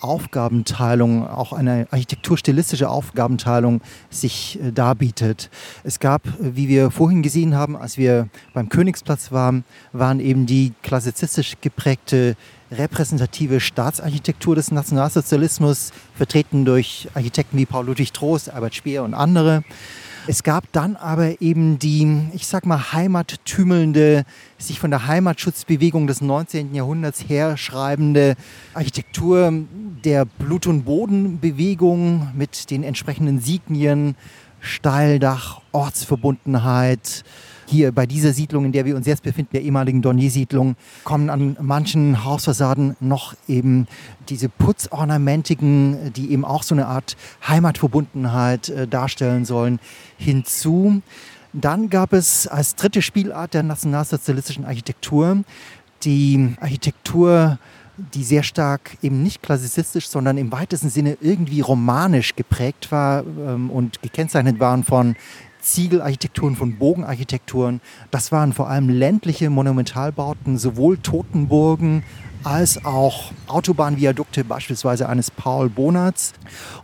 Aufgabenteilung, 0.00 1.26
auch 1.26 1.52
eine 1.52 1.86
architekturstilistische 1.90 2.88
Aufgabenteilung 2.88 3.80
sich 4.10 4.58
äh, 4.62 4.72
darbietet. 4.72 5.50
Es 5.84 6.00
gab, 6.00 6.22
wie 6.38 6.68
wir 6.68 6.90
vorhin 6.90 7.22
gesehen 7.22 7.54
haben, 7.54 7.76
als 7.76 7.98
wir 7.98 8.28
beim 8.54 8.68
Königsplatz 8.68 9.32
waren, 9.32 9.64
waren 9.92 10.20
eben 10.20 10.46
die 10.46 10.72
klassizistisch 10.82 11.56
geprägte 11.60 12.36
repräsentative 12.72 13.60
Staatsarchitektur 13.60 14.54
des 14.54 14.70
Nationalsozialismus, 14.70 15.92
vertreten 16.14 16.64
durch 16.64 17.08
Architekten 17.14 17.58
wie 17.58 17.66
Paul 17.66 17.86
Ludwig 17.86 18.12
Trost, 18.12 18.48
Albert 18.48 18.74
Speer 18.74 19.02
und 19.02 19.14
andere. 19.14 19.64
Es 20.30 20.44
gab 20.44 20.70
dann 20.70 20.94
aber 20.94 21.42
eben 21.42 21.80
die, 21.80 22.28
ich 22.34 22.46
sag 22.46 22.64
mal, 22.64 22.92
heimattümelnde, 22.92 24.24
sich 24.58 24.78
von 24.78 24.92
der 24.92 25.08
Heimatschutzbewegung 25.08 26.06
des 26.06 26.20
19. 26.20 26.72
Jahrhunderts 26.72 27.28
herschreibende 27.28 28.36
Architektur 28.72 29.52
der 30.04 30.26
Blut- 30.26 30.68
und 30.68 30.84
Bodenbewegung 30.84 32.28
mit 32.36 32.70
den 32.70 32.84
entsprechenden 32.84 33.40
Signien, 33.40 34.14
Steildach, 34.60 35.60
Ortsverbundenheit, 35.72 37.24
hier 37.66 37.92
bei 37.92 38.06
dieser 38.06 38.32
Siedlung, 38.32 38.64
in 38.64 38.72
der 38.72 38.84
wir 38.84 38.96
uns 38.96 39.06
jetzt 39.06 39.22
befinden, 39.22 39.50
der 39.52 39.62
ehemaligen 39.62 40.02
Dornier-Siedlung, 40.02 40.76
kommen 41.04 41.30
an 41.30 41.56
manchen 41.60 42.24
Hausfassaden 42.24 42.96
noch 43.00 43.34
eben 43.46 43.86
diese 44.28 44.48
Putzornamentiken, 44.48 46.12
die 46.12 46.32
eben 46.32 46.44
auch 46.44 46.64
so 46.64 46.74
eine 46.74 46.86
Art 46.86 47.16
Heimatverbundenheit 47.46 48.68
äh, 48.68 48.88
darstellen 48.88 49.44
sollen, 49.44 49.78
hinzu. 50.18 51.00
Dann 51.52 51.90
gab 51.90 52.12
es 52.12 52.46
als 52.46 52.74
dritte 52.74 53.02
Spielart 53.02 53.54
der 53.54 53.62
nationalsozialistischen 53.62 54.64
Architektur 54.64 55.44
die 56.04 56.54
Architektur 56.60 57.58
die 58.14 58.24
sehr 58.24 58.42
stark 58.42 58.96
eben 59.02 59.22
nicht 59.22 59.42
klassizistisch, 59.42 60.08
sondern 60.08 60.38
im 60.38 60.52
weitesten 60.52 60.90
Sinne 60.90 61.16
irgendwie 61.20 61.60
romanisch 61.60 62.34
geprägt 62.36 62.90
war 62.90 63.24
ähm, 63.24 63.70
und 63.70 64.02
gekennzeichnet 64.02 64.60
waren 64.60 64.84
von 64.84 65.16
Ziegelarchitekturen, 65.60 66.56
von 66.56 66.76
Bogenarchitekturen. 66.76 67.80
Das 68.10 68.32
waren 68.32 68.52
vor 68.52 68.68
allem 68.68 68.88
ländliche 68.88 69.50
Monumentalbauten, 69.50 70.58
sowohl 70.58 70.98
Totenburgen 70.98 72.02
als 72.44 72.84
auch 72.84 73.32
Autobahnviadukte, 73.48 74.44
beispielsweise 74.44 75.08
eines 75.08 75.30
Paul 75.30 75.68
Bonats. 75.68 76.32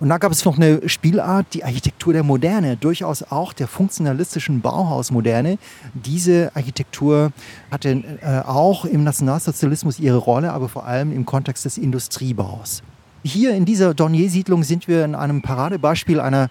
Und 0.00 0.08
da 0.08 0.18
gab 0.18 0.32
es 0.32 0.44
noch 0.44 0.56
eine 0.56 0.86
Spielart, 0.88 1.46
die 1.54 1.64
Architektur 1.64 2.12
der 2.12 2.22
Moderne, 2.22 2.76
durchaus 2.76 3.22
auch 3.22 3.52
der 3.52 3.68
funktionalistischen 3.68 4.60
Bauhausmoderne. 4.60 5.58
Diese 5.94 6.50
Architektur 6.54 7.32
hatte 7.70 8.02
äh, 8.20 8.40
auch 8.46 8.84
im 8.84 9.04
Nationalsozialismus 9.04 9.98
ihre 9.98 10.18
Rolle, 10.18 10.52
aber 10.52 10.68
vor 10.68 10.86
allem 10.86 11.12
im 11.12 11.24
Kontext 11.24 11.64
des 11.64 11.78
Industriebaus. 11.78 12.82
Hier 13.24 13.54
in 13.54 13.64
dieser 13.64 13.94
Dornier-Siedlung 13.94 14.62
sind 14.62 14.86
wir 14.86 15.04
in 15.04 15.14
einem 15.14 15.42
Paradebeispiel 15.42 16.20
einer 16.20 16.48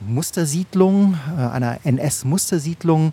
Mustersiedlung, 0.00 1.16
äh, 1.36 1.40
einer 1.40 1.78
NS-Mustersiedlung. 1.84 3.12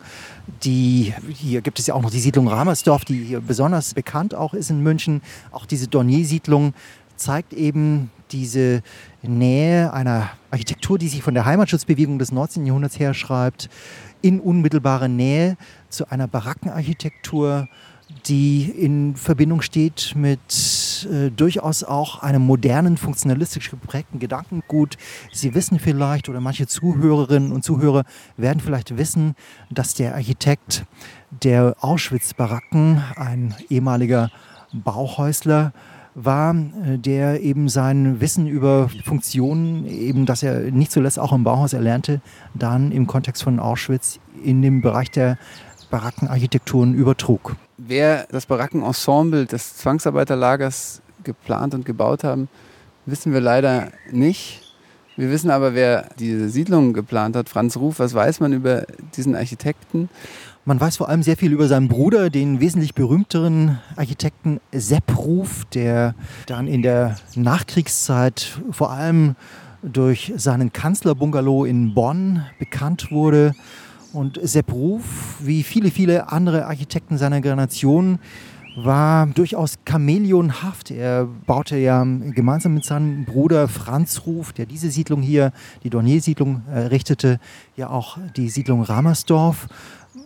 Die, 0.63 1.13
hier 1.29 1.61
gibt 1.61 1.79
es 1.79 1.87
ja 1.87 1.93
auch 1.93 2.01
noch 2.01 2.11
die 2.11 2.19
Siedlung 2.19 2.47
Ramersdorf, 2.47 3.05
die 3.05 3.23
hier 3.23 3.41
besonders 3.41 3.93
bekannt 3.93 4.35
auch 4.35 4.53
ist 4.53 4.69
in 4.69 4.81
München. 4.81 5.21
Auch 5.51 5.65
diese 5.65 5.87
Dornier-Siedlung 5.87 6.73
zeigt 7.15 7.53
eben 7.53 8.11
diese 8.31 8.81
Nähe 9.21 9.93
einer 9.93 10.29
Architektur, 10.51 10.97
die 10.97 11.07
sich 11.07 11.23
von 11.23 11.33
der 11.33 11.45
Heimatschutzbewegung 11.45 12.19
des 12.19 12.31
19. 12.31 12.65
Jahrhunderts 12.65 12.99
her 12.99 13.13
schreibt, 13.13 13.69
in 14.21 14.39
unmittelbarer 14.39 15.07
Nähe 15.07 15.57
zu 15.89 16.09
einer 16.09 16.27
Barackenarchitektur, 16.27 17.67
die 18.27 18.63
in 18.63 19.15
Verbindung 19.15 19.61
steht 19.61 20.13
mit 20.15 20.39
äh, 21.03 21.29
durchaus 21.31 21.83
auch 21.83 22.23
einem 22.23 22.41
modernen, 22.41 22.95
funktionalistisch 22.95 23.69
geprägten 23.69 24.19
Gedankengut. 24.19 24.97
Sie 25.33 25.53
wissen 25.53 25.79
vielleicht, 25.79 26.29
oder 26.29 26.39
manche 26.39 26.67
Zuhörerinnen 26.67 27.51
und 27.51 27.63
Zuhörer 27.63 28.03
werden 28.37 28.61
vielleicht 28.61 28.97
wissen, 28.97 29.35
dass 29.69 29.93
der 29.93 30.15
Architekt 30.15 30.85
der 31.43 31.75
Auschwitz-Baracken, 31.81 33.03
ein 33.17 33.53
ehemaliger 33.69 34.31
Bauhäusler, 34.71 35.73
war, 36.15 36.55
äh, 36.55 36.97
der 36.97 37.41
eben 37.41 37.69
sein 37.69 38.21
Wissen 38.21 38.47
über 38.47 38.89
Funktionen, 39.03 39.85
eben 39.85 40.25
das 40.25 40.41
er 40.43 40.71
nicht 40.71 40.91
zuletzt 40.91 41.19
auch 41.19 41.33
im 41.33 41.43
Bauhaus 41.43 41.73
erlernte, 41.73 42.21
dann 42.53 42.91
im 42.91 43.05
Kontext 43.05 43.43
von 43.43 43.59
Auschwitz 43.59 44.19
in 44.43 44.61
dem 44.61 44.81
Bereich 44.81 45.11
der 45.11 45.37
Barackenarchitekturen 45.91 46.93
übertrug. 46.93 47.57
Wer 47.77 48.25
das 48.31 48.45
Barackenensemble 48.45 49.45
des 49.45 49.75
Zwangsarbeiterlagers 49.77 51.01
geplant 51.23 51.73
und 51.73 51.85
gebaut 51.85 52.23
haben, 52.23 52.47
wissen 53.05 53.33
wir 53.33 53.41
leider 53.41 53.91
nicht. 54.11 54.61
Wir 55.17 55.29
wissen 55.29 55.49
aber, 55.51 55.73
wer 55.73 56.09
diese 56.17 56.49
Siedlung 56.49 56.93
geplant 56.93 57.35
hat, 57.35 57.49
Franz 57.49 57.75
Ruf. 57.75 57.99
Was 57.99 58.13
weiß 58.13 58.39
man 58.39 58.53
über 58.53 58.85
diesen 59.17 59.35
Architekten? 59.35 60.09
Man 60.63 60.79
weiß 60.79 60.97
vor 60.97 61.09
allem 61.09 61.21
sehr 61.21 61.35
viel 61.35 61.51
über 61.51 61.67
seinen 61.67 61.89
Bruder, 61.89 62.29
den 62.29 62.61
wesentlich 62.61 62.95
berühmteren 62.95 63.79
Architekten 63.97 64.61
Sepp 64.71 65.17
Ruf, 65.17 65.65
der 65.73 66.15
dann 66.47 66.67
in 66.67 66.81
der 66.81 67.17
Nachkriegszeit 67.35 68.57
vor 68.71 68.91
allem 68.91 69.35
durch 69.83 70.33
seinen 70.37 70.71
Kanzlerbungalow 70.71 71.65
in 71.65 71.93
Bonn 71.93 72.45
bekannt 72.57 73.11
wurde 73.11 73.53
und 74.15 74.39
Sepp 74.41 74.71
Ruf, 74.71 75.37
wie 75.39 75.63
viele, 75.63 75.91
viele 75.91 76.31
andere 76.31 76.65
Architekten 76.65 77.17
seiner 77.17 77.41
Generation, 77.41 78.19
war 78.75 79.27
durchaus 79.27 79.75
chamäleonhaft. 79.87 80.91
Er 80.91 81.25
baute 81.25 81.77
ja 81.77 82.03
gemeinsam 82.03 82.73
mit 82.73 82.83
seinem 82.83 83.25
Bruder 83.25 83.67
Franz 83.67 84.23
Ruf, 84.25 84.51
der 84.53 84.65
diese 84.65 84.89
Siedlung 84.91 85.21
hier, 85.21 85.51
die 85.83 85.89
Dornier-Siedlung, 85.89 86.63
errichtete, 86.69 87.39
ja 87.77 87.89
auch 87.89 88.17
die 88.35 88.49
Siedlung 88.49 88.81
Ramersdorf. 88.81 89.67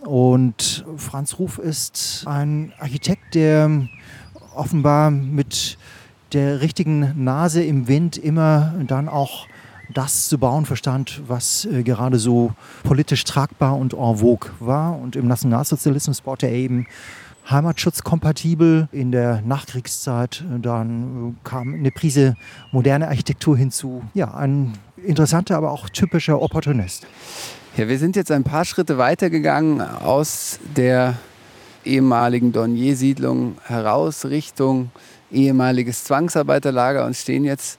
Und 0.04 0.86
Franz 0.98 1.38
Ruf 1.38 1.60
ist 1.60 2.24
ein 2.26 2.74
Architekt, 2.80 3.36
der 3.36 3.88
offenbar 4.56 5.12
mit 5.12 5.78
der 6.34 6.62
richtigen 6.62 7.24
Nase 7.24 7.64
im 7.64 7.88
Wind 7.88 8.18
immer 8.18 8.74
dann 8.88 9.10
auch 9.10 9.48
das 9.94 10.30
zu 10.30 10.38
bauen 10.38 10.66
verstand, 10.66 11.22
was 11.28 11.66
äh, 11.66 11.84
gerade 11.84 12.20
so 12.20 12.54
politisch 12.84 13.24
tragbar 13.24 13.78
und 13.78 13.94
en 13.94 14.18
vogue 14.18 14.52
war. 14.60 14.98
Und 14.98 15.16
im 15.16 15.28
Nationalsozialismus 15.28 16.22
baute 16.22 16.48
er 16.48 16.54
eben 16.54 16.88
heimatschutzkompatibel. 17.50 18.88
In 18.92 19.12
der 19.12 19.42
Nachkriegszeit 19.42 20.44
äh, 20.44 20.60
dann 20.60 21.36
äh, 21.36 21.48
kam 21.48 21.74
eine 21.74 21.92
Prise 21.92 22.36
moderne 22.72 23.08
Architektur 23.08 23.58
hinzu. 23.58 24.04
Ja, 24.14 24.34
ein 24.34 24.74
interessanter, 25.04 25.58
aber 25.58 25.72
auch 25.72 25.90
typischer 25.90 26.42
Opportunist. 26.42 27.08
Ja, 27.78 27.88
wir 27.88 27.98
sind 27.98 28.16
jetzt 28.16 28.32
ein 28.32 28.44
paar 28.44 28.66
Schritte 28.66 28.98
weitergegangen 28.98 29.82
aus 29.82 30.60
der 30.76 31.16
ehemaligen 31.86 32.52
Dornier-Siedlung 32.52 33.58
heraus 33.66 34.26
Richtung 34.26 34.92
ehemaliges 35.32 36.04
Zwangsarbeiterlager 36.04 37.06
und 37.06 37.16
stehen 37.16 37.46
jetzt 37.46 37.79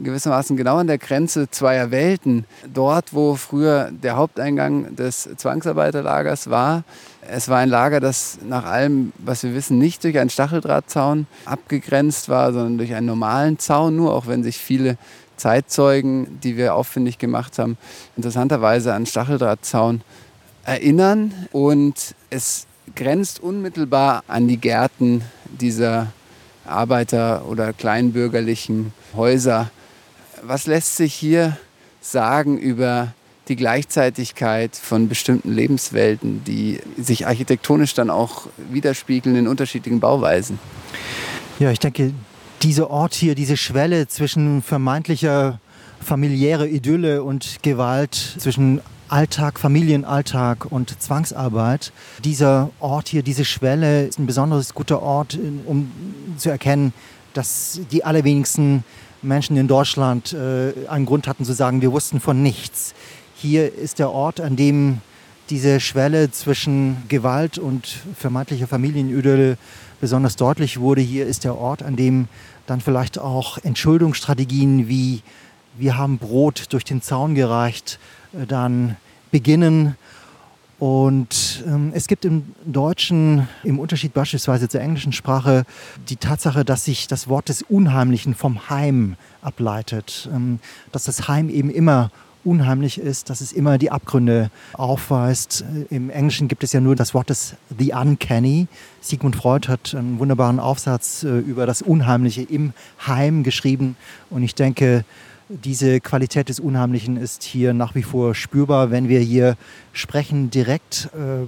gewissermaßen 0.00 0.56
genau 0.56 0.76
an 0.76 0.86
der 0.86 0.98
Grenze 0.98 1.50
zweier 1.50 1.90
Welten. 1.90 2.44
Dort, 2.72 3.14
wo 3.14 3.34
früher 3.34 3.90
der 3.90 4.16
Haupteingang 4.16 4.94
des 4.96 5.28
Zwangsarbeiterlagers 5.36 6.50
war, 6.50 6.84
es 7.30 7.48
war 7.48 7.58
ein 7.58 7.68
Lager, 7.68 8.00
das 8.00 8.38
nach 8.46 8.64
allem, 8.64 9.12
was 9.18 9.42
wir 9.42 9.54
wissen, 9.54 9.78
nicht 9.78 10.02
durch 10.04 10.18
einen 10.18 10.30
Stacheldrahtzaun 10.30 11.26
abgegrenzt 11.44 12.28
war, 12.28 12.52
sondern 12.52 12.78
durch 12.78 12.94
einen 12.94 13.06
normalen 13.06 13.58
Zaun, 13.58 13.96
nur 13.96 14.14
auch 14.14 14.26
wenn 14.26 14.42
sich 14.42 14.58
viele 14.58 14.96
Zeitzeugen, 15.36 16.40
die 16.40 16.56
wir 16.56 16.74
auffindig 16.74 17.18
gemacht 17.18 17.58
haben, 17.58 17.76
interessanterweise 18.16 18.94
an 18.94 19.06
Stacheldrahtzaun 19.06 20.02
erinnern 20.64 21.32
und 21.52 22.14
es 22.30 22.66
grenzt 22.94 23.40
unmittelbar 23.40 24.24
an 24.26 24.48
die 24.48 24.58
Gärten 24.58 25.22
dieser 25.60 26.08
Arbeiter- 26.66 27.46
oder 27.46 27.72
kleinbürgerlichen 27.72 28.92
Häuser. 29.14 29.70
Was 30.42 30.66
lässt 30.66 30.96
sich 30.96 31.14
hier 31.14 31.56
sagen 32.00 32.58
über 32.58 33.14
die 33.48 33.56
Gleichzeitigkeit 33.56 34.76
von 34.76 35.08
bestimmten 35.08 35.52
Lebenswelten, 35.52 36.44
die 36.44 36.80
sich 36.96 37.26
architektonisch 37.26 37.94
dann 37.94 38.10
auch 38.10 38.46
widerspiegeln 38.70 39.36
in 39.36 39.48
unterschiedlichen 39.48 40.00
Bauweisen? 40.00 40.58
Ja, 41.58 41.70
ich 41.70 41.78
denke, 41.78 42.12
dieser 42.62 42.90
Ort 42.90 43.14
hier, 43.14 43.34
diese 43.34 43.56
Schwelle 43.56 44.06
zwischen 44.08 44.62
vermeintlicher 44.62 45.60
familiärer 46.00 46.66
Idylle 46.66 47.22
und 47.22 47.62
Gewalt, 47.62 48.14
zwischen 48.14 48.80
Alltag, 49.08 49.58
Familienalltag 49.58 50.70
und 50.70 51.00
Zwangsarbeit. 51.00 51.92
Dieser 52.24 52.70
Ort 52.78 53.08
hier, 53.08 53.22
diese 53.22 53.44
Schwelle 53.44 54.06
ist 54.06 54.18
ein 54.18 54.26
besonders 54.26 54.74
guter 54.74 55.02
Ort, 55.02 55.38
um 55.66 55.90
zu 56.36 56.50
erkennen, 56.50 56.92
dass 57.32 57.80
die 57.90 58.04
allerwenigsten 58.04 58.84
Menschen 59.22 59.56
in 59.56 59.68
Deutschland 59.68 60.32
äh, 60.32 60.72
einen 60.88 61.06
Grund 61.06 61.26
hatten 61.26 61.44
zu 61.44 61.52
sagen, 61.52 61.82
wir 61.82 61.92
wussten 61.92 62.20
von 62.20 62.42
nichts. 62.42 62.94
Hier 63.34 63.74
ist 63.74 63.98
der 63.98 64.10
Ort, 64.10 64.40
an 64.40 64.56
dem 64.56 65.00
diese 65.50 65.80
Schwelle 65.80 66.30
zwischen 66.30 67.02
Gewalt 67.08 67.58
und 67.58 67.86
vermeintlicher 68.16 68.66
Familienidylle 68.66 69.56
besonders 70.00 70.36
deutlich 70.36 70.78
wurde. 70.78 71.00
Hier 71.00 71.26
ist 71.26 71.44
der 71.44 71.56
Ort, 71.56 71.82
an 71.82 71.96
dem 71.96 72.28
dann 72.66 72.80
vielleicht 72.80 73.18
auch 73.18 73.58
Entschuldungsstrategien 73.58 74.88
wie 74.88 75.22
wir 75.78 75.96
haben 75.96 76.18
Brot 76.18 76.64
durch 76.70 76.84
den 76.84 77.02
Zaun 77.02 77.34
gereicht, 77.34 77.98
äh, 78.32 78.46
dann 78.46 78.96
beginnen. 79.30 79.96
Und 80.78 81.64
ähm, 81.66 81.90
es 81.92 82.06
gibt 82.06 82.24
im 82.24 82.54
Deutschen, 82.64 83.48
im 83.64 83.80
Unterschied 83.80 84.14
beispielsweise 84.14 84.68
zur 84.68 84.80
englischen 84.80 85.12
Sprache, 85.12 85.64
die 86.08 86.16
Tatsache, 86.16 86.64
dass 86.64 86.84
sich 86.84 87.08
das 87.08 87.28
Wort 87.28 87.48
des 87.48 87.62
Unheimlichen 87.62 88.34
vom 88.34 88.70
Heim 88.70 89.16
ableitet. 89.42 90.28
Ähm, 90.32 90.60
dass 90.92 91.04
das 91.04 91.26
Heim 91.26 91.48
eben 91.48 91.70
immer 91.70 92.10
unheimlich 92.44 92.98
ist, 92.98 93.28
dass 93.28 93.40
es 93.40 93.52
immer 93.52 93.76
die 93.78 93.90
Abgründe 93.90 94.50
aufweist. 94.72 95.64
Äh, 95.90 95.94
Im 95.94 96.10
Englischen 96.10 96.46
gibt 96.46 96.62
es 96.62 96.72
ja 96.72 96.80
nur 96.80 96.94
das 96.94 97.12
Wort 97.12 97.30
des 97.30 97.56
The 97.76 97.92
Uncanny. 97.92 98.68
Sigmund 99.00 99.34
Freud 99.34 99.68
hat 99.68 99.96
einen 99.96 100.20
wunderbaren 100.20 100.60
Aufsatz 100.60 101.24
äh, 101.24 101.38
über 101.38 101.66
das 101.66 101.82
Unheimliche 101.82 102.42
im 102.42 102.72
Heim 103.04 103.42
geschrieben. 103.42 103.96
Und 104.30 104.44
ich 104.44 104.54
denke, 104.54 105.04
diese 105.48 106.00
Qualität 106.00 106.48
des 106.48 106.60
Unheimlichen 106.60 107.16
ist 107.16 107.42
hier 107.42 107.72
nach 107.72 107.94
wie 107.94 108.02
vor 108.02 108.34
spürbar, 108.34 108.90
wenn 108.90 109.08
wir 109.08 109.20
hier 109.20 109.56
sprechen, 109.92 110.50
direkt 110.50 111.08
äh, 111.14 111.46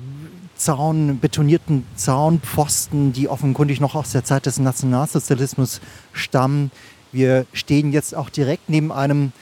Zaun, 0.57 1.19
betonierten 1.21 1.87
Zaunpfosten, 1.97 3.13
die 3.13 3.29
offenkundig 3.29 3.81
noch 3.81 3.95
aus 3.95 4.13
der 4.13 4.25
Zeit 4.25 4.47
des 4.47 4.59
Nationalsozialismus 4.59 5.81
stammen. 6.13 6.71
Wir 7.13 7.47
stehen 7.53 7.93
jetzt 7.93 8.15
auch 8.15 8.31
direkt 8.31 8.71
neben 8.71 8.91
einem 8.91 9.33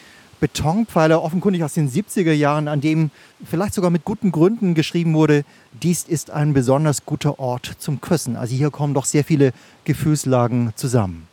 Betonpfeiler, 0.41 1.23
offenkundig 1.23 1.65
aus 1.65 1.75
den 1.75 1.91
70er 1.91 2.33
Jahren, 2.33 2.69
an 2.69 2.81
dem 2.81 3.11
vielleicht 3.45 3.75
sogar 3.75 3.91
mit 3.91 4.05
guten 4.05 4.31
Gründen 4.31 4.75
geschrieben 4.75 5.15
wurde, 5.15 5.45
dies 5.83 6.05
ist 6.05 6.31
ein 6.31 6.53
besonders 6.53 7.05
guter 7.05 7.39
Ort 7.39 7.77
zum 7.79 8.01
Küssen. 8.01 8.37
Also 8.37 8.55
hier 8.55 8.71
kommen 8.71 8.95
doch 8.95 9.05
sehr 9.05 9.25
viele 9.25 9.53
Gefühlslagen 9.85 10.73
zusammen. 10.77 11.27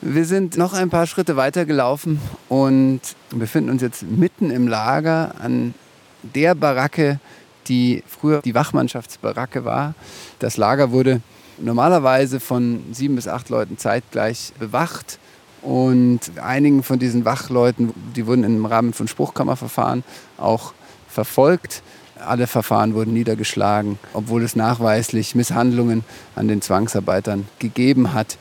Wir 0.00 0.26
sind 0.26 0.56
noch 0.56 0.74
ein 0.74 0.90
paar 0.90 1.08
Schritte 1.08 1.34
weiter 1.34 1.64
gelaufen 1.64 2.20
und 2.48 3.00
befinden 3.30 3.68
uns 3.68 3.82
jetzt 3.82 4.04
mitten 4.04 4.52
im 4.52 4.68
Lager 4.68 5.34
an 5.40 5.74
der 6.22 6.54
Baracke, 6.54 7.18
die 7.66 8.04
früher 8.06 8.40
die 8.40 8.54
Wachmannschaftsbaracke 8.54 9.64
war. 9.64 9.94
Das 10.38 10.56
Lager 10.56 10.92
wurde 10.92 11.20
normalerweise 11.58 12.38
von 12.38 12.84
sieben 12.92 13.16
bis 13.16 13.26
acht 13.26 13.48
Leuten 13.48 13.76
zeitgleich 13.76 14.52
bewacht. 14.60 15.18
Und 15.62 16.20
einigen 16.40 16.84
von 16.84 17.00
diesen 17.00 17.24
Wachleuten, 17.24 17.92
die 18.14 18.24
wurden 18.28 18.44
im 18.44 18.64
Rahmen 18.66 18.92
von 18.92 19.08
Spruchkammerverfahren 19.08 20.04
auch 20.36 20.74
verfolgt. 21.08 21.82
Alle 22.24 22.46
Verfahren 22.46 22.94
wurden 22.94 23.12
niedergeschlagen, 23.14 23.98
obwohl 24.12 24.44
es 24.44 24.54
nachweislich 24.54 25.34
Misshandlungen 25.34 26.04
an 26.36 26.46
den 26.46 26.62
Zwangsarbeitern 26.62 27.48
gegeben 27.58 28.12
hat. 28.12 28.38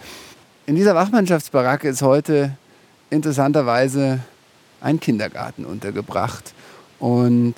In 0.68 0.76
dieser 0.76 0.96
Wachmannschaftsbaracke 0.96 1.88
ist 1.88 2.02
heute 2.02 2.52
interessanterweise 3.10 4.20
ein 4.82 5.00
Kindergarten 5.00 5.64
untergebracht. 5.64 6.54
Und 7.00 7.56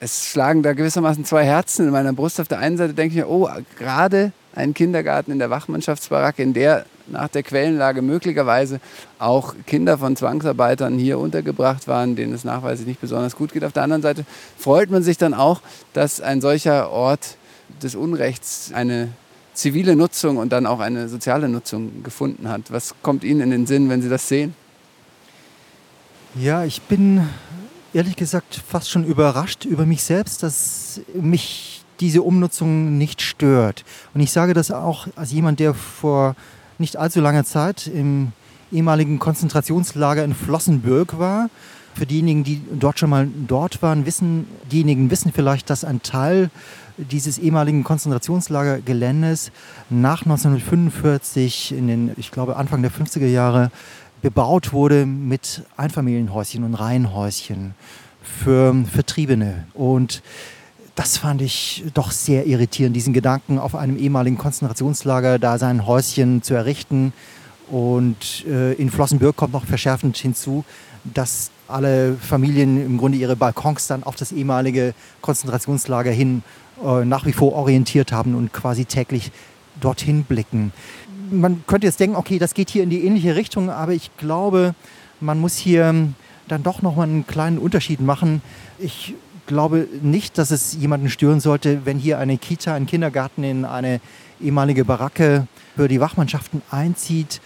es 0.00 0.26
schlagen 0.26 0.62
da 0.62 0.74
gewissermaßen 0.74 1.24
zwei 1.24 1.46
Herzen 1.46 1.86
in 1.86 1.92
meiner 1.92 2.12
Brust. 2.12 2.38
Auf 2.42 2.48
der 2.48 2.58
einen 2.58 2.76
Seite 2.76 2.92
denke 2.92 3.14
ich 3.14 3.24
mir, 3.24 3.30
oh, 3.30 3.48
gerade 3.78 4.32
ein 4.54 4.74
Kindergarten 4.74 5.30
in 5.30 5.38
der 5.38 5.48
Wachmannschaftsbaracke, 5.48 6.42
in 6.42 6.52
der 6.52 6.84
nach 7.06 7.28
der 7.28 7.42
Quellenlage 7.42 8.02
möglicherweise 8.02 8.80
auch 9.18 9.54
Kinder 9.66 9.96
von 9.96 10.14
Zwangsarbeitern 10.14 10.98
hier 10.98 11.18
untergebracht 11.18 11.88
waren, 11.88 12.16
denen 12.16 12.34
es 12.34 12.44
nachweislich 12.44 12.86
nicht 12.86 13.00
besonders 13.00 13.34
gut 13.34 13.54
geht. 13.54 13.64
Auf 13.64 13.72
der 13.72 13.82
anderen 13.82 14.02
Seite 14.02 14.26
freut 14.58 14.90
man 14.90 15.02
sich 15.02 15.16
dann 15.16 15.32
auch, 15.32 15.62
dass 15.94 16.20
ein 16.20 16.42
solcher 16.42 16.90
Ort 16.90 17.38
des 17.82 17.94
Unrechts 17.94 18.72
eine 18.74 19.08
zivile 19.54 19.96
Nutzung 19.96 20.36
und 20.36 20.52
dann 20.52 20.66
auch 20.66 20.80
eine 20.80 21.08
soziale 21.08 21.48
Nutzung 21.48 22.02
gefunden 22.02 22.48
hat. 22.48 22.70
Was 22.70 22.94
kommt 23.02 23.24
Ihnen 23.24 23.40
in 23.40 23.50
den 23.50 23.66
Sinn, 23.66 23.88
wenn 23.88 24.02
Sie 24.02 24.08
das 24.08 24.28
sehen? 24.28 24.54
Ja, 26.34 26.64
ich 26.64 26.82
bin 26.82 27.26
ehrlich 27.92 28.16
gesagt 28.16 28.60
fast 28.66 28.90
schon 28.90 29.04
überrascht 29.04 29.64
über 29.64 29.86
mich 29.86 30.02
selbst, 30.02 30.42
dass 30.42 31.00
mich 31.14 31.84
diese 32.00 32.22
Umnutzung 32.22 32.98
nicht 32.98 33.22
stört. 33.22 33.84
Und 34.12 34.20
ich 34.20 34.32
sage 34.32 34.52
das 34.52 34.70
auch 34.70 35.06
als 35.14 35.30
jemand, 35.30 35.60
der 35.60 35.74
vor 35.74 36.34
nicht 36.78 36.96
allzu 36.96 37.20
langer 37.20 37.44
Zeit 37.44 37.86
im 37.86 38.32
ehemaligen 38.72 39.20
Konzentrationslager 39.20 40.24
in 40.24 40.34
Flossenbürg 40.34 41.18
war. 41.18 41.48
Für 41.94 42.06
diejenigen, 42.06 42.42
die 42.42 42.60
dort 42.72 42.98
schon 42.98 43.10
mal 43.10 43.28
dort 43.46 43.80
waren, 43.80 44.04
wissen, 44.04 44.48
diejenigen 44.72 45.12
wissen 45.12 45.32
vielleicht, 45.32 45.70
dass 45.70 45.84
ein 45.84 46.02
Teil 46.02 46.50
dieses 46.96 47.38
ehemaligen 47.38 47.84
Konzentrationslagergeländes 47.84 49.50
nach 49.90 50.22
1945 50.22 51.72
in 51.72 51.88
den, 51.88 52.10
ich 52.16 52.30
glaube, 52.30 52.56
Anfang 52.56 52.82
der 52.82 52.90
50er 52.90 53.26
Jahre 53.26 53.70
bebaut 54.22 54.72
wurde 54.72 55.04
mit 55.04 55.62
Einfamilienhäuschen 55.76 56.64
und 56.64 56.74
Reihenhäuschen 56.74 57.74
für 58.22 58.74
Vertriebene. 58.90 59.66
Und 59.74 60.22
das 60.94 61.18
fand 61.18 61.42
ich 61.42 61.84
doch 61.92 62.10
sehr 62.10 62.46
irritierend, 62.46 62.94
diesen 62.94 63.12
Gedanken, 63.12 63.58
auf 63.58 63.74
einem 63.74 63.98
ehemaligen 63.98 64.38
Konzentrationslager 64.38 65.38
da 65.38 65.58
sein 65.58 65.86
Häuschen 65.86 66.42
zu 66.42 66.54
errichten. 66.54 67.12
Und 67.70 68.46
äh, 68.46 68.74
in 68.74 68.90
Flossenbürg 68.90 69.36
kommt 69.36 69.52
noch 69.52 69.66
verschärfend 69.66 70.16
hinzu, 70.16 70.64
dass 71.02 71.50
alle 71.68 72.16
Familien 72.16 72.84
im 72.84 72.98
Grunde 72.98 73.18
ihre 73.18 73.36
Balkons 73.36 73.86
dann 73.86 74.02
auf 74.02 74.16
das 74.16 74.32
ehemalige 74.32 74.94
Konzentrationslager 75.20 76.10
hin 76.10 76.42
äh, 76.82 77.04
nach 77.04 77.26
wie 77.26 77.32
vor 77.32 77.52
orientiert 77.54 78.12
haben 78.12 78.34
und 78.34 78.52
quasi 78.52 78.84
täglich 78.84 79.30
dorthin 79.80 80.24
blicken. 80.24 80.72
Man 81.30 81.64
könnte 81.66 81.86
jetzt 81.86 82.00
denken, 82.00 82.16
okay, 82.16 82.38
das 82.38 82.54
geht 82.54 82.70
hier 82.70 82.82
in 82.82 82.90
die 82.90 83.04
ähnliche 83.04 83.36
Richtung, 83.36 83.70
aber 83.70 83.92
ich 83.92 84.16
glaube, 84.16 84.74
man 85.20 85.40
muss 85.40 85.56
hier 85.56 85.94
dann 86.48 86.62
doch 86.62 86.82
noch 86.82 86.96
mal 86.96 87.04
einen 87.04 87.26
kleinen 87.26 87.58
Unterschied 87.58 88.00
machen. 88.00 88.42
Ich 88.78 89.14
glaube 89.46 89.88
nicht, 90.02 90.38
dass 90.38 90.50
es 90.50 90.74
jemanden 90.74 91.08
stören 91.08 91.40
sollte, 91.40 91.82
wenn 91.84 91.98
hier 91.98 92.18
eine 92.18 92.38
Kita, 92.38 92.74
ein 92.74 92.86
Kindergarten 92.86 93.44
in 93.44 93.64
eine 93.64 94.00
ehemalige 94.40 94.84
Baracke 94.84 95.46
für 95.76 95.88
die 95.88 96.00
Wachmannschaften 96.00 96.62
einzieht 96.70 97.40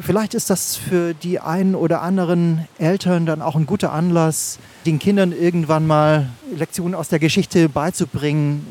vielleicht 0.00 0.34
ist 0.34 0.50
das 0.50 0.76
für 0.76 1.14
die 1.14 1.40
einen 1.40 1.74
oder 1.74 2.02
anderen 2.02 2.66
Eltern 2.78 3.26
dann 3.26 3.42
auch 3.42 3.56
ein 3.56 3.66
guter 3.66 3.92
Anlass, 3.92 4.58
den 4.86 4.98
Kindern 4.98 5.32
irgendwann 5.32 5.86
mal 5.86 6.30
Lektionen 6.54 6.94
aus 6.94 7.08
der 7.08 7.18
Geschichte 7.18 7.68
beizubringen. 7.68 8.66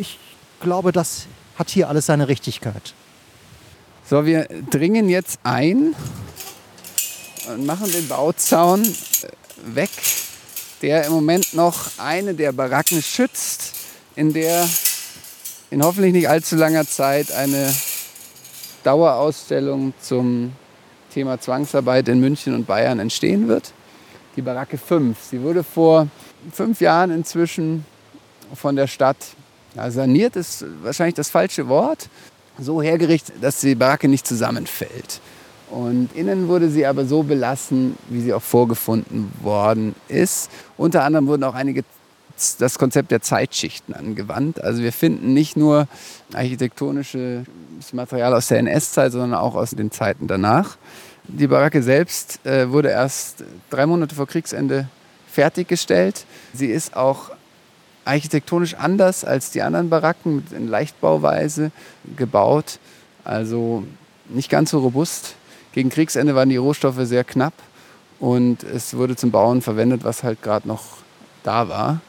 Ich 0.00 0.18
glaube, 0.60 0.92
das 0.92 1.26
hat 1.58 1.70
hier 1.70 1.88
alles 1.88 2.06
seine 2.06 2.28
Richtigkeit. 2.28 2.94
So, 4.08 4.24
wir 4.24 4.48
dringen 4.70 5.08
jetzt 5.08 5.38
ein 5.44 5.94
und 7.48 7.66
machen 7.66 7.90
den 7.92 8.08
Bauzaun 8.08 8.82
weg, 9.66 9.90
der 10.82 11.04
im 11.04 11.12
Moment 11.12 11.54
noch 11.54 11.90
eine 11.98 12.34
der 12.34 12.52
Baracken 12.52 13.02
schützt, 13.02 13.74
in 14.16 14.32
der 14.32 14.68
in 15.70 15.82
hoffentlich 15.82 16.12
nicht 16.12 16.28
allzu 16.28 16.56
langer 16.56 16.86
Zeit 16.86 17.30
eine 17.32 17.74
Dauerausstellung 18.88 19.92
zum 20.00 20.52
Thema 21.12 21.38
Zwangsarbeit 21.38 22.08
in 22.08 22.20
München 22.20 22.54
und 22.54 22.66
Bayern 22.66 22.98
entstehen 23.00 23.46
wird. 23.46 23.74
Die 24.34 24.40
Baracke 24.40 24.78
5. 24.78 25.14
Sie 25.22 25.42
wurde 25.42 25.62
vor 25.62 26.08
fünf 26.50 26.80
Jahren 26.80 27.10
inzwischen 27.10 27.84
von 28.54 28.76
der 28.76 28.86
Stadt 28.86 29.18
ja, 29.74 29.90
saniert, 29.90 30.36
ist 30.36 30.64
wahrscheinlich 30.82 31.16
das 31.16 31.28
falsche 31.28 31.68
Wort, 31.68 32.08
so 32.58 32.80
hergerichtet, 32.80 33.34
dass 33.42 33.60
die 33.60 33.74
Baracke 33.74 34.08
nicht 34.08 34.26
zusammenfällt. 34.26 35.20
Und 35.68 36.08
innen 36.14 36.48
wurde 36.48 36.70
sie 36.70 36.86
aber 36.86 37.04
so 37.04 37.22
belassen, 37.22 37.94
wie 38.08 38.22
sie 38.22 38.32
auch 38.32 38.40
vorgefunden 38.40 39.30
worden 39.42 39.94
ist. 40.08 40.50
Unter 40.78 41.04
anderem 41.04 41.26
wurden 41.26 41.44
auch 41.44 41.54
einige 41.54 41.84
das 42.58 42.78
Konzept 42.78 43.10
der 43.10 43.20
Zeitschichten 43.20 43.94
angewandt. 43.94 44.62
Also 44.62 44.82
wir 44.82 44.92
finden 44.92 45.34
nicht 45.34 45.56
nur 45.56 45.88
architektonisches 46.32 47.46
Material 47.92 48.34
aus 48.34 48.48
der 48.48 48.58
NS-Zeit, 48.58 49.12
sondern 49.12 49.34
auch 49.34 49.54
aus 49.54 49.70
den 49.70 49.90
Zeiten 49.90 50.26
danach. 50.26 50.76
Die 51.24 51.46
Baracke 51.46 51.82
selbst 51.82 52.44
äh, 52.46 52.70
wurde 52.70 52.88
erst 52.88 53.44
drei 53.70 53.86
Monate 53.86 54.14
vor 54.14 54.26
Kriegsende 54.26 54.88
fertiggestellt. 55.30 56.24
Sie 56.54 56.66
ist 56.66 56.96
auch 56.96 57.30
architektonisch 58.04 58.74
anders 58.74 59.24
als 59.24 59.50
die 59.50 59.60
anderen 59.60 59.90
Baracken, 59.90 60.46
in 60.56 60.68
Leichtbauweise 60.68 61.70
gebaut. 62.16 62.78
Also 63.24 63.84
nicht 64.28 64.48
ganz 64.48 64.70
so 64.70 64.78
robust. 64.78 65.34
Gegen 65.72 65.90
Kriegsende 65.90 66.34
waren 66.34 66.48
die 66.48 66.56
Rohstoffe 66.56 67.00
sehr 67.02 67.24
knapp 67.24 67.52
und 68.18 68.62
es 68.64 68.96
wurde 68.96 69.16
zum 69.16 69.30
Bauen 69.30 69.60
verwendet, 69.60 70.04
was 70.04 70.22
halt 70.22 70.42
gerade 70.42 70.66
noch 70.66 70.84
da 71.42 71.68
war. 71.68 72.00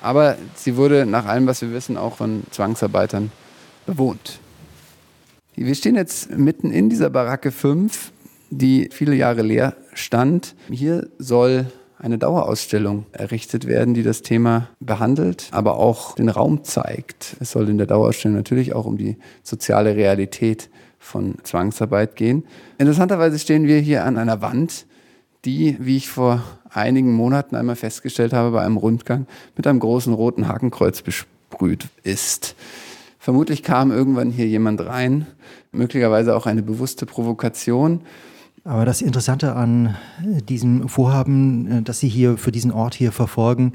Aber 0.00 0.36
sie 0.54 0.76
wurde 0.76 1.06
nach 1.06 1.26
allem, 1.26 1.46
was 1.46 1.62
wir 1.62 1.72
wissen, 1.72 1.96
auch 1.96 2.16
von 2.16 2.44
Zwangsarbeitern 2.50 3.30
bewohnt. 3.86 4.40
Wir 5.54 5.74
stehen 5.74 5.96
jetzt 5.96 6.30
mitten 6.30 6.70
in 6.70 6.88
dieser 6.88 7.10
Baracke 7.10 7.50
5, 7.50 8.12
die 8.50 8.90
viele 8.92 9.16
Jahre 9.16 9.42
leer 9.42 9.74
stand. 9.92 10.54
Hier 10.70 11.08
soll 11.18 11.66
eine 11.98 12.18
Dauerausstellung 12.18 13.06
errichtet 13.12 13.66
werden, 13.66 13.92
die 13.92 14.04
das 14.04 14.22
Thema 14.22 14.68
behandelt, 14.78 15.48
aber 15.50 15.78
auch 15.78 16.14
den 16.14 16.28
Raum 16.28 16.62
zeigt. 16.62 17.36
Es 17.40 17.50
soll 17.50 17.68
in 17.68 17.78
der 17.78 17.88
Dauerausstellung 17.88 18.36
natürlich 18.36 18.72
auch 18.72 18.86
um 18.86 18.98
die 18.98 19.16
soziale 19.42 19.96
Realität 19.96 20.70
von 20.98 21.36
Zwangsarbeit 21.42 22.16
gehen. 22.16 22.44
Interessanterweise 22.78 23.38
stehen 23.38 23.66
wir 23.66 23.80
hier 23.80 24.04
an 24.04 24.16
einer 24.16 24.40
Wand, 24.40 24.86
die, 25.44 25.76
wie 25.80 25.96
ich 25.96 26.08
vor 26.08 26.42
einigen 26.70 27.12
Monaten 27.12 27.56
einmal 27.56 27.76
festgestellt 27.76 28.32
habe 28.32 28.50
bei 28.50 28.62
einem 28.62 28.76
Rundgang, 28.76 29.26
mit 29.56 29.66
einem 29.66 29.80
großen 29.80 30.12
roten 30.12 30.48
Hakenkreuz 30.48 31.02
besprüht 31.02 31.88
ist. 32.02 32.54
Vermutlich 33.18 33.62
kam 33.62 33.90
irgendwann 33.90 34.30
hier 34.30 34.46
jemand 34.46 34.84
rein, 34.84 35.26
möglicherweise 35.72 36.36
auch 36.36 36.46
eine 36.46 36.62
bewusste 36.62 37.06
Provokation. 37.06 38.02
Aber 38.64 38.84
das 38.84 39.02
Interessante 39.02 39.54
an 39.54 39.96
diesem 40.20 40.88
Vorhaben, 40.88 41.84
das 41.84 42.00
Sie 42.00 42.08
hier 42.08 42.36
für 42.36 42.52
diesen 42.52 42.70
Ort 42.70 42.94
hier 42.94 43.12
verfolgen, 43.12 43.72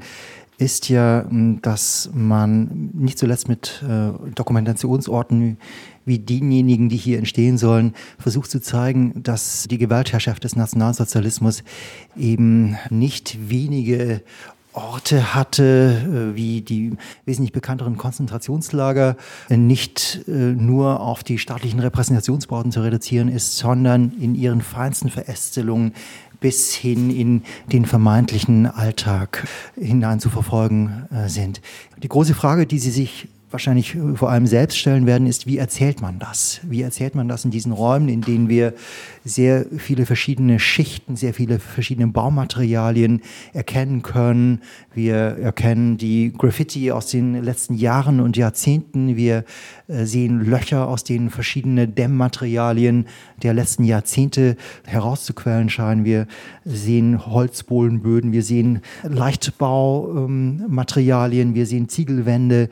ist 0.56 0.88
ja, 0.88 1.24
dass 1.62 2.10
man 2.14 2.90
nicht 2.92 3.18
zuletzt 3.18 3.48
mit 3.48 3.82
äh, 3.88 4.10
Dokumentationsorten 4.34 5.58
wie 6.04 6.18
denjenigen, 6.18 6.88
die 6.88 6.96
hier 6.96 7.18
entstehen 7.18 7.58
sollen, 7.58 7.94
versucht 8.18 8.50
zu 8.50 8.60
zeigen, 8.60 9.22
dass 9.22 9.66
die 9.70 9.78
Gewaltherrschaft 9.78 10.44
des 10.44 10.56
Nationalsozialismus 10.56 11.62
eben 12.16 12.76
nicht 12.90 13.48
wenige 13.48 14.22
Orte 14.74 15.34
hatte, 15.34 16.32
äh, 16.32 16.36
wie 16.36 16.60
die 16.60 16.96
wesentlich 17.24 17.52
bekannteren 17.52 17.96
Konzentrationslager, 17.96 19.16
nicht 19.48 20.24
äh, 20.26 20.32
nur 20.32 21.00
auf 21.00 21.22
die 21.22 21.38
staatlichen 21.38 21.78
Repräsentationsbauten 21.78 22.72
zu 22.72 22.82
reduzieren 22.82 23.28
ist, 23.28 23.56
sondern 23.56 24.12
in 24.20 24.34
ihren 24.34 24.60
feinsten 24.60 25.10
Verästelungen 25.10 25.94
bis 26.40 26.74
hin 26.74 27.08
in 27.08 27.42
den 27.72 27.86
vermeintlichen 27.86 28.66
Alltag 28.66 29.46
hinein 29.80 30.20
zu 30.20 30.28
verfolgen 30.28 31.06
äh, 31.10 31.28
sind. 31.28 31.62
Die 32.02 32.08
große 32.08 32.34
Frage, 32.34 32.66
die 32.66 32.78
Sie 32.78 32.90
sich 32.90 33.28
wahrscheinlich 33.54 33.96
vor 34.16 34.30
allem 34.30 34.46
selbst 34.46 34.76
stellen 34.76 35.06
werden, 35.06 35.26
ist, 35.26 35.46
wie 35.46 35.58
erzählt 35.58 36.02
man 36.02 36.18
das? 36.18 36.60
Wie 36.64 36.82
erzählt 36.82 37.14
man 37.14 37.28
das 37.28 37.44
in 37.44 37.52
diesen 37.52 37.72
Räumen, 37.72 38.08
in 38.08 38.20
denen 38.20 38.48
wir 38.48 38.74
sehr 39.24 39.64
viele 39.78 40.04
verschiedene 40.04 40.60
Schichten, 40.60 41.16
sehr 41.16 41.32
viele 41.32 41.58
verschiedene 41.58 42.08
Baumaterialien 42.08 43.22
erkennen 43.54 44.02
können. 44.02 44.60
Wir 44.92 45.14
erkennen 45.14 45.96
die 45.96 46.34
Graffiti 46.36 46.92
aus 46.92 47.06
den 47.06 47.42
letzten 47.42 47.72
Jahren 47.74 48.20
und 48.20 48.36
Jahrzehnten. 48.36 49.16
Wir 49.16 49.44
äh, 49.88 50.04
sehen 50.04 50.44
Löcher, 50.44 50.86
aus 50.88 51.04
denen 51.04 51.30
verschiedene 51.30 51.88
Dämmmaterialien 51.88 53.06
der 53.42 53.54
letzten 53.54 53.84
Jahrzehnte 53.84 54.58
herauszuquellen 54.86 55.70
scheinen. 55.70 56.04
Wir 56.04 56.26
sehen 56.64 57.24
Holzbohlenböden, 57.26 58.32
wir 58.32 58.42
sehen 58.42 58.80
Leichtbaumaterialien, 59.02 61.54
wir 61.54 61.64
sehen 61.66 61.88
Ziegelwände. 61.88 62.68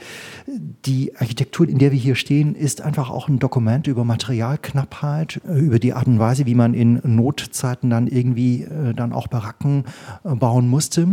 Die 0.84 1.16
Architektur, 1.16 1.66
in 1.68 1.78
der 1.78 1.92
wir 1.92 1.98
hier 1.98 2.14
stehen, 2.14 2.54
ist 2.54 2.82
einfach 2.82 3.08
auch 3.10 3.28
ein 3.28 3.38
Dokument 3.38 3.86
über 3.86 4.04
Materialknappheit, 4.04 5.40
über 5.46 5.78
die 5.78 5.94
Art 5.94 6.06
und 6.06 6.18
Weise, 6.18 6.41
Weise, 6.42 6.46
wie 6.46 6.54
man 6.54 6.74
in 6.74 7.00
Notzeiten 7.04 7.90
dann 7.90 8.06
irgendwie 8.06 8.62
äh, 8.62 8.94
dann 8.94 9.12
auch 9.12 9.28
Baracken 9.28 9.84
äh, 10.24 10.34
bauen 10.34 10.68
musste. 10.68 11.08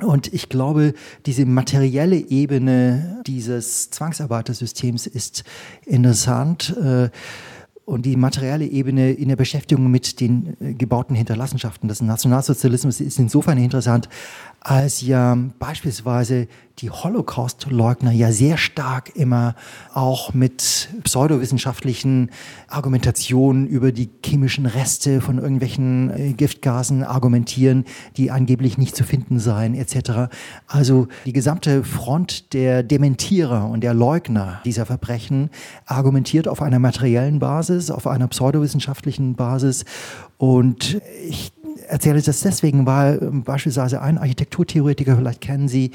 Und 0.00 0.32
ich 0.32 0.48
glaube, 0.48 0.94
diese 1.26 1.44
materielle 1.44 2.16
Ebene 2.16 3.22
dieses 3.26 3.90
Zwangsarbeitersystems 3.90 5.06
ist 5.06 5.44
interessant. 5.84 6.74
Äh, 6.76 7.10
und 7.84 8.06
die 8.06 8.16
materielle 8.16 8.64
Ebene 8.64 9.10
in 9.10 9.28
der 9.28 9.36
Beschäftigung 9.36 9.90
mit 9.90 10.20
den 10.20 10.56
äh, 10.60 10.74
gebauten 10.74 11.16
Hinterlassenschaften 11.16 11.88
des 11.88 12.00
Nationalsozialismus 12.00 13.00
ist 13.00 13.18
insofern 13.18 13.58
interessant, 13.58 14.08
als 14.64 15.00
ja 15.00 15.36
beispielsweise 15.58 16.46
die 16.78 16.90
Holocaust-Leugner 16.90 18.12
ja 18.12 18.32
sehr 18.32 18.56
stark 18.56 19.14
immer 19.14 19.54
auch 19.92 20.34
mit 20.34 20.88
pseudowissenschaftlichen 21.04 22.30
Argumentationen 22.68 23.66
über 23.66 23.92
die 23.92 24.08
chemischen 24.24 24.66
Reste 24.66 25.20
von 25.20 25.38
irgendwelchen 25.38 26.10
äh, 26.10 26.32
Giftgasen 26.32 27.04
argumentieren, 27.04 27.84
die 28.16 28.30
angeblich 28.30 28.78
nicht 28.78 28.96
zu 28.96 29.04
finden 29.04 29.38
seien, 29.38 29.74
etc. 29.74 30.32
Also 30.66 31.08
die 31.26 31.32
gesamte 31.32 31.84
Front 31.84 32.52
der 32.52 32.82
Dementierer 32.82 33.68
und 33.68 33.82
der 33.82 33.94
Leugner 33.94 34.60
dieser 34.64 34.86
Verbrechen 34.86 35.50
argumentiert 35.86 36.48
auf 36.48 36.62
einer 36.62 36.78
materiellen 36.78 37.38
Basis, 37.38 37.90
auf 37.90 38.06
einer 38.06 38.28
pseudowissenschaftlichen 38.28 39.34
Basis. 39.34 39.84
Und 40.38 41.00
ich 41.28 41.52
erzähle 41.88 42.20
das 42.22 42.40
deswegen, 42.40 42.86
weil 42.86 43.18
ähm, 43.22 43.42
beispielsweise 43.42 44.00
ein 44.00 44.18
Architekturtheoretiker, 44.18 45.16
vielleicht 45.16 45.40
kennen 45.40 45.68
Sie 45.68 45.90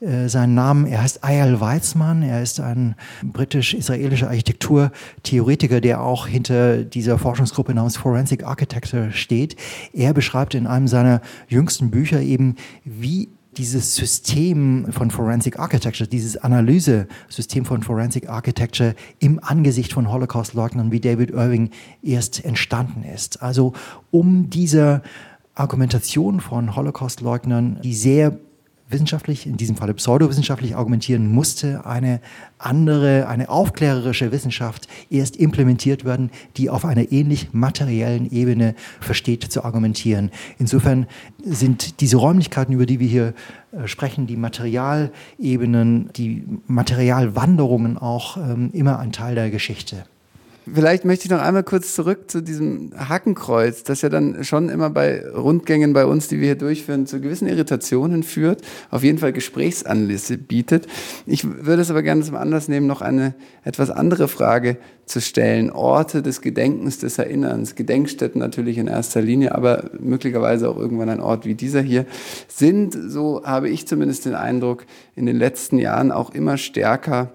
äh, 0.00 0.28
seinen 0.28 0.54
Namen, 0.54 0.86
er 0.86 1.02
heißt 1.02 1.20
Eyal 1.22 1.60
Weizmann, 1.60 2.22
er 2.22 2.42
ist 2.42 2.60
ein 2.60 2.96
britisch-israelischer 3.22 4.28
Architekturtheoretiker, 4.28 5.80
der 5.80 6.02
auch 6.02 6.26
hinter 6.26 6.84
dieser 6.84 7.18
Forschungsgruppe 7.18 7.74
namens 7.74 7.96
Forensic 7.96 8.44
Architecture 8.44 9.12
steht. 9.12 9.56
Er 9.92 10.12
beschreibt 10.12 10.54
in 10.54 10.66
einem 10.66 10.88
seiner 10.88 11.20
jüngsten 11.48 11.90
Bücher 11.90 12.20
eben, 12.20 12.56
wie 12.84 13.28
dieses 13.56 13.94
System 13.94 14.86
von 14.90 15.10
Forensic 15.10 15.58
Architecture, 15.58 16.08
dieses 16.08 16.36
Analysesystem 16.36 17.64
von 17.64 17.82
Forensic 17.82 18.28
Architecture 18.28 18.94
im 19.18 19.40
Angesicht 19.42 19.92
von 19.92 20.10
Holocaust-Leugnern 20.10 20.92
wie 20.92 21.00
David 21.00 21.30
Irving 21.30 21.70
erst 22.02 22.44
entstanden 22.44 23.02
ist. 23.02 23.42
Also 23.42 23.72
um 24.10 24.50
dieser 24.50 25.02
Argumentation 25.54 26.40
von 26.40 26.76
Holocaust-Leugnern, 26.76 27.80
die 27.82 27.94
sehr 27.94 28.38
wissenschaftlich, 28.88 29.46
in 29.46 29.56
diesem 29.56 29.76
Falle 29.76 29.94
pseudowissenschaftlich 29.94 30.76
argumentieren 30.76 31.30
musste, 31.30 31.84
eine 31.86 32.20
andere, 32.58 33.26
eine 33.28 33.48
aufklärerische 33.48 34.32
Wissenschaft 34.32 34.86
erst 35.10 35.36
implementiert 35.36 36.04
werden, 36.04 36.30
die 36.56 36.70
auf 36.70 36.84
einer 36.84 37.10
ähnlich 37.10 37.52
materiellen 37.52 38.30
Ebene 38.30 38.74
versteht 39.00 39.44
zu 39.44 39.64
argumentieren. 39.64 40.30
Insofern 40.58 41.06
sind 41.44 42.00
diese 42.00 42.16
Räumlichkeiten, 42.16 42.72
über 42.72 42.86
die 42.86 43.00
wir 43.00 43.08
hier 43.08 43.34
äh, 43.72 43.86
sprechen, 43.88 44.26
die 44.26 44.36
Materialebenen, 44.36 46.10
die 46.14 46.44
Materialwanderungen 46.66 47.98
auch 47.98 48.36
ähm, 48.36 48.70
immer 48.72 48.98
ein 48.98 49.12
Teil 49.12 49.34
der 49.34 49.50
Geschichte. 49.50 50.04
Vielleicht 50.72 51.04
möchte 51.04 51.26
ich 51.26 51.30
noch 51.30 51.40
einmal 51.40 51.62
kurz 51.62 51.94
zurück 51.94 52.28
zu 52.28 52.42
diesem 52.42 52.90
Hakenkreuz, 52.96 53.84
das 53.84 54.02
ja 54.02 54.08
dann 54.08 54.42
schon 54.42 54.68
immer 54.68 54.90
bei 54.90 55.24
Rundgängen 55.24 55.92
bei 55.92 56.04
uns, 56.06 56.26
die 56.26 56.40
wir 56.40 56.46
hier 56.46 56.54
durchführen, 56.56 57.06
zu 57.06 57.20
gewissen 57.20 57.46
Irritationen 57.46 58.24
führt, 58.24 58.62
auf 58.90 59.04
jeden 59.04 59.18
Fall 59.18 59.32
Gesprächsanlässe 59.32 60.38
bietet. 60.38 60.88
Ich 61.24 61.44
würde 61.44 61.82
es 61.82 61.90
aber 61.90 62.02
gerne 62.02 62.22
zum 62.22 62.34
Anlass 62.34 62.66
nehmen, 62.66 62.88
noch 62.88 63.00
eine 63.00 63.34
etwas 63.62 63.90
andere 63.90 64.26
Frage 64.26 64.76
zu 65.04 65.20
stellen. 65.20 65.70
Orte 65.70 66.20
des 66.20 66.40
Gedenkens, 66.40 66.98
des 66.98 67.18
Erinnerns, 67.18 67.76
Gedenkstätten 67.76 68.40
natürlich 68.40 68.78
in 68.78 68.88
erster 68.88 69.22
Linie, 69.22 69.54
aber 69.54 69.90
möglicherweise 70.00 70.68
auch 70.68 70.78
irgendwann 70.78 71.10
ein 71.10 71.20
Ort 71.20 71.46
wie 71.46 71.54
dieser 71.54 71.80
hier, 71.80 72.06
sind, 72.48 72.98
so 73.06 73.44
habe 73.44 73.68
ich 73.68 73.86
zumindest 73.86 74.24
den 74.24 74.34
Eindruck, 74.34 74.84
in 75.14 75.26
den 75.26 75.36
letzten 75.36 75.78
Jahren 75.78 76.10
auch 76.10 76.34
immer 76.34 76.56
stärker 76.56 77.34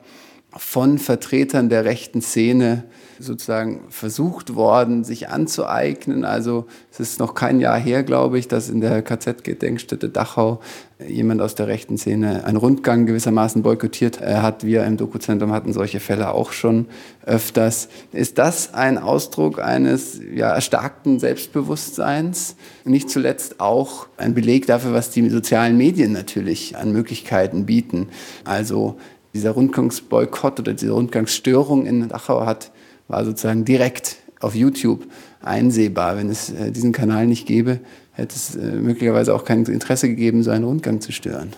von 0.58 0.98
Vertretern 0.98 1.70
der 1.70 1.86
rechten 1.86 2.22
Szene 2.22 2.84
sozusagen 3.22 3.82
versucht 3.90 4.56
worden, 4.56 5.04
sich 5.04 5.30
anzueignen. 5.30 6.26
Also 6.26 6.66
es 6.92 7.00
ist 7.00 7.20
noch 7.20 7.34
kein 7.34 7.60
Jahr 7.60 7.80
her, 7.80 8.04
glaube 8.04 8.38
ich, 8.38 8.48
dass 8.48 8.70
in 8.70 8.82
der 8.82 9.02
KZ-Gedenkstätte 9.02 10.10
Dachau 10.10 10.60
jemand 11.08 11.42
aus 11.42 11.56
der 11.56 11.68
rechten 11.68 11.98
Szene 11.98 12.46
einen 12.46 12.58
Rundgang 12.58 13.06
gewissermaßen 13.06 13.64
boykottiert 13.64 14.22
hat. 14.22 14.66
Wir 14.66 14.84
im 14.86 14.98
Dokuzentrum 14.98 15.52
hatten 15.52 15.74
solche 15.74 16.00
Fälle 16.00 16.34
auch 16.34 16.52
schon 16.52 16.88
öfters. 17.26 17.90
Ist 18.12 18.38
das 18.38 18.74
ein 18.74 18.98
Ausdruck 18.98 19.60
eines 19.60 20.20
ja, 20.34 20.54
erstarkten 20.54 21.20
Selbstbewusstseins? 21.20 22.56
Nicht 22.86 23.10
zuletzt 23.10 23.60
auch 23.60 24.08
ein 24.18 24.34
Beleg 24.34 24.68
dafür, 24.68 24.94
was 24.94 25.10
die 25.10 25.30
sozialen 25.30 25.78
Medien 25.78 26.12
natürlich 26.12 26.78
an 26.78 26.92
Möglichkeiten 26.92 27.66
bieten. 27.66 28.10
Also 28.44 28.98
dieser 29.34 29.52
Rundgangsboykott 29.52 30.60
oder 30.60 30.74
diese 30.74 30.92
Rundgangsstörung 30.92 31.86
in 31.86 32.10
Dachau 32.10 32.46
hat 32.46 32.72
war 33.12 33.26
sozusagen 33.26 33.66
direkt 33.66 34.18
auf 34.40 34.56
YouTube 34.56 35.06
einsehbar. 35.42 36.18
Wenn 36.18 36.30
es 36.30 36.50
äh, 36.50 36.72
diesen 36.72 36.92
Kanal 36.94 37.28
nicht 37.28 37.46
gäbe, 37.46 37.80
hätte 38.14 38.36
es 38.36 38.56
äh, 38.56 38.76
möglicherweise 38.76 39.36
auch 39.36 39.46
kein 39.46 39.66
Interesse 39.66 40.08
gegeben, 40.08 40.44
so 40.44 40.52
einen 40.52 40.64
Rundgang 40.64 41.02
zu 41.02 41.12
stören 41.12 41.52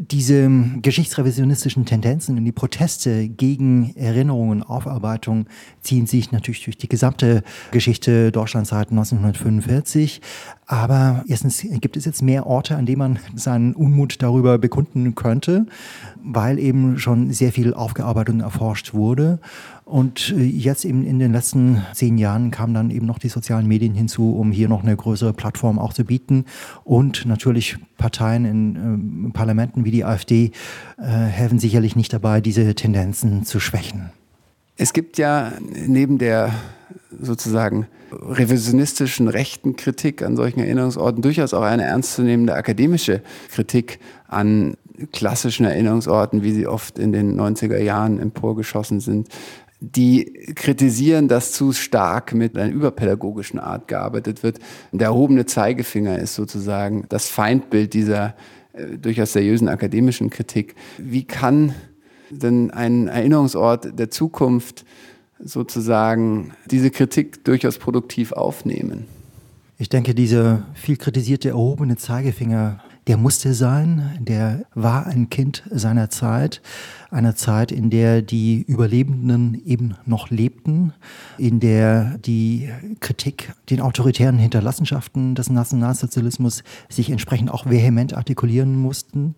diese 0.00 0.48
geschichtsrevisionistischen 0.80 1.84
Tendenzen 1.84 2.38
und 2.38 2.44
die 2.44 2.52
Proteste 2.52 3.28
gegen 3.28 3.96
Erinnerungen 3.96 4.62
und 4.62 4.62
Aufarbeitung 4.62 5.46
ziehen 5.82 6.06
sich 6.06 6.30
natürlich 6.30 6.62
durch 6.64 6.78
die 6.78 6.88
gesamte 6.88 7.42
Geschichte 7.72 8.30
Deutschlands 8.30 8.70
seit 8.70 8.90
1945. 8.90 10.20
Aber 10.66 11.24
erstens 11.26 11.66
gibt 11.80 11.96
es 11.96 12.04
jetzt 12.04 12.22
mehr 12.22 12.46
Orte, 12.46 12.76
an 12.76 12.86
denen 12.86 12.98
man 12.98 13.18
seinen 13.34 13.74
Unmut 13.74 14.22
darüber 14.22 14.56
bekunden 14.58 15.16
könnte, 15.16 15.66
weil 16.22 16.60
eben 16.60 16.98
schon 16.98 17.32
sehr 17.32 17.50
viel 17.50 17.74
aufgearbeitet 17.74 18.34
und 18.34 18.40
erforscht 18.40 18.94
wurde. 18.94 19.40
Und 19.88 20.34
äh, 20.36 20.42
jetzt 20.42 20.84
eben 20.84 21.02
in 21.02 21.18
den 21.18 21.32
letzten 21.32 21.82
zehn 21.94 22.18
Jahren 22.18 22.50
kamen 22.50 22.74
dann 22.74 22.90
eben 22.90 23.06
noch 23.06 23.18
die 23.18 23.30
sozialen 23.30 23.66
Medien 23.66 23.94
hinzu, 23.94 24.36
um 24.36 24.52
hier 24.52 24.68
noch 24.68 24.82
eine 24.82 24.94
größere 24.94 25.32
Plattform 25.32 25.78
auch 25.78 25.94
zu 25.94 26.04
bieten. 26.04 26.44
Und 26.84 27.24
natürlich 27.24 27.78
Parteien 27.96 28.44
in 28.44 29.28
äh, 29.28 29.32
Parlamenten 29.32 29.86
wie 29.86 29.90
die 29.90 30.04
AfD 30.04 30.52
äh, 30.98 31.02
helfen 31.02 31.58
sicherlich 31.58 31.96
nicht 31.96 32.12
dabei, 32.12 32.42
diese 32.42 32.74
Tendenzen 32.74 33.46
zu 33.46 33.60
schwächen. 33.60 34.10
Es 34.76 34.92
gibt 34.92 35.16
ja 35.16 35.52
neben 35.86 36.18
der 36.18 36.52
sozusagen 37.18 37.86
revisionistischen 38.12 39.28
rechten 39.28 39.76
Kritik 39.76 40.22
an 40.22 40.36
solchen 40.36 40.60
Erinnerungsorten 40.60 41.22
durchaus 41.22 41.54
auch 41.54 41.62
eine 41.62 41.84
ernstzunehmende 41.84 42.54
akademische 42.54 43.22
Kritik 43.50 44.00
an 44.28 44.76
klassischen 45.12 45.64
Erinnerungsorten, 45.64 46.42
wie 46.42 46.52
sie 46.52 46.66
oft 46.66 46.98
in 46.98 47.12
den 47.12 47.40
90er 47.40 47.78
Jahren 47.78 48.18
emporgeschossen 48.18 49.00
sind 49.00 49.28
die 49.80 50.52
kritisieren, 50.54 51.28
dass 51.28 51.52
zu 51.52 51.72
stark 51.72 52.34
mit 52.34 52.56
einer 52.56 52.72
überpädagogischen 52.72 53.60
Art 53.60 53.86
gearbeitet 53.86 54.42
wird. 54.42 54.58
Der 54.92 55.08
erhobene 55.08 55.46
Zeigefinger 55.46 56.18
ist 56.18 56.34
sozusagen 56.34 57.04
das 57.08 57.28
Feindbild 57.28 57.94
dieser 57.94 58.34
äh, 58.72 58.98
durchaus 58.98 59.32
seriösen 59.32 59.68
akademischen 59.68 60.30
Kritik. 60.30 60.74
Wie 60.98 61.24
kann 61.24 61.74
denn 62.30 62.70
ein 62.70 63.08
Erinnerungsort 63.08 63.98
der 63.98 64.10
Zukunft 64.10 64.84
sozusagen 65.38 66.52
diese 66.70 66.90
Kritik 66.90 67.44
durchaus 67.44 67.78
produktiv 67.78 68.32
aufnehmen? 68.32 69.06
Ich 69.78 69.88
denke, 69.88 70.12
dieser 70.12 70.66
viel 70.74 70.96
kritisierte 70.96 71.50
erhobene 71.50 71.96
Zeigefinger 71.96 72.82
der 73.08 73.16
musste 73.16 73.54
sein, 73.54 74.18
der 74.20 74.66
war 74.74 75.06
ein 75.06 75.30
Kind 75.30 75.62
seiner 75.70 76.10
Zeit, 76.10 76.60
einer 77.10 77.34
Zeit, 77.34 77.72
in 77.72 77.88
der 77.88 78.20
die 78.20 78.62
Überlebenden 78.62 79.60
eben 79.64 79.96
noch 80.04 80.28
lebten, 80.28 80.92
in 81.38 81.58
der 81.58 82.18
die 82.18 82.70
Kritik 83.00 83.54
den 83.70 83.80
autoritären 83.80 84.36
Hinterlassenschaften 84.36 85.34
des 85.34 85.48
Nationalsozialismus 85.48 86.62
sich 86.90 87.08
entsprechend 87.10 87.50
auch 87.50 87.64
vehement 87.64 88.12
artikulieren 88.12 88.76
mussten. 88.76 89.36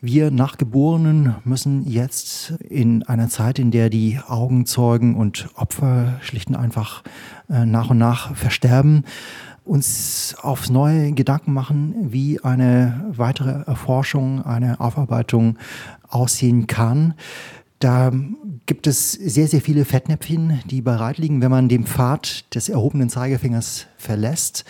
Wir 0.00 0.30
Nachgeborenen 0.30 1.34
müssen 1.44 1.86
jetzt 1.86 2.54
in 2.70 3.02
einer 3.02 3.28
Zeit, 3.28 3.58
in 3.58 3.70
der 3.70 3.90
die 3.90 4.18
Augenzeugen 4.26 5.14
und 5.14 5.50
Opfer 5.54 6.18
schlicht 6.22 6.48
und 6.48 6.56
einfach 6.56 7.02
äh, 7.50 7.66
nach 7.66 7.90
und 7.90 7.98
nach 7.98 8.34
versterben, 8.34 9.04
uns 9.64 10.34
aufs 10.42 10.70
Neue 10.70 11.12
Gedanken 11.12 11.52
machen, 11.52 11.94
wie 12.12 12.40
eine 12.42 13.04
weitere 13.10 13.62
Erforschung, 13.64 14.44
eine 14.44 14.80
Aufarbeitung 14.80 15.58
aussehen 16.08 16.66
kann. 16.66 17.14
Da 17.78 18.12
gibt 18.66 18.86
es 18.86 19.12
sehr, 19.12 19.48
sehr 19.48 19.62
viele 19.62 19.86
Fettnäpfchen, 19.86 20.60
die 20.66 20.82
bereit 20.82 21.16
liegen, 21.16 21.40
wenn 21.40 21.50
man 21.50 21.68
den 21.70 21.86
Pfad 21.86 22.44
des 22.54 22.68
erhobenen 22.68 23.08
Zeigefingers 23.08 23.86
verlässt. 23.96 24.64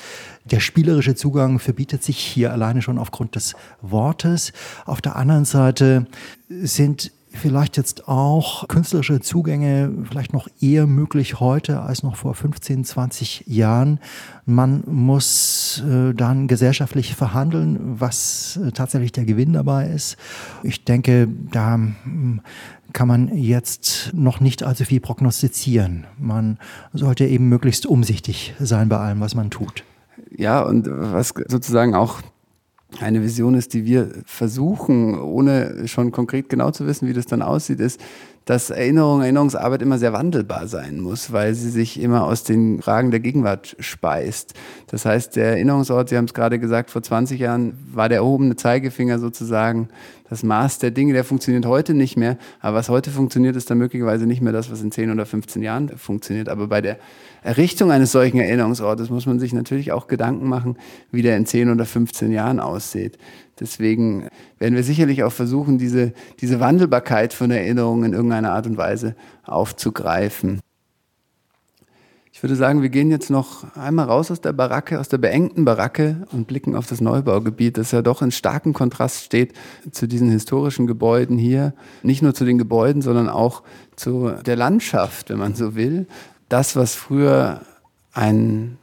Der 0.45 0.61
spielerische 0.61 1.16
Zugang 1.16 1.59
verbietet 1.59 2.05
sich 2.05 2.18
hier 2.18 2.53
alleine 2.53 2.82
schon 2.82 2.99
aufgrund 2.99 3.34
des 3.34 3.57
Wortes. 3.82 4.53
Auf 4.86 5.01
der 5.01 5.16
anderen 5.16 5.45
Seite 5.45 6.07
sind 6.49 7.11
vielleicht 7.33 7.76
jetzt 7.76 8.09
auch 8.09 8.66
künstlerische 8.68 9.20
Zugänge 9.20 9.93
vielleicht 10.09 10.33
noch 10.33 10.49
eher 10.61 10.87
möglich 10.87 11.41
heute 11.41 11.81
als 11.81 12.03
noch 12.03 12.16
vor 12.16 12.35
15, 12.35 12.85
20 12.85 13.45
Jahren. 13.47 14.01
Man 14.47 14.83
muss 14.87 15.83
äh, 15.89 16.12
dann 16.12 16.49
gesellschaftlich 16.49 17.14
verhandeln, 17.14 17.78
was 18.01 18.59
äh, 18.62 18.72
tatsächlich 18.72 19.12
der 19.12 19.24
Gewinn 19.24 19.53
dabei 19.53 19.89
ist. 19.89 20.16
Ich 20.62 20.85
denke, 20.85 21.28
da 21.53 21.74
hm, 21.74 22.41
kann 22.93 23.09
man 23.09 23.37
jetzt 23.37 24.11
noch 24.12 24.41
nicht 24.41 24.62
allzu 24.62 24.85
viel 24.85 25.01
prognostizieren. 25.01 26.07
Man 26.18 26.59
sollte 26.93 27.26
eben 27.26 27.49
möglichst 27.49 27.87
umsichtig 27.87 28.55
sein 28.59 28.89
bei 28.89 28.99
allem, 28.99 29.20
was 29.20 29.35
man 29.35 29.51
tut. 29.51 29.85
Ja, 30.37 30.62
und 30.62 30.89
was 30.91 31.35
sozusagen 31.49 31.95
auch 31.95 32.20
eine 32.99 33.22
Vision 33.22 33.55
ist, 33.55 33.72
die 33.74 33.84
wir 33.84 34.11
versuchen, 34.26 35.18
ohne 35.18 35.86
schon 35.86 36.11
konkret 36.11 36.49
genau 36.49 36.70
zu 36.70 36.86
wissen, 36.86 37.09
wie 37.09 37.12
das 37.12 37.26
dann 37.26 37.43
aussieht, 37.43 37.80
ist, 37.80 38.01
dass 38.45 38.70
Erinnerung, 38.70 39.20
Erinnerungsarbeit 39.20 39.82
immer 39.82 39.99
sehr 39.99 40.12
wandelbar 40.12 40.66
sein 40.66 41.01
muss, 41.01 41.32
weil 41.32 41.55
sie 41.55 41.70
sich 41.70 42.01
immer 42.01 42.24
aus 42.24 42.43
den 42.43 42.82
Fragen 42.82 43.11
der 43.11 43.20
Gegenwart 43.20 43.76
speist. 43.78 44.55
Das 44.88 45.05
heißt, 45.05 45.36
der 45.36 45.53
Erinnerungsort, 45.53 46.09
Sie 46.09 46.16
haben 46.16 46.24
es 46.24 46.34
gerade 46.34 46.59
gesagt, 46.59 46.91
vor 46.91 47.03
20 47.03 47.38
Jahren 47.38 47.74
war 47.93 48.09
der 48.09 48.18
erhobene 48.18 48.57
Zeigefinger 48.57 49.18
sozusagen 49.18 49.88
das 50.30 50.45
Maß 50.45 50.78
der 50.78 50.93
Dinge, 50.93 51.12
der 51.12 51.24
funktioniert 51.24 51.66
heute 51.66 51.93
nicht 51.93 52.16
mehr. 52.16 52.38
Aber 52.61 52.76
was 52.76 52.88
heute 52.88 53.11
funktioniert, 53.11 53.57
ist 53.57 53.68
dann 53.68 53.78
möglicherweise 53.78 54.26
nicht 54.26 54.41
mehr 54.41 54.53
das, 54.53 54.70
was 54.70 54.80
in 54.80 54.93
10 54.93 55.11
oder 55.11 55.26
15 55.26 55.61
Jahren 55.61 55.88
funktioniert. 55.99 56.49
Aber 56.49 56.68
bei 56.68 56.80
der 56.80 56.99
Errichtung 57.43 57.91
eines 57.91 58.12
solchen 58.12 58.38
Erinnerungsortes 58.38 59.11
muss 59.11 59.26
man 59.26 59.41
sich 59.41 59.53
natürlich 59.53 59.91
auch 59.91 60.07
Gedanken 60.07 60.49
machen, 60.49 60.76
wie 61.11 61.22
der 61.22 61.36
in 61.36 61.47
10 61.47 61.70
oder 61.70 61.84
15 61.84 62.30
Jahren 62.30 62.61
aussieht. 62.61 63.18
Deswegen 63.61 64.29
werden 64.59 64.75
wir 64.75 64.83
sicherlich 64.83 65.23
auch 65.23 65.33
versuchen, 65.33 65.79
diese, 65.79 66.13
diese 66.41 66.61
Wandelbarkeit 66.61 67.35
von 67.35 67.51
Erinnerungen 67.51 68.05
in 68.05 68.13
irgendeiner 68.15 68.53
Art 68.53 68.67
und 68.67 68.77
Weise 68.77 69.15
aufzugreifen. 69.45 70.61
Ich 72.33 72.43
würde 72.43 72.57
sagen, 72.57 72.81
wir 72.81 72.89
gehen 72.89 73.11
jetzt 73.11 73.29
noch 73.29 73.77
einmal 73.77 74.07
raus 74.07 74.31
aus 74.31 74.41
der 74.41 74.55
Baracke, 74.55 74.99
aus 74.99 75.11
der 75.11 75.19
beengten 75.19 75.67
Baracke 75.67 76.27
und 76.33 76.47
blicken 76.47 76.75
auf 76.75 76.87
das 76.87 77.03
Neubaugebiet, 77.03 77.77
das 77.77 77.91
ja 77.91 78.01
doch 78.01 78.23
in 78.23 78.31
starkem 78.31 78.73
Kontrast 78.73 79.25
steht 79.25 79.53
zu 79.91 80.09
diesen 80.09 80.31
historischen 80.31 80.87
Gebäuden 80.87 81.37
hier. 81.37 81.75
Nicht 82.03 82.23
nur 82.23 82.33
zu 82.33 82.47
den 82.47 82.57
Gebäuden, 82.57 83.03
sondern 83.03 83.29
auch 83.29 83.63
zu 83.95 84.31
der 84.47 84.57
Landschaft, 84.57 85.29
wenn 85.29 85.39
man 85.39 85.55
so 85.55 85.75
will. 85.75 86.07
Das, 86.49 86.77
was 86.77 86.95
früher 86.95 87.61
ein, 88.15 88.79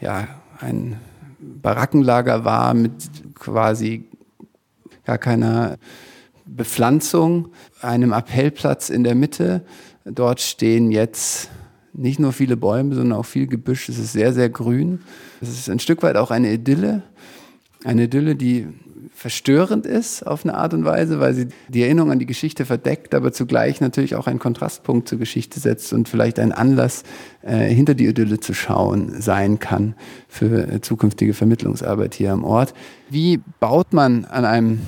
ja, 0.00 0.28
ein 0.60 1.00
Barackenlager 1.40 2.44
war 2.44 2.74
mit 2.74 3.27
quasi 3.38 4.04
gar 5.04 5.18
keiner 5.18 5.78
Bepflanzung, 6.44 7.48
einem 7.80 8.12
Appellplatz 8.12 8.88
in 8.90 9.04
der 9.04 9.14
Mitte. 9.14 9.64
Dort 10.04 10.40
stehen 10.40 10.90
jetzt 10.90 11.50
nicht 11.92 12.20
nur 12.20 12.32
viele 12.32 12.56
Bäume, 12.56 12.94
sondern 12.94 13.18
auch 13.18 13.26
viel 13.26 13.46
Gebüsch. 13.46 13.88
Es 13.88 13.98
ist 13.98 14.12
sehr, 14.12 14.32
sehr 14.32 14.48
grün. 14.48 15.00
Es 15.40 15.48
ist 15.48 15.68
ein 15.68 15.80
Stück 15.80 16.02
weit 16.02 16.16
auch 16.16 16.30
eine 16.30 16.52
Idylle. 16.52 17.02
Eine 17.84 18.04
Idylle, 18.04 18.36
die 18.36 18.68
verstörend 19.18 19.84
ist 19.84 20.24
auf 20.24 20.44
eine 20.44 20.54
Art 20.54 20.72
und 20.74 20.84
Weise, 20.84 21.18
weil 21.18 21.34
sie 21.34 21.48
die 21.66 21.82
Erinnerung 21.82 22.12
an 22.12 22.20
die 22.20 22.26
Geschichte 22.26 22.64
verdeckt, 22.64 23.16
aber 23.16 23.32
zugleich 23.32 23.80
natürlich 23.80 24.14
auch 24.14 24.28
einen 24.28 24.38
Kontrastpunkt 24.38 25.08
zur 25.08 25.18
Geschichte 25.18 25.58
setzt 25.58 25.92
und 25.92 26.08
vielleicht 26.08 26.38
ein 26.38 26.52
Anlass, 26.52 27.02
äh, 27.42 27.66
hinter 27.66 27.94
die 27.94 28.06
Idylle 28.06 28.38
zu 28.38 28.54
schauen, 28.54 29.20
sein 29.20 29.58
kann 29.58 29.96
für 30.28 30.68
äh, 30.68 30.80
zukünftige 30.82 31.34
Vermittlungsarbeit 31.34 32.14
hier 32.14 32.32
am 32.32 32.44
Ort. 32.44 32.74
Wie 33.10 33.40
baut 33.58 33.92
man 33.92 34.24
an 34.24 34.44
einem 34.44 34.82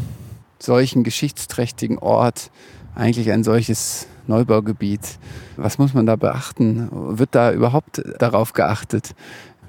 solchen 0.60 1.02
geschichtsträchtigen 1.02 1.98
Ort 1.98 2.52
eigentlich 2.94 3.32
ein 3.32 3.42
solches 3.42 4.06
Neubaugebiet? 4.28 5.18
Was 5.56 5.78
muss 5.78 5.92
man 5.92 6.06
da 6.06 6.14
beachten? 6.14 6.88
Wird 6.92 7.30
da 7.34 7.52
überhaupt 7.52 8.00
darauf 8.20 8.52
geachtet, 8.52 9.16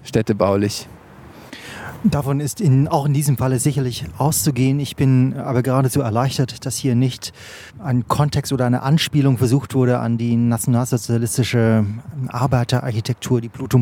städtebaulich? 0.03 0.87
Davon 2.03 2.39
ist 2.39 2.59
in, 2.61 2.87
auch 2.87 3.05
in 3.05 3.13
diesem 3.13 3.37
Falle 3.37 3.59
sicherlich 3.59 4.05
auszugehen. 4.17 4.79
Ich 4.79 4.95
bin 4.95 5.35
aber 5.37 5.61
geradezu 5.61 6.01
erleichtert, 6.01 6.65
dass 6.65 6.75
hier 6.75 6.95
nicht 6.95 7.31
ein 7.77 8.07
Kontext 8.07 8.51
oder 8.51 8.65
eine 8.65 8.81
Anspielung 8.81 9.37
versucht 9.37 9.75
wurde 9.75 9.99
an 9.99 10.17
die 10.17 10.35
nationalsozialistische 10.35 11.85
Arbeiterarchitektur, 12.27 13.39
die 13.39 13.49
Blut- 13.49 13.75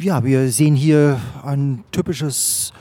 Ja, 0.00 0.24
wir 0.24 0.50
sehen 0.50 0.74
hier 0.74 1.20
ein 1.44 1.84
typisches 1.92 2.72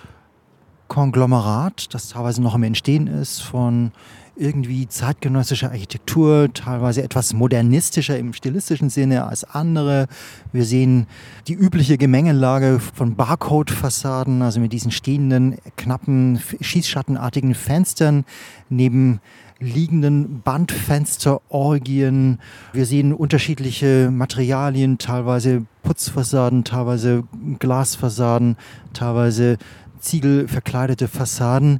Konglomerat, 0.87 1.93
das 1.93 2.09
teilweise 2.09 2.41
noch 2.41 2.55
im 2.55 2.63
Entstehen 2.63 3.07
ist, 3.07 3.41
von 3.41 3.91
irgendwie 4.35 4.87
zeitgenössischer 4.87 5.69
Architektur, 5.69 6.51
teilweise 6.53 7.03
etwas 7.03 7.33
modernistischer 7.33 8.17
im 8.17 8.33
stilistischen 8.33 8.89
Sinne 8.89 9.27
als 9.27 9.43
andere. 9.43 10.07
Wir 10.51 10.65
sehen 10.65 11.07
die 11.47 11.53
übliche 11.53 11.97
Gemengelage 11.97 12.79
von 12.79 13.15
Barcode-Fassaden, 13.15 14.41
also 14.41 14.59
mit 14.59 14.73
diesen 14.73 14.91
stehenden, 14.91 15.57
knappen, 15.77 16.39
schießschattenartigen 16.61 17.53
Fenstern 17.53 18.25
neben 18.69 19.19
liegenden 19.59 20.41
Bandfensterorgien. 20.41 22.39
Wir 22.73 22.85
sehen 22.85 23.13
unterschiedliche 23.13 24.09
Materialien, 24.11 24.97
teilweise 24.97 25.65
Putzfassaden, 25.83 26.63
teilweise 26.63 27.23
Glasfassaden, 27.59 28.57
teilweise 28.93 29.57
ziegelverkleidete 29.99 31.07
Fassaden. 31.07 31.79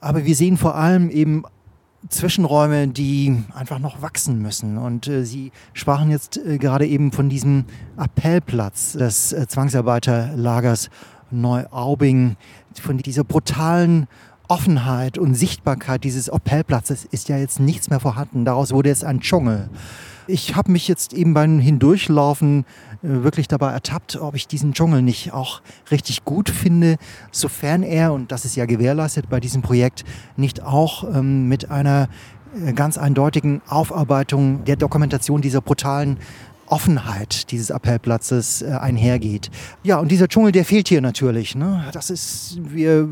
Aber 0.00 0.24
wir 0.24 0.34
sehen 0.34 0.56
vor 0.56 0.74
allem 0.74 1.10
eben 1.10 1.44
Zwischenräume, 2.08 2.88
die 2.88 3.42
einfach 3.54 3.78
noch 3.78 4.02
wachsen 4.02 4.40
müssen. 4.40 4.78
Und 4.78 5.06
äh, 5.06 5.24
Sie 5.24 5.52
sprachen 5.74 6.10
jetzt 6.10 6.38
äh, 6.38 6.58
gerade 6.58 6.86
eben 6.86 7.12
von 7.12 7.28
diesem 7.28 7.64
Appellplatz 7.96 8.92
des 8.92 9.32
äh, 9.32 9.46
Zwangsarbeiterlagers 9.46 10.88
Neuaubing, 11.30 12.36
von 12.80 12.98
dieser 12.98 13.24
brutalen 13.24 14.08
Offenheit 14.48 15.16
und 15.16 15.34
Sichtbarkeit 15.34 16.02
dieses 16.02 16.28
Appellplatzes 16.28 17.04
ist 17.04 17.28
ja 17.28 17.36
jetzt 17.36 17.60
nichts 17.60 17.88
mehr 17.88 18.00
vorhanden. 18.00 18.44
Daraus 18.44 18.72
wurde 18.72 18.88
jetzt 18.88 19.04
ein 19.04 19.20
Dschungel. 19.20 19.68
Ich 20.26 20.56
habe 20.56 20.72
mich 20.72 20.88
jetzt 20.88 21.12
eben 21.12 21.34
beim 21.34 21.60
Hindurchlaufen 21.60 22.64
wirklich 23.02 23.48
dabei 23.48 23.72
ertappt, 23.72 24.16
ob 24.16 24.34
ich 24.34 24.46
diesen 24.46 24.72
Dschungel 24.72 25.02
nicht 25.02 25.32
auch 25.32 25.62
richtig 25.90 26.24
gut 26.24 26.50
finde, 26.50 26.96
sofern 27.30 27.82
er, 27.82 28.12
und 28.12 28.32
das 28.32 28.44
ist 28.44 28.56
ja 28.56 28.66
gewährleistet 28.66 29.28
bei 29.28 29.40
diesem 29.40 29.62
Projekt, 29.62 30.04
nicht 30.36 30.62
auch 30.62 31.04
ähm, 31.04 31.48
mit 31.48 31.70
einer 31.70 32.08
äh, 32.66 32.72
ganz 32.72 32.98
eindeutigen 32.98 33.62
Aufarbeitung 33.68 34.64
der 34.64 34.76
Dokumentation 34.76 35.40
dieser 35.40 35.60
brutalen 35.60 36.18
Offenheit 36.70 37.50
dieses 37.50 37.70
Appellplatzes 37.70 38.62
äh, 38.62 38.70
einhergeht. 38.70 39.50
Ja, 39.82 39.98
und 39.98 40.10
dieser 40.10 40.28
Dschungel, 40.28 40.52
der 40.52 40.64
fehlt 40.64 40.88
hier 40.88 41.00
natürlich. 41.00 41.54
Ne? 41.54 41.84
Das 41.92 42.10
ist, 42.10 42.58
wir 42.62 43.08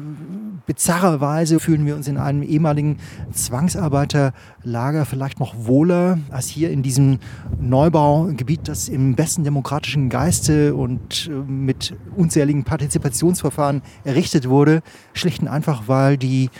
bizarrerweise 0.66 1.58
fühlen 1.58 1.84
wir 1.86 1.96
uns 1.96 2.06
in 2.08 2.18
einem 2.18 2.42
ehemaligen 2.42 2.98
Zwangsarbeiterlager 3.32 5.06
vielleicht 5.06 5.40
noch 5.40 5.54
wohler 5.56 6.18
als 6.30 6.46
hier 6.46 6.70
in 6.70 6.82
diesem 6.82 7.18
Neubaugebiet, 7.58 8.68
das 8.68 8.88
im 8.88 9.16
besten 9.16 9.44
demokratischen 9.44 10.08
Geiste 10.08 10.74
und 10.74 11.28
äh, 11.28 11.50
mit 11.50 11.94
unzähligen 12.16 12.64
Partizipationsverfahren 12.64 13.82
errichtet 14.04 14.48
wurde. 14.48 14.82
Schlicht 15.14 15.42
und 15.42 15.48
einfach, 15.48 15.84
weil 15.86 16.16
die 16.16 16.50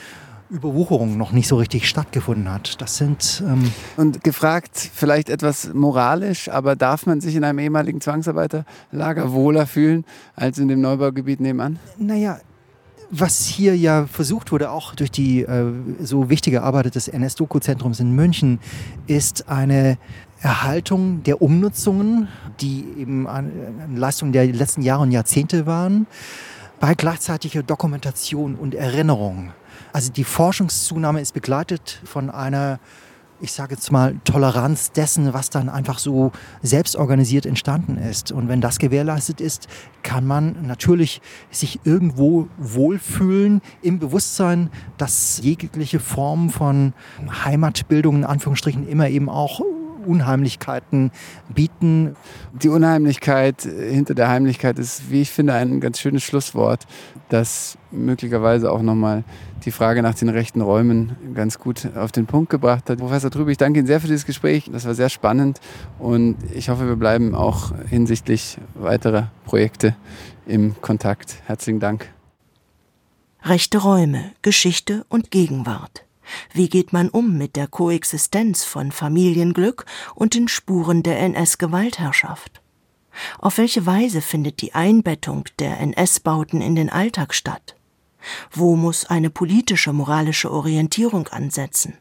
Überwucherung 0.51 1.17
noch 1.17 1.33
nicht 1.33 1.49
so 1.49 1.57
richtig 1.57 1.89
stattgefunden 1.89 2.51
hat. 2.51 2.81
Das 2.81 2.97
sind. 2.97 3.43
Ähm 3.47 3.71
und 3.97 4.25
gefragt, 4.25 4.91
vielleicht 4.95 5.29
etwas 5.29 5.73
moralisch, 5.75 6.49
aber 6.49 6.77
darf 6.77 7.07
man 7.07 7.21
sich 7.21 7.37
in 7.37 7.45
einem 7.45 7.59
ehemaligen 7.59 8.01
Zwangsarbeiterlager 8.01 9.33
wohler 9.33 9.67
fühlen 9.67 10.05
als 10.35 10.59
in 10.59 10.69
dem 10.69 10.81
Neubaugebiet 10.81 11.41
nebenan? 11.41 11.79
Naja, 11.99 12.39
was 13.11 13.47
hier 13.47 13.77
ja 13.77 14.07
versucht 14.07 14.53
wurde, 14.53 14.71
auch 14.71 14.95
durch 14.95 15.11
die 15.11 15.43
äh, 15.43 15.73
so 16.01 16.29
wichtige 16.31 16.63
Arbeit 16.63 16.95
des 16.95 17.09
NS-Doku-Zentrums 17.09 18.01
in 18.01 18.13
München, 18.15 18.59
ist 19.07 19.49
eine 19.49 19.99
Erhaltung 20.41 21.23
der 21.25 21.43
Umnutzungen, 21.43 22.29
die 22.61 22.85
eben 22.99 23.27
eine 23.27 23.51
Leistung 23.95 24.33
der 24.33 24.47
letzten 24.47 24.83
Jahre 24.83 25.03
und 25.03 25.11
Jahrzehnte 25.11 25.67
waren, 25.67 26.07
bei 26.81 26.95
gleichzeitiger 26.95 27.63
Dokumentation 27.63 28.55
und 28.55 28.75
Erinnerung. 28.75 29.53
Also 29.93 30.13
die 30.13 30.25
Forschungszunahme 30.25 31.21
ist 31.21 31.33
begleitet 31.33 32.01
von 32.05 32.31
einer, 32.31 32.79
ich 33.41 33.53
sage 33.53 33.75
jetzt 33.75 33.93
mal, 33.93 34.17
Toleranz 34.25 34.93
dessen, 34.93 35.33
was 35.33 35.51
dann 35.51 35.69
einfach 35.69 35.99
so 35.99 36.33
selbstorganisiert 36.63 37.47
entstanden 37.47 37.97
ist. 37.99 38.33
Und 38.33 38.49
wenn 38.49 38.61
das 38.61 38.79
gewährleistet 38.79 39.41
ist, 39.41 39.69
kann 40.03 40.27
man 40.27 40.67
natürlich 40.67 41.21
sich 41.51 41.81
irgendwo 41.85 42.49
wohlfühlen 42.59 43.61
im 43.83 43.99
Bewusstsein, 43.99 44.71
dass 44.97 45.41
jegliche 45.43 46.01
Form 46.01 46.51
von 46.51 46.95
Heimatbildung 47.45 48.17
in 48.17 48.25
Anführungsstrichen 48.25 48.89
immer 48.89 49.09
eben 49.09 49.29
auch 49.29 49.61
Unheimlichkeiten 50.09 51.11
bieten. 51.55 52.17
Die 52.53 52.69
Unheimlichkeit 52.69 53.63
hinter 53.63 54.15
der 54.15 54.29
Heimlichkeit 54.29 54.79
ist, 54.79 55.11
wie 55.11 55.23
ich 55.23 55.31
finde, 55.31 55.55
ein 55.55 55.81
ganz 55.81 56.01
schönes 56.01 56.23
Schlusswort, 56.23 56.87
das 57.29 57.79
möglicherweise 57.91 58.71
auch 58.73 58.83
nochmal 58.83 59.25
die 59.65 59.71
Frage 59.71 60.03
nach 60.03 60.15
den 60.15 60.29
rechten 60.29 60.61
Räumen 60.61 61.17
ganz 61.35 61.59
gut 61.59 61.89
auf 61.97 62.13
den 62.13 62.27
Punkt 62.27 62.51
gebracht 62.51 62.89
hat. 62.89 62.99
Professor 62.99 63.31
Trübe, 63.31 63.53
ich 63.53 63.59
danke 63.59 63.81
Ihnen 63.81 63.87
sehr 63.87 64.01
für 64.01 64.07
dieses 64.07 64.27
Gespräch. 64.27 64.71
Das 64.73 64.87
war 64.87 64.95
sehr 64.95 65.09
spannend 65.09 65.61
und 65.99 66.37
ich 66.55 66.69
hoffe, 66.69 66.87
wir 66.87 66.97
bleiben 66.97 67.35
auch 67.35 67.73
hinsichtlich 67.89 68.59
weiterer 68.75 69.31
Projekte 69.45 69.97
im 70.47 70.81
Kontakt. 70.81 71.37
Herzlichen 71.47 71.81
Dank. 71.81 72.09
Rechte 73.43 73.79
Räume, 73.79 74.33
Geschichte 74.43 75.05
und 75.09 75.31
Gegenwart. 75.31 76.05
Wie 76.53 76.69
geht 76.69 76.93
man 76.93 77.09
um 77.09 77.39
mit 77.39 77.57
der 77.57 77.67
Koexistenz 77.67 78.65
von 78.65 78.93
Familienglück 78.93 79.87
und 80.15 80.35
den 80.35 80.49
Spuren 80.49 81.03
der 81.03 81.19
NS-Gewaltherrschaft? 81.21 82.61
Auf 83.39 83.59
welche 83.59 83.87
Weise 83.87 84.21
findet 84.21 84.61
die 84.61 84.75
Einbettung 84.75 85.45
der 85.59 85.81
NS-Bauten 85.81 86.61
in 86.61 86.75
den 86.75 86.91
Alltag 86.91 87.35
statt? 87.35 87.77
Wo 88.51 88.77
muss 88.77 89.07
eine 89.07 89.31
politische 89.31 89.93
moralische 89.93 90.51
Orientierung 90.51 91.29
ansetzen? 91.29 91.95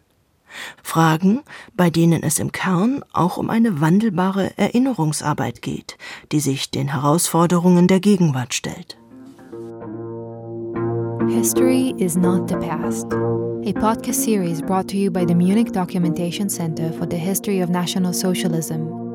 Fragen, 0.82 1.42
bei 1.76 1.90
denen 1.90 2.24
es 2.24 2.40
im 2.40 2.52
Kern 2.52 3.04
auch 3.14 3.38
um 3.38 3.50
eine 3.50 3.82
wandelbare 3.82 4.58
Erinnerungsarbeit 4.58 5.62
geht, 5.62 5.98
die 6.32 6.40
sich 6.40 6.72
den 6.72 6.88
Herausforderungen 6.88 7.88
der 7.88 8.00
Gegenwart 8.00 8.54
stellt. 8.54 8.98
History 11.30 11.94
is 11.98 12.16
not 12.16 12.48
the 12.48 12.56
past. 12.56 13.14
A 13.66 13.74
podcast 13.74 14.24
series 14.24 14.62
brought 14.62 14.88
to 14.88 14.96
you 14.96 15.12
by 15.12 15.26
the 15.28 15.36
Munich 15.36 15.74
Documentation 15.74 16.50
Center 16.50 16.94
for 16.94 17.06
the 17.06 17.18
History 17.18 17.62
of 17.62 17.70
National 17.70 18.14
Socialism 18.14 19.07